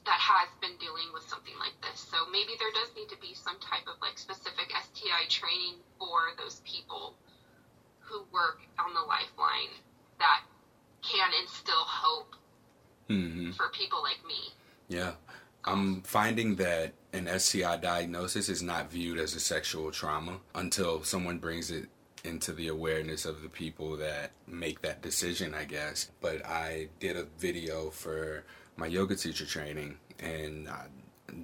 That 0.09 0.17
has 0.17 0.49
been 0.65 0.73
dealing 0.81 1.13
with 1.13 1.29
something 1.29 1.53
like 1.61 1.77
this. 1.85 2.01
So 2.01 2.17
maybe 2.33 2.57
there 2.57 2.73
does 2.73 2.89
need 2.97 3.13
to 3.13 3.21
be 3.21 3.37
some 3.37 3.61
type 3.61 3.85
of 3.85 4.01
like 4.01 4.17
specific 4.17 4.73
STI 4.73 5.29
training 5.29 5.85
for 6.01 6.33
those 6.41 6.65
people 6.65 7.13
who 8.01 8.25
work 8.33 8.65
on 8.81 8.97
the 8.97 9.05
lifeline 9.05 9.77
that 10.19 10.41
can 11.05 11.29
instill 11.45 11.85
hope 11.85 12.35
Mm-hmm. 13.11 13.53
for 13.53 13.71
people 13.71 14.03
like 14.03 14.19
me. 14.29 14.53
Yeah. 14.89 15.13
I'm 15.65 16.03
finding 16.03 16.57
that 16.57 16.93
an 17.15 17.27
STI 17.39 17.79
diagnosis 17.79 18.51
is 18.51 18.63
not 18.63 18.91
viewed 18.91 19.19
as 19.19 19.35
a 19.35 19.41
sexual 19.41 19.91
trauma 19.91 20.41
until 20.55 21.03
someone 21.05 21.39
brings 21.39 21.71
it 21.71 21.89
into 22.25 22.53
the 22.53 22.69
awareness 22.69 23.25
of 23.25 23.41
the 23.43 23.49
people 23.49 23.97
that 23.97 24.33
make 24.47 24.83
that 24.83 25.01
decision, 25.01 25.55
I 25.55 25.65
guess. 25.65 26.11
But 26.21 26.45
I 26.45 26.89
did 27.01 27.17
a 27.17 27.25
video 27.39 27.89
for 27.89 28.45
my 28.79 28.87
yoga 28.87 29.16
teacher 29.16 29.45
training 29.45 29.99
and 30.20 30.68
I 30.68 30.87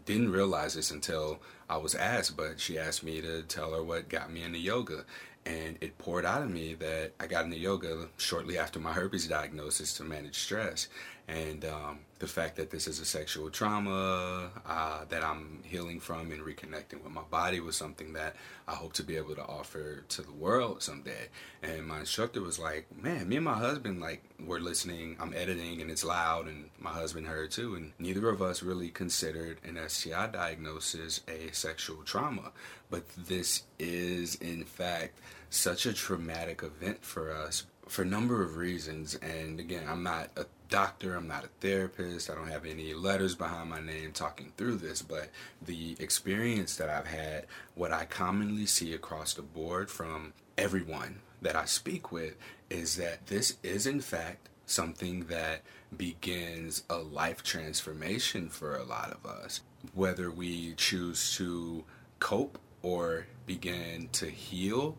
didn't 0.07 0.32
realize 0.32 0.74
this 0.74 0.91
until 0.91 1.41
I 1.68 1.76
was 1.76 1.95
asked, 1.95 2.37
but 2.37 2.59
she 2.61 2.78
asked 2.78 3.03
me 3.03 3.20
to 3.20 3.43
tell 3.43 3.72
her 3.72 3.82
what 3.82 4.09
got 4.09 4.32
me 4.32 4.43
into 4.43 4.59
yoga. 4.59 5.05
And 5.47 5.76
it 5.82 5.99
poured 5.99 6.24
out 6.24 6.43
of 6.43 6.51
me 6.51 6.74
that 6.74 7.12
I 7.20 7.26
got 7.26 7.45
into 7.45 7.59
yoga 7.59 8.09
shortly 8.16 8.57
after 8.57 8.80
my 8.80 8.93
herpes 8.93 9.28
diagnosis 9.28 9.93
to 9.95 10.05
manage 10.05 10.39
stress. 10.39 10.89
And 11.28 11.64
um, 11.66 11.99
the 12.25 12.31
fact 12.31 12.57
that 12.57 12.70
this 12.70 12.89
is 12.89 13.01
a 13.01 13.05
sexual 13.05 13.51
trauma 13.51 14.49
uh, 14.66 15.05
that 15.11 15.22
I'm 15.22 15.61
healing 15.62 16.01
from 16.01 16.33
and 16.33 16.41
reconnecting 16.41 17.05
with 17.05 17.12
my 17.12 17.20
body 17.31 17.61
was 17.61 17.77
something 17.77 18.14
that 18.14 18.35
I 18.66 18.72
hope 18.72 18.95
to 18.95 19.03
be 19.03 19.18
able 19.18 19.35
to 19.35 19.43
offer 19.43 20.05
to 20.09 20.22
the 20.22 20.33
world 20.33 20.83
someday. 20.83 21.29
And 21.62 21.87
my 21.87 22.01
instructor 22.01 22.41
was 22.41 22.59
like, 22.59 22.87
"Man, 22.97 23.29
me 23.29 23.37
and 23.37 23.45
my 23.45 23.59
husband 23.59 24.01
like 24.01 24.22
we're 24.41 24.59
listening. 24.59 25.18
I'm 25.20 25.35
editing 25.35 25.83
and 25.83 25.91
it's 25.91 26.03
loud, 26.03 26.47
and 26.47 26.70
my 26.79 26.93
husband 26.93 27.27
heard 27.27 27.51
too. 27.51 27.75
And 27.75 27.93
neither 27.99 28.31
of 28.31 28.41
us 28.41 28.62
really 28.62 28.89
considered 28.89 29.59
an 29.62 29.77
STI 29.87 30.29
diagnosis 30.29 31.20
a 31.29 31.53
sexual 31.53 32.05
trauma, 32.05 32.53
but 32.89 33.07
this 33.18 33.64
is 33.79 34.37
in 34.37 34.64
fact 34.64 35.20
such 35.51 35.85
a 35.85 35.93
traumatic 35.93 36.62
event 36.62 37.05
for 37.05 37.31
us." 37.31 37.66
For 37.87 38.01
a 38.01 38.07
number 38.07 38.43
of 38.43 38.57
reasons, 38.57 39.14
and 39.16 39.61
again, 39.61 39.87
I'm 39.87 40.03
not 40.03 40.31
a 40.39 40.47
doctor, 40.69 41.15
I'm 41.15 41.29
not 41.29 41.45
a 41.45 41.49
therapist, 41.61 42.31
I 42.31 42.35
don't 42.35 42.49
have 42.51 42.65
any 42.65 42.95
letters 42.95 43.35
behind 43.35 43.71
my 43.71 43.81
name 43.81 44.12
talking 44.12 44.53
through 44.57 44.77
this, 44.77 45.03
but 45.03 45.29
the 45.65 45.97
experience 45.99 46.77
that 46.77 46.91
I've 46.91 47.07
had, 47.07 47.47
what 47.75 47.93
I 47.93 48.05
commonly 48.05 48.67
see 48.67 48.95
across 48.95 49.35
the 49.35 49.43
board 49.43 49.91
from 49.91 50.33
everyone 50.57 51.21
that 51.43 51.57
I 51.57 51.65
speak 51.65 52.11
with, 52.11 52.37
is 52.71 52.97
that 52.97 53.27
this 53.27 53.57
is 53.62 53.87
in 53.87 54.01
fact 54.01 54.49
something 54.67 55.27
that 55.27 55.62
begins 55.97 56.83
a 56.89 56.97
life 56.97 57.43
transformation 57.43 58.49
for 58.49 58.77
a 58.77 58.85
lot 58.85 59.12
of 59.12 59.27
us. 59.27 59.61
Whether 59.93 60.31
we 60.31 60.75
choose 60.75 61.37
to 61.37 61.85
cope 62.19 62.59
or 62.83 63.27
begin 63.47 64.09
to 64.12 64.27
heal 64.27 64.97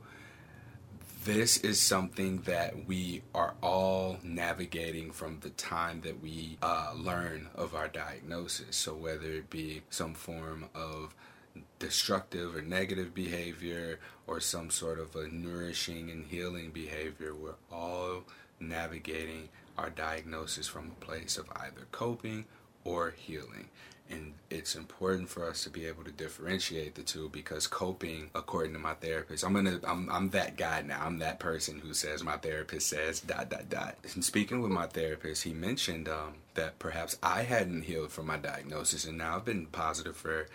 this 1.26 1.58
is 1.58 1.82
something 1.82 2.38
that 2.42 2.86
we 2.86 3.24
are 3.34 3.56
all 3.64 4.20
navigating 4.22 5.12
from 5.12 5.40
the 5.40 5.50
time 5.50 6.02
that 6.02 6.22
we 6.22 6.56
uh, 6.62 6.94
learn 6.96 7.50
of 7.56 7.74
our 7.74 7.88
diagnosis. 7.88 8.76
So, 8.76 8.94
whether 8.94 9.32
it 9.32 9.50
be 9.50 9.82
some 9.90 10.14
form 10.14 10.70
of 10.76 11.16
destructive 11.80 12.56
or 12.56 12.62
negative 12.62 13.16
behavior 13.16 14.00
or 14.28 14.40
some 14.40 14.70
sort 14.70 15.00
of 15.00 15.16
a 15.16 15.28
nourishing 15.28 16.12
and 16.12 16.28
healing 16.28 16.70
behavior, 16.70 17.34
we're 17.34 17.56
all 17.72 18.24
navigating 18.60 19.50
our 19.80 19.90
diagnosis 19.90 20.68
from 20.68 20.92
a 20.92 21.06
place 21.06 21.40
of 21.40 21.50
either 21.56 21.88
coping 21.92 22.46
or 22.84 23.16
healing. 23.18 23.70
And 24.10 24.34
it's 24.52 24.76
important 24.76 25.30
for 25.30 25.50
us 25.50 25.64
to 25.64 25.70
be 25.70 25.86
able 25.88 26.04
to 26.04 26.12
differentiate 26.12 26.96
the 26.96 27.02
two 27.02 27.30
because 27.30 27.66
coping, 27.66 28.30
according 28.36 28.74
to 28.74 28.80
my 28.80 28.94
therapist, 28.94 29.44
I'm 29.44 29.54
gonna 29.54 29.80
I'm 29.84 30.10
I'm 30.12 30.30
that 30.30 30.58
guy 30.58 30.84
now. 30.84 31.04
I'm 31.04 31.20
that 31.20 31.40
person 31.40 31.80
who 31.80 31.94
says 31.94 32.24
my 32.24 32.38
therapist 32.38 32.88
says 32.88 33.20
dot 33.20 33.50
dot 33.50 33.70
dot. 33.70 33.96
And 34.14 34.24
speaking 34.24 34.62
with 34.62 34.72
my 34.72 34.86
therapist, 34.88 35.44
he 35.44 35.54
mentioned 35.54 36.08
um, 36.08 36.36
that 36.56 36.80
perhaps 36.80 37.18
I 37.22 37.44
hadn't 37.44 37.84
healed 37.84 38.12
from 38.12 38.26
my 38.26 38.38
diagnosis, 38.38 39.06
and 39.06 39.18
now 39.18 39.36
I've 39.36 39.46
been 39.46 39.68
positive 39.68 40.18
for 40.18 40.48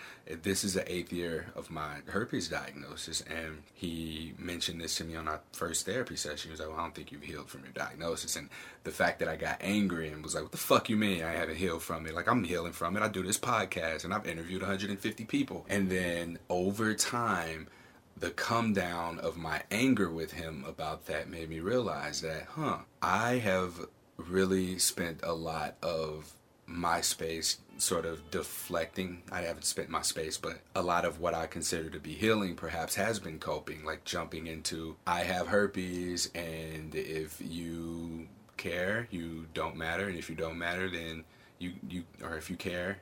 this 0.43 0.65
is 0.65 0.75
the 0.75 0.93
eighth 0.93 1.13
year 1.13 1.47
of 1.55 1.71
my 1.71 1.99
herpes 2.07 2.49
diagnosis. 2.49 3.23
And 3.23 3.63
he 3.73 4.35
mentioned 4.39 4.81
this 4.81 4.97
to 4.97 5.05
me 5.05 5.17
on 5.17 5.29
our 5.29 5.41
first 5.53 5.87
therapy 5.87 6.17
session. 6.17 6.49
He 6.49 6.51
was 6.51 6.61
like, 6.61 6.69
"Well, 6.69 6.79
I 6.79 6.83
don't 6.83 6.95
think 6.95 7.13
you've 7.13 7.23
healed 7.23 7.49
from 7.49 7.63
your 7.63 7.73
diagnosis." 7.73 8.37
And 8.37 8.49
the 8.85 8.91
fact 8.91 9.19
that 9.21 9.29
I 9.29 9.37
got 9.37 9.59
angry 9.61 10.09
and 10.09 10.23
was 10.23 10.35
like, 10.35 10.43
"What 10.43 10.53
the 10.53 10.59
fuck 10.59 10.89
you 10.89 10.97
mean 10.97 11.23
I 11.23 11.33
haven't 11.33 11.57
healed 11.57 11.83
from 11.83 12.07
it? 12.07 12.15
Like 12.15 12.29
I'm 12.29 12.45
healing 12.45 12.73
from 12.73 12.97
it. 12.97 13.03
I 13.03 13.09
do 13.09 13.23
this 13.23 13.39
podcast 13.39 14.05
and 14.05 14.13
I've 14.13 14.27
interviewed 14.27 14.63
150 14.63 15.25
people." 15.25 15.67
And 15.69 15.91
then 15.91 16.39
over 16.49 16.95
time 16.95 17.69
the 18.17 18.31
come 18.31 18.75
down 18.75 19.19
of 19.19 19.37
my 19.39 19.63
anger 19.71 20.11
with 20.11 20.33
him 20.33 20.63
about 20.69 21.07
that 21.07 21.29
made 21.29 21.49
me 21.49 21.59
realize 21.59 22.21
that, 22.21 22.47
huh, 22.51 22.79
I 23.01 23.39
have 23.39 23.87
really 24.29 24.79
spent 24.79 25.21
a 25.23 25.33
lot 25.33 25.77
of 25.83 26.33
my 26.67 27.01
space 27.01 27.59
sort 27.79 28.07
of 28.07 28.31
deflecting. 28.31 29.23
I 29.33 29.43
haven't 29.43 29.65
spent 29.65 29.89
my 29.89 30.03
space, 30.03 30.37
but 30.37 30.61
a 30.75 30.83
lot 30.83 31.05
of 31.05 31.21
what 31.21 31.35
I 31.35 31.47
consider 31.47 31.91
to 31.91 31.99
be 31.99 32.13
healing 32.13 32.55
perhaps 32.55 32.95
has 32.95 33.19
been 33.19 33.39
coping, 33.39 33.85
like 33.85 34.05
jumping 34.05 34.47
into 34.47 34.97
I 35.07 35.21
have 35.21 35.49
herpes, 35.49 36.31
and 36.35 36.95
if 36.95 37.41
you 37.41 38.29
care, 38.57 39.09
you 39.11 39.47
don't 39.55 39.77
matter, 39.77 40.09
and 40.09 40.19
if 40.19 40.29
you 40.29 40.37
don't 40.37 40.59
matter, 40.59 40.89
then 40.89 41.25
you 41.59 41.73
you 41.89 42.05
or 42.23 42.37
if 42.37 42.51
you 42.51 42.57
care, 42.57 42.99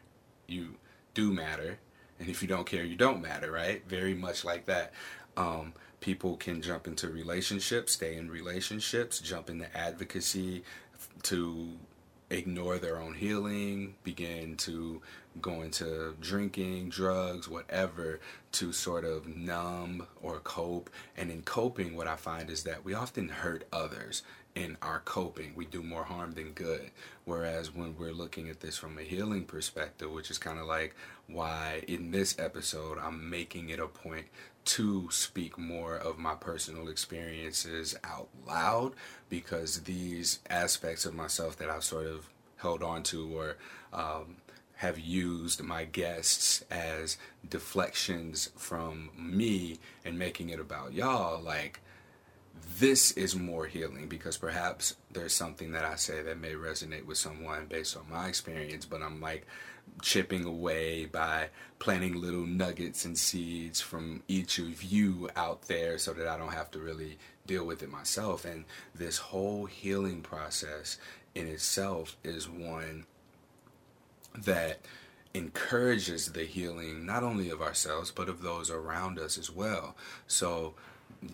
you 0.47 0.75
do 1.15 1.33
matter, 1.33 1.79
and 2.19 2.29
if 2.29 2.43
you 2.43 2.49
don't 2.49 2.67
care, 2.67 2.85
you 2.85 2.97
don't 2.97 3.21
matter, 3.21 3.51
right? 3.51 3.83
Very 3.87 4.15
much 4.15 4.45
like 4.45 4.67
that. 4.67 4.93
Um, 5.37 5.73
people 6.01 6.37
can 6.37 6.63
jump 6.63 6.87
into 6.87 7.09
relationships, 7.09 7.93
stay 7.93 8.17
in 8.17 8.31
relationships, 8.31 9.21
jump 9.21 9.51
into 9.51 9.77
advocacy 9.77 10.63
to 11.25 11.69
ignore 12.31 12.79
their 12.79 13.01
own 13.01 13.15
healing, 13.15 13.95
begin 14.05 14.57
to 14.57 15.01
go 15.41 15.63
into 15.63 16.15
drinking, 16.21 16.91
drugs, 16.91 17.49
whatever, 17.49 18.21
to 18.53 18.73
sort 18.73 19.05
of 19.05 19.27
numb 19.27 20.07
or 20.23 20.41
cope. 20.41 20.91
And 21.17 21.31
in 21.31 21.43
coping, 21.43 21.97
what 21.97 22.07
I 22.07 22.17
find 22.17 22.51
is 22.51 22.65
that 22.65 22.85
we 22.85 22.95
often 22.95 23.29
hurt 23.29 23.65
others 23.73 24.23
in 24.55 24.77
our 24.83 25.01
coping. 25.01 25.53
We 25.55 25.67
do 25.67 25.83
more 25.83 26.05
harm 26.05 26.33
than 26.33 26.53
good. 26.53 26.91
Whereas 27.25 27.75
when 27.75 27.97
we're 27.97 28.13
looking 28.13 28.49
at 28.49 28.61
this 28.61 28.77
from 28.77 28.99
a 28.99 29.03
healing 29.03 29.45
perspective, 29.45 30.11
which 30.11 30.31
is 30.31 30.39
kind 30.39 30.59
of 30.59 30.67
like 30.67 30.95
why 31.29 31.85
in 31.87 32.11
this 32.11 32.37
episode 32.39 32.99
I'm 32.99 33.31
making 33.31 33.69
it 33.69 33.79
a 33.79 33.87
point 33.87 34.27
to 34.69 35.09
speak 35.11 35.57
more 35.57 35.97
of 35.97 36.19
my 36.19 36.35
personal 36.35 36.89
experiences 36.89 37.97
out 38.05 38.29
loud 38.47 38.93
because 39.31 39.81
these 39.81 40.41
aspects 40.51 41.07
of 41.07 41.15
myself 41.15 41.57
that 41.57 41.71
I've 41.71 41.85
sort 41.85 42.07
of 42.07 42.29
held 42.57 42.83
on 42.83 43.03
to 43.05 43.35
or 43.35 43.57
um, 43.95 44.37
have 44.77 44.99
used 44.99 45.63
my 45.63 45.85
guests 45.85 46.63
as 46.71 47.17
deflections 47.49 48.51
from 48.57 49.09
me 49.17 49.79
and 50.05 50.19
making 50.19 50.51
it 50.51 50.61
about 50.61 50.93
y'all, 50.93 51.41
like 51.43 51.81
this 52.79 53.13
is 53.13 53.35
more 53.35 53.67
healing 53.67 54.09
because 54.09 54.37
perhaps 54.37 54.95
there's 55.11 55.35
something 55.35 55.73
that 55.73 55.85
I 55.85 55.97
say 55.97 56.23
that 56.23 56.39
may 56.39 56.53
resonate 56.53 57.07
with 57.07 57.19
someone 57.19 57.67
based 57.67 57.97
on 57.97 58.11
my 58.11 58.29
experience, 58.29 58.85
but 58.85 59.03
I'm 59.03 59.21
like 59.21 59.47
chipping 60.03 60.45
away 60.45 61.07
by 61.07 61.49
planting 61.79 62.21
little 62.21 62.47
nuggets 62.47 63.05
and 63.05 63.17
seeds 63.19 63.81
from 63.81 64.23
each 64.29 64.59
of 64.59 64.83
you 64.83 65.29
out 65.37 65.63
there 65.63 65.99
so 65.99 66.13
that 66.13 66.29
I 66.29 66.37
don't 66.37 66.53
have 66.53 66.71
to 66.73 66.79
really 66.79 67.19
deal 67.47 67.65
with 67.65 67.83
it 67.83 67.91
myself. 67.91 68.45
And 68.45 68.65
this 68.95 69.19
whole 69.19 69.67
healing 69.67 70.21
process 70.23 70.99
in 71.35 71.47
itself 71.47 72.17
is 72.23 72.49
one 72.49 73.07
that 74.37 74.81
encourages 75.35 76.33
the 76.33 76.45
healing 76.45 77.05
not 77.05 77.23
only 77.23 77.51
of 77.51 77.61
ourselves 77.61 78.11
but 78.11 78.29
of 78.29 78.43
those 78.43 78.71
around 78.71 79.19
us 79.19 79.37
as 79.39 79.51
well. 79.51 79.97
So 80.27 80.75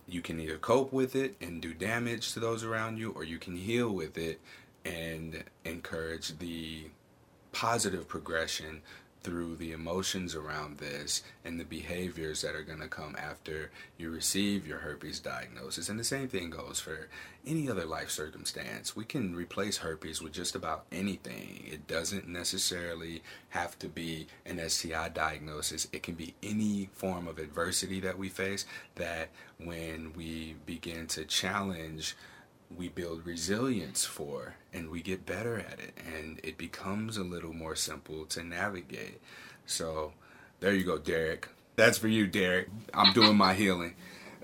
you 0.09 0.23
can 0.23 0.41
either 0.41 0.59
cope 0.59 0.93
with 0.93 1.15
it 1.15 1.37
and 1.41 1.61
do 1.61 1.75
damage 1.75 2.33
to 2.33 2.41
those 2.41 2.65
around 2.65 2.99
you, 2.99 3.13
or 3.13 3.25
you 3.25 3.39
can 3.39 3.57
heal 3.57 3.91
with 3.91 4.17
it 4.17 4.41
and 4.85 5.45
encourage 5.65 6.39
the 6.39 6.85
positive 7.53 8.09
progression 8.09 8.83
through 9.25 9.57
the 9.57 9.73
emotions 9.73 10.35
around 10.35 10.77
this 10.77 11.23
and 11.45 11.59
the 11.59 11.65
behaviors 11.65 12.43
that 12.43 12.55
are 12.55 12.63
going 12.63 12.81
to 12.81 12.87
come 12.87 13.17
after 13.19 13.71
you 13.97 14.11
receive 14.11 14.67
your 14.67 14.79
herpes 14.79 15.19
diagnosis. 15.19 15.89
And 15.89 15.99
the 15.99 16.05
same 16.05 16.29
thing 16.29 16.51
goes 16.51 16.79
for 16.79 17.09
any 17.47 17.69
other 17.69 17.87
life 17.87 18.11
circumstance. 18.11 18.95
We 18.95 19.07
can 19.07 19.35
replace 19.35 19.79
herpes 19.79 20.21
with 20.21 20.33
just 20.33 20.55
about 20.55 20.85
anything. 20.93 21.65
It 21.67 21.87
doesn't 21.87 22.29
necessarily 22.29 23.23
have 23.49 23.79
to 23.79 23.89
be 23.89 24.27
an 24.45 24.61
STI 24.69 25.09
diagnosis, 25.09 25.89
it 25.93 26.03
can 26.03 26.15
be 26.15 26.35
any 26.43 26.91
form 26.93 27.27
of 27.27 27.39
adversity 27.39 28.01
that 28.01 28.19
we 28.19 28.29
face 28.29 28.67
that 28.97 29.31
when 29.59 30.13
we 30.15 30.57
begin 30.67 31.07
to 31.09 31.25
challenge 31.25 32.15
we 32.77 32.89
build 32.89 33.27
resilience 33.27 34.05
for 34.05 34.55
and 34.73 34.91
we 34.91 35.03
get 35.03 35.27
better 35.27 35.59
at 35.59 35.79
it 35.79 35.95
and 36.15 36.41
it 36.43 36.59
becomes 36.59 37.17
a 37.17 37.25
little 37.25 37.53
more 37.53 37.77
simple 37.77 38.25
to 38.27 38.43
navigate. 38.43 39.21
So 39.67 40.13
there 40.61 40.75
you 40.75 40.85
go, 40.85 40.99
Derek. 40.99 41.49
That's 41.77 41.99
for 41.99 42.09
you, 42.09 42.27
Derek. 42.27 42.69
I'm 42.93 43.13
doing 43.13 43.37
my 43.37 43.55
healing. 43.55 43.95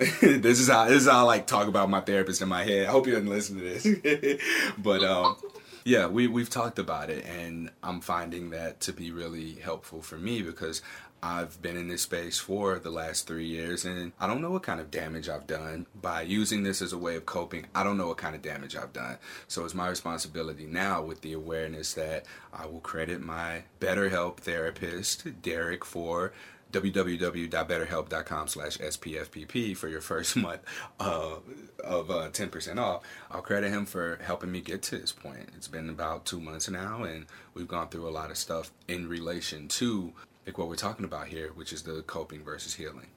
this 0.22 0.58
is 0.60 0.68
how 0.68 0.86
this 0.86 1.02
is 1.02 1.08
how 1.08 1.18
I 1.18 1.22
like 1.22 1.46
talk 1.46 1.68
about 1.68 1.90
my 1.90 2.00
therapist 2.00 2.40
in 2.40 2.48
my 2.48 2.64
head. 2.64 2.86
I 2.86 2.90
hope 2.90 3.06
you 3.06 3.14
didn't 3.14 3.28
listen 3.28 3.58
to 3.58 3.62
this. 3.62 4.40
but 4.78 5.04
um 5.04 5.36
yeah, 5.84 6.06
we 6.06 6.26
we've 6.26 6.50
talked 6.50 6.78
about 6.78 7.10
it 7.10 7.24
and 7.26 7.70
I'm 7.82 8.00
finding 8.00 8.50
that 8.50 8.80
to 8.80 8.92
be 8.92 9.10
really 9.10 9.54
helpful 9.54 10.02
for 10.02 10.16
me 10.16 10.42
because 10.42 10.82
I've 11.22 11.60
been 11.60 11.76
in 11.76 11.88
this 11.88 12.02
space 12.02 12.38
for 12.38 12.78
the 12.78 12.90
last 12.90 13.26
three 13.26 13.46
years 13.46 13.84
and 13.84 14.12
I 14.18 14.26
don't 14.26 14.40
know 14.40 14.50
what 14.50 14.62
kind 14.62 14.80
of 14.80 14.90
damage 14.90 15.28
I've 15.28 15.46
done 15.46 15.86
by 16.00 16.22
using 16.22 16.62
this 16.62 16.80
as 16.80 16.92
a 16.92 16.98
way 16.98 17.16
of 17.16 17.26
coping. 17.26 17.66
I 17.74 17.84
don't 17.84 17.98
know 17.98 18.08
what 18.08 18.16
kind 18.16 18.34
of 18.34 18.42
damage 18.42 18.74
I've 18.74 18.92
done. 18.92 19.18
So 19.46 19.64
it's 19.64 19.74
my 19.74 19.88
responsibility 19.88 20.66
now 20.66 21.02
with 21.02 21.20
the 21.20 21.32
awareness 21.32 21.94
that 21.94 22.24
I 22.52 22.66
will 22.66 22.80
credit 22.80 23.20
my 23.20 23.64
BetterHelp 23.80 24.38
therapist, 24.38 25.42
Derek, 25.42 25.84
for 25.84 26.32
www.betterhelp.com 26.72 28.48
slash 28.48 28.78
spfpp 28.78 29.76
for 29.76 29.88
your 29.88 30.00
first 30.00 30.36
month 30.36 30.60
uh, 31.00 31.36
of 31.82 32.10
uh, 32.10 32.28
10% 32.30 32.78
off 32.78 33.02
i'll 33.30 33.42
credit 33.42 33.70
him 33.70 33.84
for 33.84 34.18
helping 34.22 34.52
me 34.52 34.60
get 34.60 34.82
to 34.82 34.96
this 34.96 35.12
point 35.12 35.48
it's 35.56 35.66
been 35.66 35.90
about 35.90 36.24
two 36.24 36.40
months 36.40 36.68
now 36.70 37.02
and 37.02 37.26
we've 37.54 37.68
gone 37.68 37.88
through 37.88 38.08
a 38.08 38.10
lot 38.10 38.30
of 38.30 38.36
stuff 38.36 38.70
in 38.86 39.08
relation 39.08 39.66
to 39.66 40.12
like 40.46 40.58
what 40.58 40.68
we're 40.68 40.76
talking 40.76 41.04
about 41.04 41.28
here, 41.28 41.50
which 41.54 41.72
is 41.72 41.82
the 41.82 42.02
coping 42.06 42.44
versus 42.44 42.74
healing. 42.74 43.08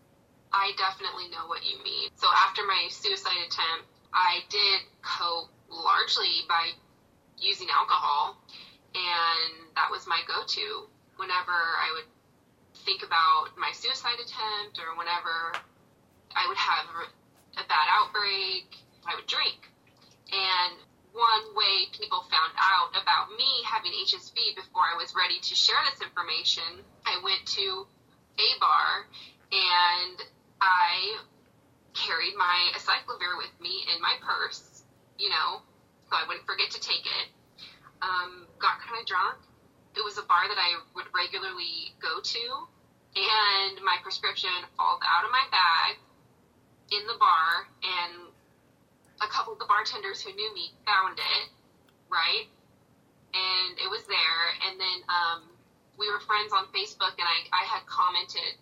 I 0.52 0.72
definitely 0.78 1.30
know 1.30 1.48
what 1.48 1.66
you 1.66 1.82
mean. 1.84 2.10
So 2.16 2.28
after 2.46 2.62
my 2.66 2.88
suicide 2.90 3.42
attempt, 3.48 3.90
I 4.14 4.46
did 4.50 4.82
cope 5.02 5.50
largely 5.70 6.46
by 6.48 6.70
using 7.38 7.68
alcohol, 7.74 8.38
and 8.94 9.74
that 9.76 9.90
was 9.90 10.06
my 10.06 10.22
go-to 10.28 10.88
whenever 11.18 11.52
I 11.52 11.90
would 11.98 12.10
think 12.86 13.02
about 13.02 13.58
my 13.58 13.72
suicide 13.74 14.20
attempt 14.22 14.78
or 14.78 14.94
whenever 14.98 15.58
I 16.36 16.46
would 16.48 16.58
have 16.58 16.86
a 17.58 17.66
bad 17.66 17.88
outbreak, 17.90 18.78
I 19.06 19.16
would 19.16 19.28
drink. 19.28 19.70
And 20.30 20.78
one 21.14 21.54
way 21.54 21.90
people 21.94 22.26
found 22.30 22.54
out 22.58 22.94
about 22.98 23.30
me 23.38 23.62
having 23.66 23.94
HSV 23.94 24.58
before 24.58 24.82
I 24.82 24.98
was 24.98 25.14
ready 25.14 25.40
to 25.40 25.54
share 25.54 25.78
this 25.90 26.02
information, 26.02 26.82
I 27.06 27.20
went 27.24 27.46
to 27.46 27.88
a 28.40 28.50
bar 28.60 29.08
and 29.52 30.18
I 30.62 31.20
carried 31.94 32.36
my 32.36 32.72
acyclovir 32.74 33.38
with 33.38 33.54
me 33.62 33.86
in 33.94 34.02
my 34.02 34.16
purse, 34.22 34.84
you 35.20 35.30
know, 35.30 35.62
so 36.10 36.16
I 36.16 36.26
wouldn't 36.28 36.46
forget 36.46 36.72
to 36.72 36.82
take 36.82 37.06
it. 37.06 37.28
Um, 38.02 38.48
got 38.60 38.82
kind 38.82 39.00
of 39.00 39.06
drunk. 39.06 39.38
It 39.96 40.04
was 40.04 40.18
a 40.18 40.26
bar 40.26 40.50
that 40.50 40.58
I 40.58 40.82
would 40.96 41.06
regularly 41.14 41.94
go 42.02 42.20
to, 42.20 42.44
and 43.16 43.78
my 43.86 44.02
prescription 44.02 44.52
falls 44.76 45.00
out 45.06 45.24
of 45.24 45.32
my 45.32 45.46
bag 45.54 46.02
in 46.92 47.06
the 47.06 47.16
bar, 47.22 47.70
and 47.86 48.34
a 49.22 49.30
couple 49.30 49.54
of 49.54 49.60
the 49.60 49.70
bartenders 49.70 50.22
who 50.22 50.34
knew 50.34 50.52
me 50.54 50.74
found 50.86 51.18
it, 51.18 51.48
right? 52.10 52.50
And 53.34 53.72
it 53.78 53.90
was 53.90 54.04
there. 54.10 54.44
And 54.68 54.76
then 54.82 55.00
um, 55.08 55.42
we 55.98 56.10
were 56.10 56.20
friends 56.20 56.52
on 56.54 56.66
Facebook, 56.74 57.14
and 57.18 57.28
I, 57.28 57.38
I 57.54 57.64
had 57.70 57.86
commented 57.86 58.58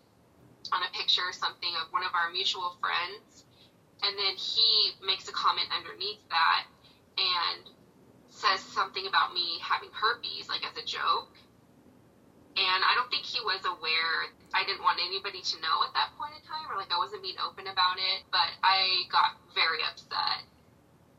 on 0.72 0.84
a 0.84 0.90
picture 0.94 1.24
or 1.26 1.34
something 1.34 1.72
of 1.82 1.92
one 1.92 2.04
of 2.04 2.14
our 2.14 2.32
mutual 2.32 2.76
friends. 2.80 3.46
And 4.04 4.18
then 4.18 4.34
he 4.36 4.98
makes 5.06 5.30
a 5.30 5.36
comment 5.36 5.70
underneath 5.70 6.22
that 6.30 6.66
and 7.18 7.70
says 8.30 8.60
something 8.74 9.06
about 9.06 9.34
me 9.34 9.62
having 9.62 9.90
herpes, 9.94 10.50
like 10.50 10.66
as 10.66 10.74
a 10.78 10.86
joke. 10.86 11.30
And 12.58 12.82
I 12.84 12.98
don't 12.98 13.08
think 13.08 13.24
he 13.24 13.40
was 13.46 13.64
aware. 13.64 14.28
I 14.52 14.68
didn't 14.68 14.84
want 14.84 15.00
anybody 15.00 15.40
to 15.40 15.56
know 15.64 15.88
at 15.88 15.94
that 15.96 16.12
point 16.20 16.36
in 16.36 16.44
time, 16.44 16.68
or 16.68 16.76
like 16.76 16.92
I 16.92 17.00
wasn't 17.00 17.24
being 17.24 17.40
open 17.40 17.68
about 17.70 17.96
it. 17.96 18.28
But 18.28 18.52
I 18.60 19.08
got 19.08 19.40
very 19.56 19.80
upset, 19.88 20.44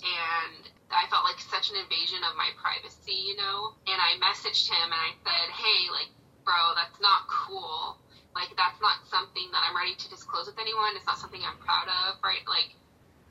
and 0.05 0.69
I 0.95 1.09
felt 1.09 1.25
like 1.25 1.41
such 1.41 1.73
an 1.73 1.77
invasion 1.81 2.21
of 2.25 2.37
my 2.37 2.53
privacy, 2.61 3.17
you 3.17 3.37
know. 3.37 3.75
And 3.89 3.99
I 3.99 4.17
messaged 4.21 4.69
him 4.69 4.89
and 4.93 5.03
I 5.03 5.13
said, 5.25 5.49
"Hey, 5.53 5.91
like, 5.91 6.11
bro, 6.45 6.77
that's 6.77 7.01
not 7.01 7.29
cool. 7.29 7.99
Like, 8.35 8.53
that's 8.57 8.81
not 8.81 9.05
something 9.09 9.49
that 9.53 9.63
I'm 9.69 9.77
ready 9.77 9.95
to 9.95 10.07
disclose 10.09 10.47
with 10.47 10.59
anyone. 10.59 10.97
It's 10.97 11.07
not 11.07 11.19
something 11.19 11.41
I'm 11.45 11.59
proud 11.61 11.89
of, 11.89 12.21
right? 12.25 12.45
Like, 12.49 12.77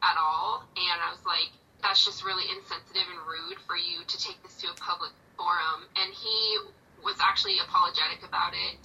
at 0.01 0.17
all." 0.17 0.65
And 0.77 0.97
I 1.01 1.09
was 1.09 1.25
like, 1.25 1.49
"That's 1.81 2.03
just 2.05 2.23
really 2.25 2.45
insensitive 2.49 3.07
and 3.09 3.21
rude 3.25 3.59
for 3.65 3.77
you 3.77 4.03
to 4.05 4.15
take 4.17 4.41
this 4.43 4.57
to 4.61 4.69
a 4.69 4.75
public 4.75 5.11
forum." 5.37 5.89
And 5.95 6.13
he 6.13 6.37
was 7.03 7.17
actually 7.19 7.57
apologetic 7.59 8.23
about 8.23 8.53
it. 8.53 8.77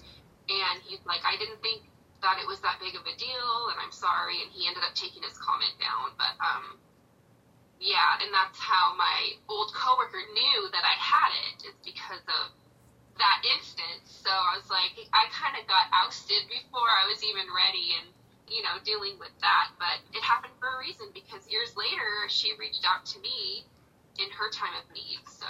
And 0.48 0.82
he's 0.82 1.04
like, 1.04 1.20
I 1.24 1.36
didn't 1.36 1.60
think 1.60 1.82
that 2.22 2.38
it 2.40 2.46
was 2.46 2.60
that 2.60 2.80
big 2.80 2.96
of 2.96 3.04
a 3.04 3.14
deal, 3.18 3.70
and 3.70 3.78
I'm 3.80 3.92
sorry. 3.92 4.40
And 4.42 4.50
he 4.52 4.66
ended 4.66 4.82
up 4.82 4.94
taking 4.94 5.22
his 5.22 5.36
comment 5.38 5.74
down. 5.78 6.16
But 6.16 6.34
um, 6.40 6.80
yeah, 7.80 8.22
and 8.22 8.32
that's 8.32 8.58
how 8.58 8.96
my 8.96 9.36
old 9.48 9.72
coworker 9.74 10.22
knew 10.32 10.68
that 10.72 10.84
I 10.84 10.96
had 10.96 11.30
it. 11.50 11.68
Is 11.68 11.78
because 11.84 12.24
of 12.24 12.52
that 13.18 13.40
instance. 13.56 14.08
So 14.08 14.30
I 14.32 14.56
was 14.56 14.68
like, 14.68 14.96
I 15.12 15.28
kind 15.32 15.56
of 15.56 15.64
got 15.68 15.88
ousted 15.92 16.48
before 16.48 16.88
I 16.88 17.08
was 17.08 17.24
even 17.24 17.48
ready, 17.52 17.96
and 18.00 18.08
you 18.48 18.62
know, 18.62 18.80
dealing 18.84 19.18
with 19.18 19.34
that. 19.40 19.76
But 19.78 20.00
it 20.16 20.22
happened 20.22 20.54
for 20.60 20.68
a 20.68 20.78
reason 20.80 21.12
because 21.12 21.44
years 21.50 21.76
later, 21.76 22.28
she 22.28 22.52
reached 22.58 22.84
out 22.88 23.04
to 23.12 23.20
me 23.20 23.64
in 24.18 24.28
her 24.32 24.48
time 24.50 24.72
of 24.80 24.86
need. 24.94 25.20
So 25.28 25.46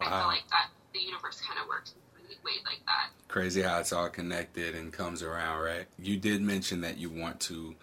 wow. 0.00 0.06
I 0.06 0.08
feel 0.10 0.28
like 0.28 0.46
that 0.50 0.70
the 0.92 1.00
universe 1.00 1.40
kind 1.40 1.58
of 1.60 1.68
works 1.68 1.94
in 1.94 2.02
ways 2.44 2.62
like 2.64 2.82
that. 2.86 3.10
Crazy 3.28 3.62
how 3.62 3.78
it's 3.78 3.92
all 3.92 4.08
connected 4.08 4.74
and 4.74 4.92
comes 4.92 5.22
around, 5.22 5.62
right? 5.62 5.86
You 5.98 6.16
did 6.16 6.42
mention 6.42 6.80
that 6.82 6.98
you 6.98 7.08
want 7.08 7.40
to 7.48 7.74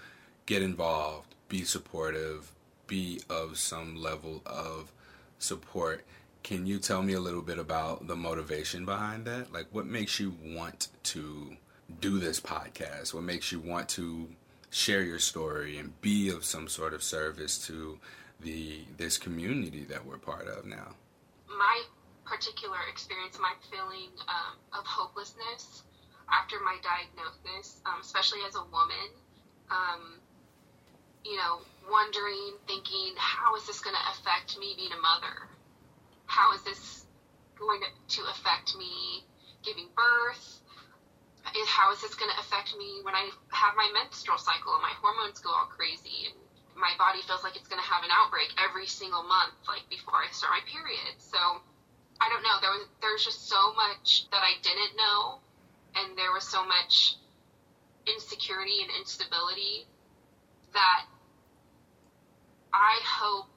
get 0.45 0.61
involved, 0.61 1.35
be 1.47 1.63
supportive, 1.63 2.51
be 2.89 3.21
of 3.29 3.57
some 3.57 3.95
level 3.95 4.41
of 4.45 4.91
support. 5.37 6.03
Can 6.43 6.65
you 6.65 6.79
tell 6.79 7.01
me 7.01 7.13
a 7.13 7.19
little 7.19 7.41
bit 7.41 7.59
about 7.59 8.07
the 8.07 8.15
motivation 8.15 8.83
behind 8.83 9.25
that? 9.25 9.53
Like, 9.53 9.67
what 9.71 9.85
makes 9.85 10.19
you 10.19 10.33
want 10.43 10.89
to 11.03 11.55
do 12.01 12.19
this 12.19 12.39
podcast? 12.39 13.13
What 13.13 13.23
makes 13.23 13.51
you 13.51 13.59
want 13.59 13.87
to 13.89 14.27
share 14.71 15.03
your 15.03 15.19
story 15.19 15.77
and 15.77 15.99
be 16.01 16.29
of 16.29 16.43
some 16.43 16.67
sort 16.67 16.93
of 16.93 17.01
service 17.01 17.65
to 17.67 17.97
the 18.41 18.81
this 18.97 19.17
community 19.17 19.83
that 19.85 20.05
we're 20.05 20.17
part 20.17 20.47
of 20.47 20.65
now? 20.65 20.95
My 21.47 21.83
particular 22.25 22.77
experience, 22.91 23.37
my 23.39 23.53
feeling 23.71 24.09
um, 24.27 24.57
of 24.77 24.85
hopelessness 24.85 25.83
after 26.31 26.57
my 26.63 26.77
diagnosis, 26.83 27.81
um, 27.85 28.01
especially 28.01 28.39
as 28.47 28.55
a 28.55 28.63
woman. 28.71 29.09
Um, 29.69 30.19
you 31.25 31.37
know, 31.37 31.59
wondering, 31.87 32.57
thinking, 32.67 33.13
how 33.17 33.55
is 33.55 33.65
this 33.67 33.79
going 33.79 33.95
to 33.95 34.05
affect 34.11 34.57
me 34.59 34.73
being 34.75 34.91
a 34.91 35.01
mother? 35.01 35.47
How 36.25 36.53
is 36.53 36.63
this 36.63 37.05
going 37.57 37.81
to 37.81 38.21
affect 38.31 38.75
me 38.75 39.23
giving 39.63 39.87
birth? 39.95 40.61
How 41.43 41.91
is 41.91 42.01
this 42.01 42.13
going 42.15 42.29
to 42.31 42.39
affect 42.39 42.75
me 42.77 43.01
when 43.03 43.15
I 43.15 43.29
have 43.51 43.73
my 43.75 43.89
menstrual 43.93 44.37
cycle 44.37 44.73
and 44.75 44.83
my 44.83 44.93
hormones 45.01 45.39
go 45.39 45.49
all 45.49 45.65
crazy 45.65 46.29
and 46.29 46.35
my 46.77 46.93
body 46.97 47.19
feels 47.25 47.43
like 47.43 47.55
it's 47.55 47.67
going 47.67 47.81
to 47.81 47.89
have 47.89 48.03
an 48.03 48.11
outbreak 48.13 48.53
every 48.59 48.85
single 48.85 49.23
month, 49.23 49.55
like 49.67 49.83
before 49.89 50.21
I 50.21 50.29
start 50.31 50.61
my 50.61 50.63
period? 50.69 51.17
So 51.17 51.39
I 52.21 52.29
don't 52.29 52.43
know. 52.43 52.59
There 52.61 52.71
was 52.71 52.85
there's 53.01 53.23
just 53.23 53.47
so 53.47 53.73
much 53.73 54.29
that 54.31 54.43
I 54.43 54.59
didn't 54.61 54.95
know, 54.95 55.39
and 55.95 56.17
there 56.17 56.31
was 56.31 56.43
so 56.47 56.63
much 56.67 57.15
insecurity 58.05 58.83
and 58.83 58.91
instability 58.99 59.87
that 60.73 61.07
I 62.73 62.99
hope 63.03 63.47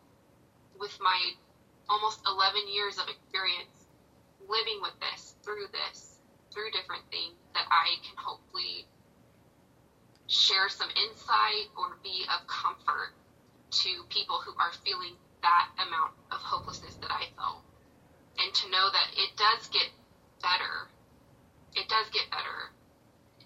with 0.78 0.96
my 1.00 1.18
almost 1.88 2.20
11 2.26 2.68
years 2.72 2.98
of 2.98 3.08
experience 3.08 3.86
living 4.48 4.80
with 4.82 4.94
this, 5.00 5.34
through 5.42 5.66
this, 5.72 6.18
through 6.52 6.70
different 6.72 7.02
things, 7.10 7.36
that 7.54 7.66
I 7.70 7.96
can 8.02 8.16
hopefully 8.16 8.86
share 10.26 10.68
some 10.68 10.88
insight 10.96 11.68
or 11.76 11.96
be 12.02 12.24
of 12.32 12.46
comfort 12.46 13.12
to 13.84 13.90
people 14.08 14.40
who 14.40 14.52
are 14.58 14.72
feeling 14.84 15.16
that 15.42 15.68
amount 15.76 16.12
of 16.30 16.40
hopelessness 16.40 16.94
that 17.00 17.10
I 17.10 17.28
felt 17.36 17.64
and 18.38 18.54
to 18.54 18.70
know 18.70 18.88
that 18.90 19.08
it 19.16 19.36
does 19.36 19.68
get 19.68 19.90
better. 20.40 20.88
It 21.74 21.88
does 21.88 22.08
get 22.12 22.30
better. 22.30 22.72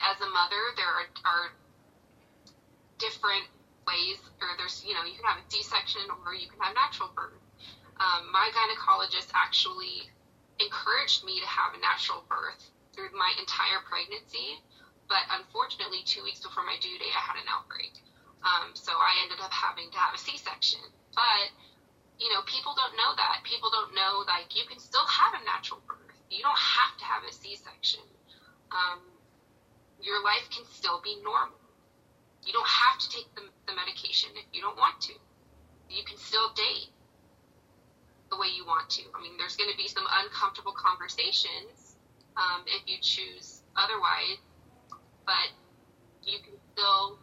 As 0.00 0.20
a 0.20 0.30
mother, 0.30 0.62
there 0.76 0.86
are, 0.86 1.08
are 1.24 1.46
different 2.98 3.46
ways, 3.86 4.18
or 4.42 4.54
there's, 4.58 4.82
you 4.84 4.94
know, 4.94 5.02
you 5.02 5.14
can 5.14 5.24
have 5.24 5.38
a 5.38 5.46
C-section 5.50 6.02
or 6.10 6.34
you 6.34 6.46
can 6.46 6.58
have 6.60 6.74
natural 6.74 7.10
birth. 7.14 7.40
Um, 7.96 8.28
my 8.30 8.50
gynecologist 8.52 9.30
actually 9.32 10.10
encouraged 10.60 11.24
me 11.24 11.40
to 11.40 11.46
have 11.46 11.72
a 11.72 11.80
natural 11.80 12.22
birth 12.28 12.60
through 12.92 13.08
my 13.16 13.32
entire 13.38 13.80
pregnancy, 13.84 14.60
but 15.08 15.22
unfortunately, 15.30 16.02
two 16.04 16.22
weeks 16.22 16.40
before 16.40 16.64
my 16.64 16.76
due 16.80 16.98
date, 16.98 17.14
I 17.14 17.22
had 17.22 17.36
an 17.36 17.48
outbreak. 17.48 17.92
Um, 18.44 18.74
so 18.74 18.92
I 18.92 19.22
ended 19.22 19.40
up 19.40 19.52
having 19.52 19.90
to 19.90 19.98
have 19.98 20.14
a 20.14 20.18
C-section. 20.18 20.80
But 21.14 21.50
you 22.18 22.28
know, 22.32 22.40
people 22.46 22.72
don't 22.74 22.96
know 22.96 23.12
that. 23.16 23.44
People 23.44 23.68
don't 23.70 23.94
know, 23.94 24.24
like, 24.26 24.56
you 24.56 24.64
can 24.64 24.78
still 24.78 25.04
have 25.04 25.36
a 25.40 25.44
natural 25.44 25.80
birth. 25.86 26.16
You 26.30 26.42
don't 26.42 26.58
have 26.58 26.96
to 26.98 27.04
have 27.04 27.22
a 27.28 27.32
C 27.32 27.56
section. 27.56 28.00
Um, 28.72 29.00
your 30.00 30.22
life 30.22 30.48
can 30.50 30.64
still 30.72 31.00
be 31.00 31.16
normal. 31.22 31.58
You 32.46 32.52
don't 32.52 32.68
have 32.68 32.98
to 32.98 33.08
take 33.10 33.26
the, 33.34 33.42
the 33.66 33.74
medication 33.74 34.30
if 34.34 34.46
you 34.52 34.62
don't 34.62 34.76
want 34.76 35.00
to. 35.10 35.14
You 35.90 36.04
can 36.04 36.16
still 36.16 36.54
date 36.54 36.94
the 38.30 38.36
way 38.38 38.46
you 38.54 38.64
want 38.66 38.88
to. 38.90 39.02
I 39.14 39.20
mean, 39.20 39.34
there's 39.38 39.56
going 39.56 39.70
to 39.70 39.76
be 39.76 39.88
some 39.88 40.04
uncomfortable 40.24 40.72
conversations 40.72 41.96
um, 42.36 42.62
if 42.66 42.82
you 42.86 42.98
choose 43.00 43.62
otherwise, 43.76 44.38
but 45.26 45.50
you 46.22 46.38
can 46.38 46.54
still 46.72 47.18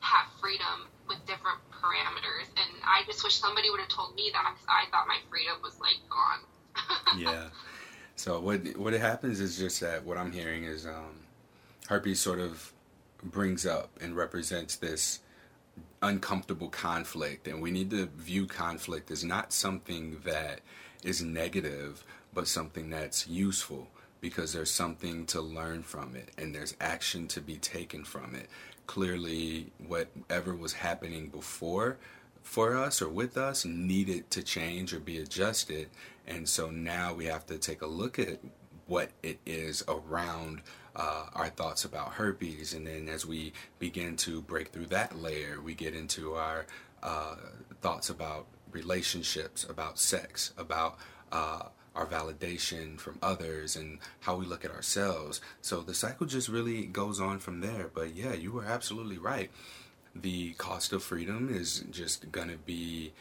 have 0.00 0.26
freedom 0.40 0.88
with 1.08 1.18
different 1.26 1.58
parameters. 1.70 2.48
And 2.56 2.70
I 2.84 3.02
just 3.06 3.22
wish 3.24 3.38
somebody 3.38 3.70
would 3.70 3.80
have 3.80 3.88
told 3.88 4.14
me 4.14 4.30
that 4.32 4.54
because 4.54 4.68
I 4.68 4.90
thought 4.90 5.06
my 5.08 5.18
freedom 5.30 5.56
was 5.62 5.78
like 5.80 6.00
gone. 6.08 7.18
yeah. 7.18 7.48
So 8.16 8.40
what 8.40 8.60
what 8.76 8.92
happens 8.94 9.40
is 9.40 9.58
just 9.58 9.80
that 9.80 10.04
what 10.04 10.16
I'm 10.16 10.32
hearing 10.32 10.64
is 10.64 10.86
um, 10.86 11.26
herpes 11.88 12.20
sort 12.20 12.40
of 12.40 12.72
brings 13.22 13.66
up 13.66 13.90
and 14.00 14.16
represents 14.16 14.76
this 14.76 15.20
uncomfortable 16.02 16.68
conflict, 16.68 17.48
and 17.48 17.60
we 17.62 17.70
need 17.70 17.90
to 17.90 18.06
view 18.16 18.46
conflict 18.46 19.10
as 19.10 19.24
not 19.24 19.52
something 19.52 20.18
that 20.24 20.60
is 21.02 21.22
negative, 21.22 22.04
but 22.34 22.46
something 22.46 22.90
that's 22.90 23.26
useful 23.28 23.88
because 24.20 24.52
there's 24.52 24.70
something 24.70 25.26
to 25.26 25.40
learn 25.40 25.82
from 25.82 26.16
it 26.16 26.30
and 26.38 26.54
there's 26.54 26.74
action 26.80 27.28
to 27.28 27.40
be 27.40 27.56
taken 27.56 28.04
from 28.04 28.34
it. 28.34 28.48
Clearly, 28.86 29.72
whatever 29.86 30.54
was 30.54 30.72
happening 30.72 31.28
before 31.28 31.98
for 32.42 32.76
us 32.76 33.02
or 33.02 33.08
with 33.08 33.36
us 33.36 33.64
needed 33.64 34.30
to 34.30 34.42
change 34.42 34.94
or 34.94 35.00
be 35.00 35.18
adjusted. 35.18 35.88
And 36.26 36.48
so 36.48 36.70
now 36.70 37.12
we 37.12 37.26
have 37.26 37.46
to 37.46 37.58
take 37.58 37.82
a 37.82 37.86
look 37.86 38.18
at 38.18 38.38
what 38.86 39.10
it 39.22 39.38
is 39.44 39.82
around 39.88 40.62
uh, 40.96 41.26
our 41.34 41.48
thoughts 41.48 41.84
about 41.84 42.14
herpes. 42.14 42.74
And 42.74 42.86
then 42.86 43.08
as 43.08 43.24
we 43.24 43.52
begin 43.78 44.16
to 44.18 44.40
break 44.42 44.68
through 44.68 44.86
that 44.86 45.16
layer, 45.16 45.60
we 45.60 45.74
get 45.74 45.94
into 45.94 46.34
our 46.34 46.66
uh, 47.02 47.36
thoughts 47.80 48.10
about 48.10 48.46
relationships, 48.72 49.64
about 49.64 49.98
sex, 49.98 50.52
about 50.58 50.98
uh, 51.30 51.62
our 51.94 52.06
validation 52.06 52.98
from 52.98 53.18
others 53.22 53.76
and 53.76 53.98
how 54.20 54.36
we 54.36 54.46
look 54.46 54.64
at 54.64 54.70
ourselves. 54.70 55.40
So 55.62 55.80
the 55.80 55.94
cycle 55.94 56.26
just 56.26 56.48
really 56.48 56.86
goes 56.86 57.20
on 57.20 57.38
from 57.38 57.60
there. 57.60 57.90
But 57.94 58.14
yeah, 58.14 58.34
you 58.34 58.52
were 58.52 58.64
absolutely 58.64 59.18
right 59.18 59.50
the 60.22 60.52
cost 60.54 60.92
of 60.92 61.02
freedom 61.02 61.48
is 61.52 61.84
just 61.90 62.30
going 62.32 62.48
to 62.48 62.56
be 62.56 63.12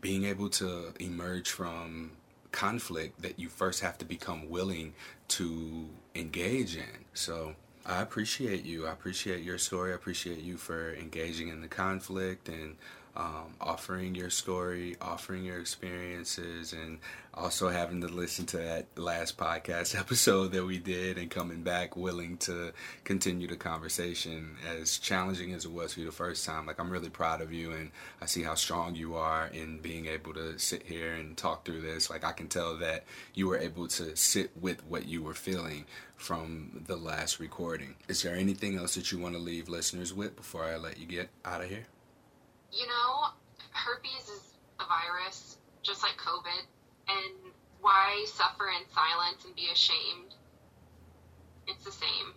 being 0.00 0.24
able 0.24 0.48
to 0.48 0.92
emerge 1.00 1.50
from 1.50 2.12
conflict 2.52 3.20
that 3.22 3.38
you 3.38 3.48
first 3.48 3.80
have 3.80 3.98
to 3.98 4.04
become 4.04 4.48
willing 4.48 4.94
to 5.28 5.88
engage 6.18 6.76
in. 6.76 7.04
So 7.14 7.54
I 7.84 8.02
appreciate 8.02 8.64
you. 8.64 8.86
I 8.86 8.92
appreciate 8.92 9.44
your 9.44 9.58
story. 9.58 9.92
I 9.92 9.94
appreciate 9.94 10.40
you 10.40 10.56
for 10.56 10.94
engaging 10.94 11.48
in 11.48 11.60
the 11.60 11.68
conflict 11.68 12.48
and 12.48 12.76
um, 13.16 13.54
offering 13.60 14.14
your 14.14 14.28
story, 14.28 14.96
offering 15.00 15.44
your 15.44 15.58
experiences, 15.58 16.72
and 16.74 16.98
also 17.32 17.68
having 17.68 18.00
to 18.02 18.08
listen 18.08 18.44
to 18.46 18.58
that 18.58 18.86
last 18.96 19.36
podcast 19.38 19.98
episode 19.98 20.52
that 20.52 20.64
we 20.64 20.78
did 20.78 21.16
and 21.16 21.30
coming 21.30 21.62
back 21.62 21.96
willing 21.96 22.36
to 22.38 22.72
continue 23.04 23.46
the 23.48 23.56
conversation 23.56 24.56
as 24.80 24.98
challenging 24.98 25.52
as 25.52 25.64
it 25.64 25.72
was 25.72 25.94
for 25.94 26.00
you 26.00 26.06
the 26.06 26.12
first 26.12 26.44
time. 26.44 26.66
Like, 26.66 26.78
I'm 26.78 26.90
really 26.90 27.10
proud 27.10 27.40
of 27.40 27.52
you, 27.52 27.72
and 27.72 27.90
I 28.20 28.26
see 28.26 28.42
how 28.42 28.54
strong 28.54 28.94
you 28.94 29.16
are 29.16 29.48
in 29.48 29.78
being 29.78 30.06
able 30.06 30.34
to 30.34 30.58
sit 30.58 30.82
here 30.82 31.14
and 31.14 31.36
talk 31.36 31.64
through 31.64 31.80
this. 31.80 32.10
Like, 32.10 32.24
I 32.24 32.32
can 32.32 32.48
tell 32.48 32.76
that 32.78 33.04
you 33.34 33.48
were 33.48 33.58
able 33.58 33.88
to 33.88 34.14
sit 34.14 34.50
with 34.60 34.84
what 34.84 35.06
you 35.06 35.22
were 35.22 35.34
feeling 35.34 35.86
from 36.16 36.84
the 36.86 36.96
last 36.96 37.40
recording. 37.40 37.94
Is 38.08 38.22
there 38.22 38.34
anything 38.34 38.76
else 38.78 38.94
that 38.94 39.10
you 39.10 39.18
want 39.18 39.34
to 39.34 39.40
leave 39.40 39.68
listeners 39.68 40.12
with 40.12 40.36
before 40.36 40.64
I 40.64 40.76
let 40.76 40.98
you 40.98 41.06
get 41.06 41.30
out 41.44 41.62
of 41.62 41.68
here? 41.68 41.86
You 42.72 42.86
know, 42.86 43.30
herpes 43.70 44.28
is 44.28 44.54
a 44.80 44.84
virus, 44.86 45.58
just 45.82 46.02
like 46.02 46.16
COVID, 46.16 46.62
and 47.08 47.52
why 47.80 48.24
suffer 48.28 48.68
in 48.68 48.84
silence 48.92 49.44
and 49.44 49.54
be 49.54 49.68
ashamed? 49.72 50.34
It's 51.68 51.84
the 51.84 51.92
same. 51.92 52.34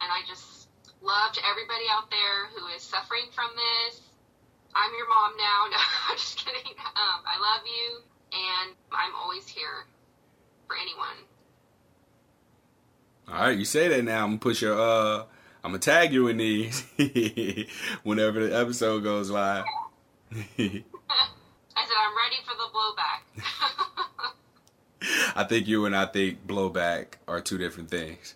And 0.00 0.10
I 0.10 0.20
just 0.28 0.68
love 1.02 1.32
to 1.32 1.40
everybody 1.46 1.84
out 1.90 2.10
there 2.10 2.46
who 2.54 2.66
is 2.74 2.82
suffering 2.82 3.26
from 3.34 3.50
this. 3.54 4.00
I'm 4.74 4.90
your 4.98 5.08
mom 5.08 5.32
now. 5.38 5.66
No, 5.70 5.78
I'm 6.10 6.16
just 6.16 6.38
kidding. 6.38 6.72
Um, 6.78 7.20
I 7.24 7.38
love 7.40 7.62
you, 7.66 8.00
and 8.32 8.74
I'm 8.92 9.14
always 9.14 9.46
here 9.48 9.86
for 10.66 10.76
anyone. 10.76 11.18
All 13.28 13.46
right, 13.48 13.58
you 13.58 13.64
say 13.64 13.88
that 13.88 14.04
now. 14.04 14.24
I'm 14.24 14.30
gonna 14.30 14.38
put 14.38 14.60
your 14.60 14.78
uh 14.78 15.24
I'm 15.64 15.70
gonna 15.70 15.78
tag 15.78 16.12
you 16.12 16.28
in 16.28 16.36
these 16.36 16.84
whenever 18.02 18.46
the 18.46 18.54
episode 18.54 19.02
goes 19.02 19.30
live. 19.30 19.64
I 20.30 20.36
said 20.36 20.84
I'm 21.78 22.14
ready 22.18 22.36
for 22.44 22.54
the 22.54 22.68
blowback. 22.74 23.22
I 25.36 25.44
think 25.44 25.66
you 25.66 25.86
and 25.86 25.96
I 25.96 26.04
think 26.04 26.46
blowback 26.46 27.14
are 27.26 27.40
two 27.40 27.56
different 27.56 27.90
things. 27.90 28.34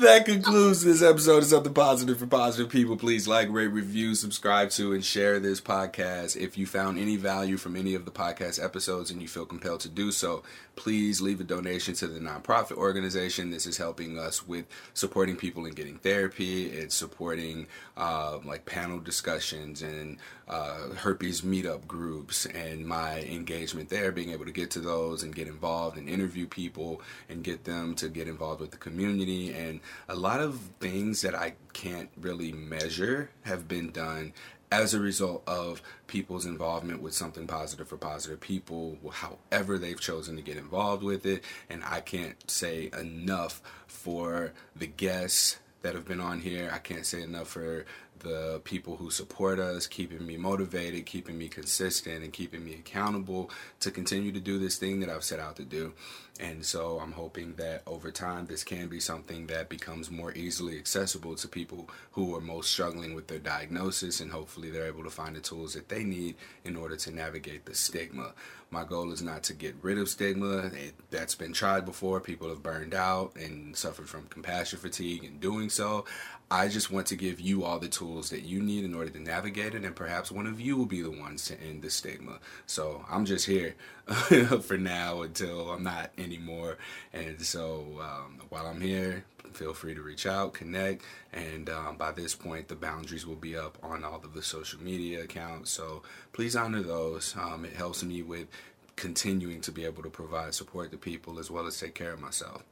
That 0.00 0.26
concludes 0.26 0.84
this 0.84 1.02
episode 1.02 1.38
of 1.38 1.44
Something 1.44 1.72
Positive 1.72 2.18
for 2.18 2.26
Positive 2.26 2.70
People. 2.70 2.96
Please 2.96 3.26
like, 3.26 3.48
rate, 3.50 3.68
review, 3.68 4.14
subscribe 4.14 4.70
to, 4.70 4.92
and 4.92 5.02
share 5.02 5.40
this 5.40 5.60
podcast. 5.60 6.36
If 6.36 6.58
you 6.58 6.66
found 6.66 6.98
any 6.98 7.16
value 7.16 7.56
from 7.56 7.76
any 7.76 7.94
of 7.94 8.04
the 8.04 8.10
podcast 8.10 8.62
episodes 8.62 9.10
and 9.10 9.22
you 9.22 9.28
feel 9.28 9.46
compelled 9.46 9.80
to 9.80 9.88
do 9.88 10.12
so, 10.12 10.42
please 10.76 11.22
leave 11.22 11.40
a 11.40 11.44
donation 11.44 11.94
to 11.94 12.06
the 12.06 12.20
nonprofit 12.20 12.76
organization. 12.76 13.50
This 13.50 13.66
is 13.66 13.78
helping 13.78 14.18
us 14.18 14.46
with 14.46 14.66
supporting 14.92 15.36
people 15.36 15.64
in 15.64 15.72
getting 15.72 15.96
therapy. 15.96 16.66
It's 16.66 16.94
supporting 16.94 17.66
uh, 17.96 18.38
like 18.44 18.66
panel 18.66 19.00
discussions 19.00 19.80
and 19.82 20.18
uh, 20.48 20.90
herpes 20.96 21.40
meetup 21.40 21.86
groups 21.86 22.44
and 22.46 22.86
my 22.86 23.20
engagement 23.22 23.88
there, 23.88 24.12
being 24.12 24.30
able 24.30 24.44
to 24.44 24.52
get 24.52 24.70
to 24.72 24.80
those 24.80 25.22
and 25.22 25.34
get 25.34 25.48
involved 25.48 25.96
and 25.96 26.08
interview 26.08 26.46
people 26.46 27.00
and 27.28 27.42
get 27.42 27.64
them 27.64 27.94
to 27.94 28.08
get 28.08 28.28
involved 28.28 28.60
with 28.60 28.70
the 28.70 28.76
community. 28.76 29.52
And 29.52 29.80
a 30.08 30.14
lot 30.14 30.40
of 30.40 30.60
things 30.80 31.22
that 31.22 31.34
I 31.34 31.54
can't 31.72 32.10
really 32.20 32.52
measure 32.52 33.30
have 33.42 33.68
been 33.68 33.90
done 33.90 34.32
as 34.72 34.94
a 34.94 35.00
result 35.00 35.42
of 35.46 35.80
people's 36.06 36.44
involvement 36.44 37.00
with 37.00 37.14
something 37.14 37.46
positive 37.46 37.88
for 37.88 37.96
positive 37.96 38.40
people, 38.40 38.98
however 39.12 39.78
they've 39.78 40.00
chosen 40.00 40.36
to 40.36 40.42
get 40.42 40.56
involved 40.56 41.02
with 41.02 41.24
it. 41.24 41.44
And 41.70 41.84
I 41.84 42.00
can't 42.00 42.50
say 42.50 42.90
enough 42.98 43.62
for 43.86 44.52
the 44.74 44.86
guests 44.86 45.58
that 45.82 45.94
have 45.94 46.06
been 46.06 46.20
on 46.20 46.40
here. 46.40 46.70
I 46.72 46.78
can't 46.78 47.06
say 47.06 47.22
enough 47.22 47.48
for 47.48 47.84
the 48.20 48.60
people 48.64 48.96
who 48.96 49.10
support 49.10 49.58
us, 49.60 49.86
keeping 49.86 50.26
me 50.26 50.36
motivated, 50.36 51.06
keeping 51.06 51.38
me 51.38 51.48
consistent, 51.48 52.24
and 52.24 52.32
keeping 52.32 52.64
me 52.64 52.74
accountable 52.74 53.50
to 53.80 53.90
continue 53.90 54.32
to 54.32 54.40
do 54.40 54.58
this 54.58 54.78
thing 54.78 55.00
that 55.00 55.10
I've 55.10 55.22
set 55.22 55.38
out 55.38 55.56
to 55.56 55.64
do. 55.64 55.92
And 56.38 56.64
so 56.64 56.98
I'm 56.98 57.12
hoping 57.12 57.54
that 57.54 57.82
over 57.86 58.10
time, 58.10 58.46
this 58.46 58.62
can 58.62 58.88
be 58.88 59.00
something 59.00 59.46
that 59.46 59.68
becomes 59.68 60.10
more 60.10 60.32
easily 60.32 60.78
accessible 60.78 61.34
to 61.36 61.48
people 61.48 61.88
who 62.12 62.34
are 62.36 62.40
most 62.40 62.70
struggling 62.70 63.14
with 63.14 63.28
their 63.28 63.38
diagnosis, 63.38 64.20
and 64.20 64.30
hopefully 64.30 64.70
they're 64.70 64.86
able 64.86 65.04
to 65.04 65.10
find 65.10 65.36
the 65.36 65.40
tools 65.40 65.74
that 65.74 65.88
they 65.88 66.04
need 66.04 66.34
in 66.64 66.76
order 66.76 66.96
to 66.96 67.10
navigate 67.10 67.64
the 67.64 67.74
stigma. 67.74 68.32
My 68.70 68.84
goal 68.84 69.12
is 69.12 69.22
not 69.22 69.44
to 69.44 69.52
get 69.52 69.76
rid 69.80 69.96
of 69.96 70.08
stigma. 70.08 70.66
It, 70.66 70.94
that's 71.10 71.34
been 71.34 71.52
tried 71.52 71.84
before. 71.84 72.20
People 72.20 72.48
have 72.48 72.62
burned 72.62 72.94
out 72.94 73.36
and 73.36 73.76
suffered 73.76 74.08
from 74.08 74.26
compassion 74.26 74.78
fatigue 74.78 75.24
in 75.24 75.38
doing 75.38 75.70
so. 75.70 76.04
I 76.50 76.68
just 76.68 76.90
want 76.90 77.08
to 77.08 77.16
give 77.16 77.40
you 77.40 77.64
all 77.64 77.78
the 77.78 77.88
tools 77.88 78.30
that 78.30 78.42
you 78.42 78.60
need 78.60 78.84
in 78.84 78.94
order 78.94 79.10
to 79.10 79.20
navigate 79.20 79.74
it, 79.74 79.84
and 79.84 79.96
perhaps 79.96 80.30
one 80.30 80.46
of 80.46 80.60
you 80.60 80.76
will 80.76 80.86
be 80.86 81.02
the 81.02 81.10
ones 81.10 81.46
to 81.46 81.60
end 81.60 81.82
the 81.82 81.90
stigma. 81.90 82.38
So 82.66 83.04
I'm 83.10 83.24
just 83.24 83.46
here 83.46 83.74
for 84.62 84.76
now 84.76 85.22
until 85.22 85.70
I'm 85.70 85.82
not 85.82 86.10
anymore. 86.18 86.78
And 87.12 87.40
so 87.42 88.00
um, 88.00 88.40
while 88.48 88.66
I'm 88.66 88.80
here, 88.80 89.24
feel 89.56 89.74
free 89.74 89.94
to 89.94 90.02
reach 90.02 90.26
out, 90.26 90.54
connect, 90.54 91.04
and 91.32 91.68
um, 91.70 91.96
by 91.96 92.12
this 92.12 92.34
point, 92.34 92.68
the 92.68 92.74
boundaries 92.74 93.26
will 93.26 93.36
be 93.36 93.56
up 93.56 93.78
on 93.82 94.04
all 94.04 94.20
of 94.22 94.34
the 94.34 94.42
social 94.42 94.80
media 94.80 95.24
accounts. 95.24 95.70
So 95.70 96.02
please 96.32 96.54
honor 96.54 96.82
those. 96.82 97.34
Um, 97.36 97.64
it 97.64 97.72
helps 97.72 98.04
me 98.04 98.22
with 98.22 98.48
continuing 98.96 99.60
to 99.62 99.72
be 99.72 99.84
able 99.84 100.02
to 100.02 100.10
provide 100.10 100.54
support 100.54 100.90
to 100.90 100.96
people 100.96 101.38
as 101.38 101.50
well 101.50 101.66
as 101.66 101.78
take 101.78 101.94
care 101.94 102.12
of 102.12 102.20
myself. 102.20 102.62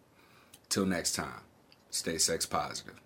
Till 0.69 0.87
next 0.87 1.15
time, 1.15 1.43
stay 1.91 2.19
sex 2.19 2.47
positive. 2.47 3.04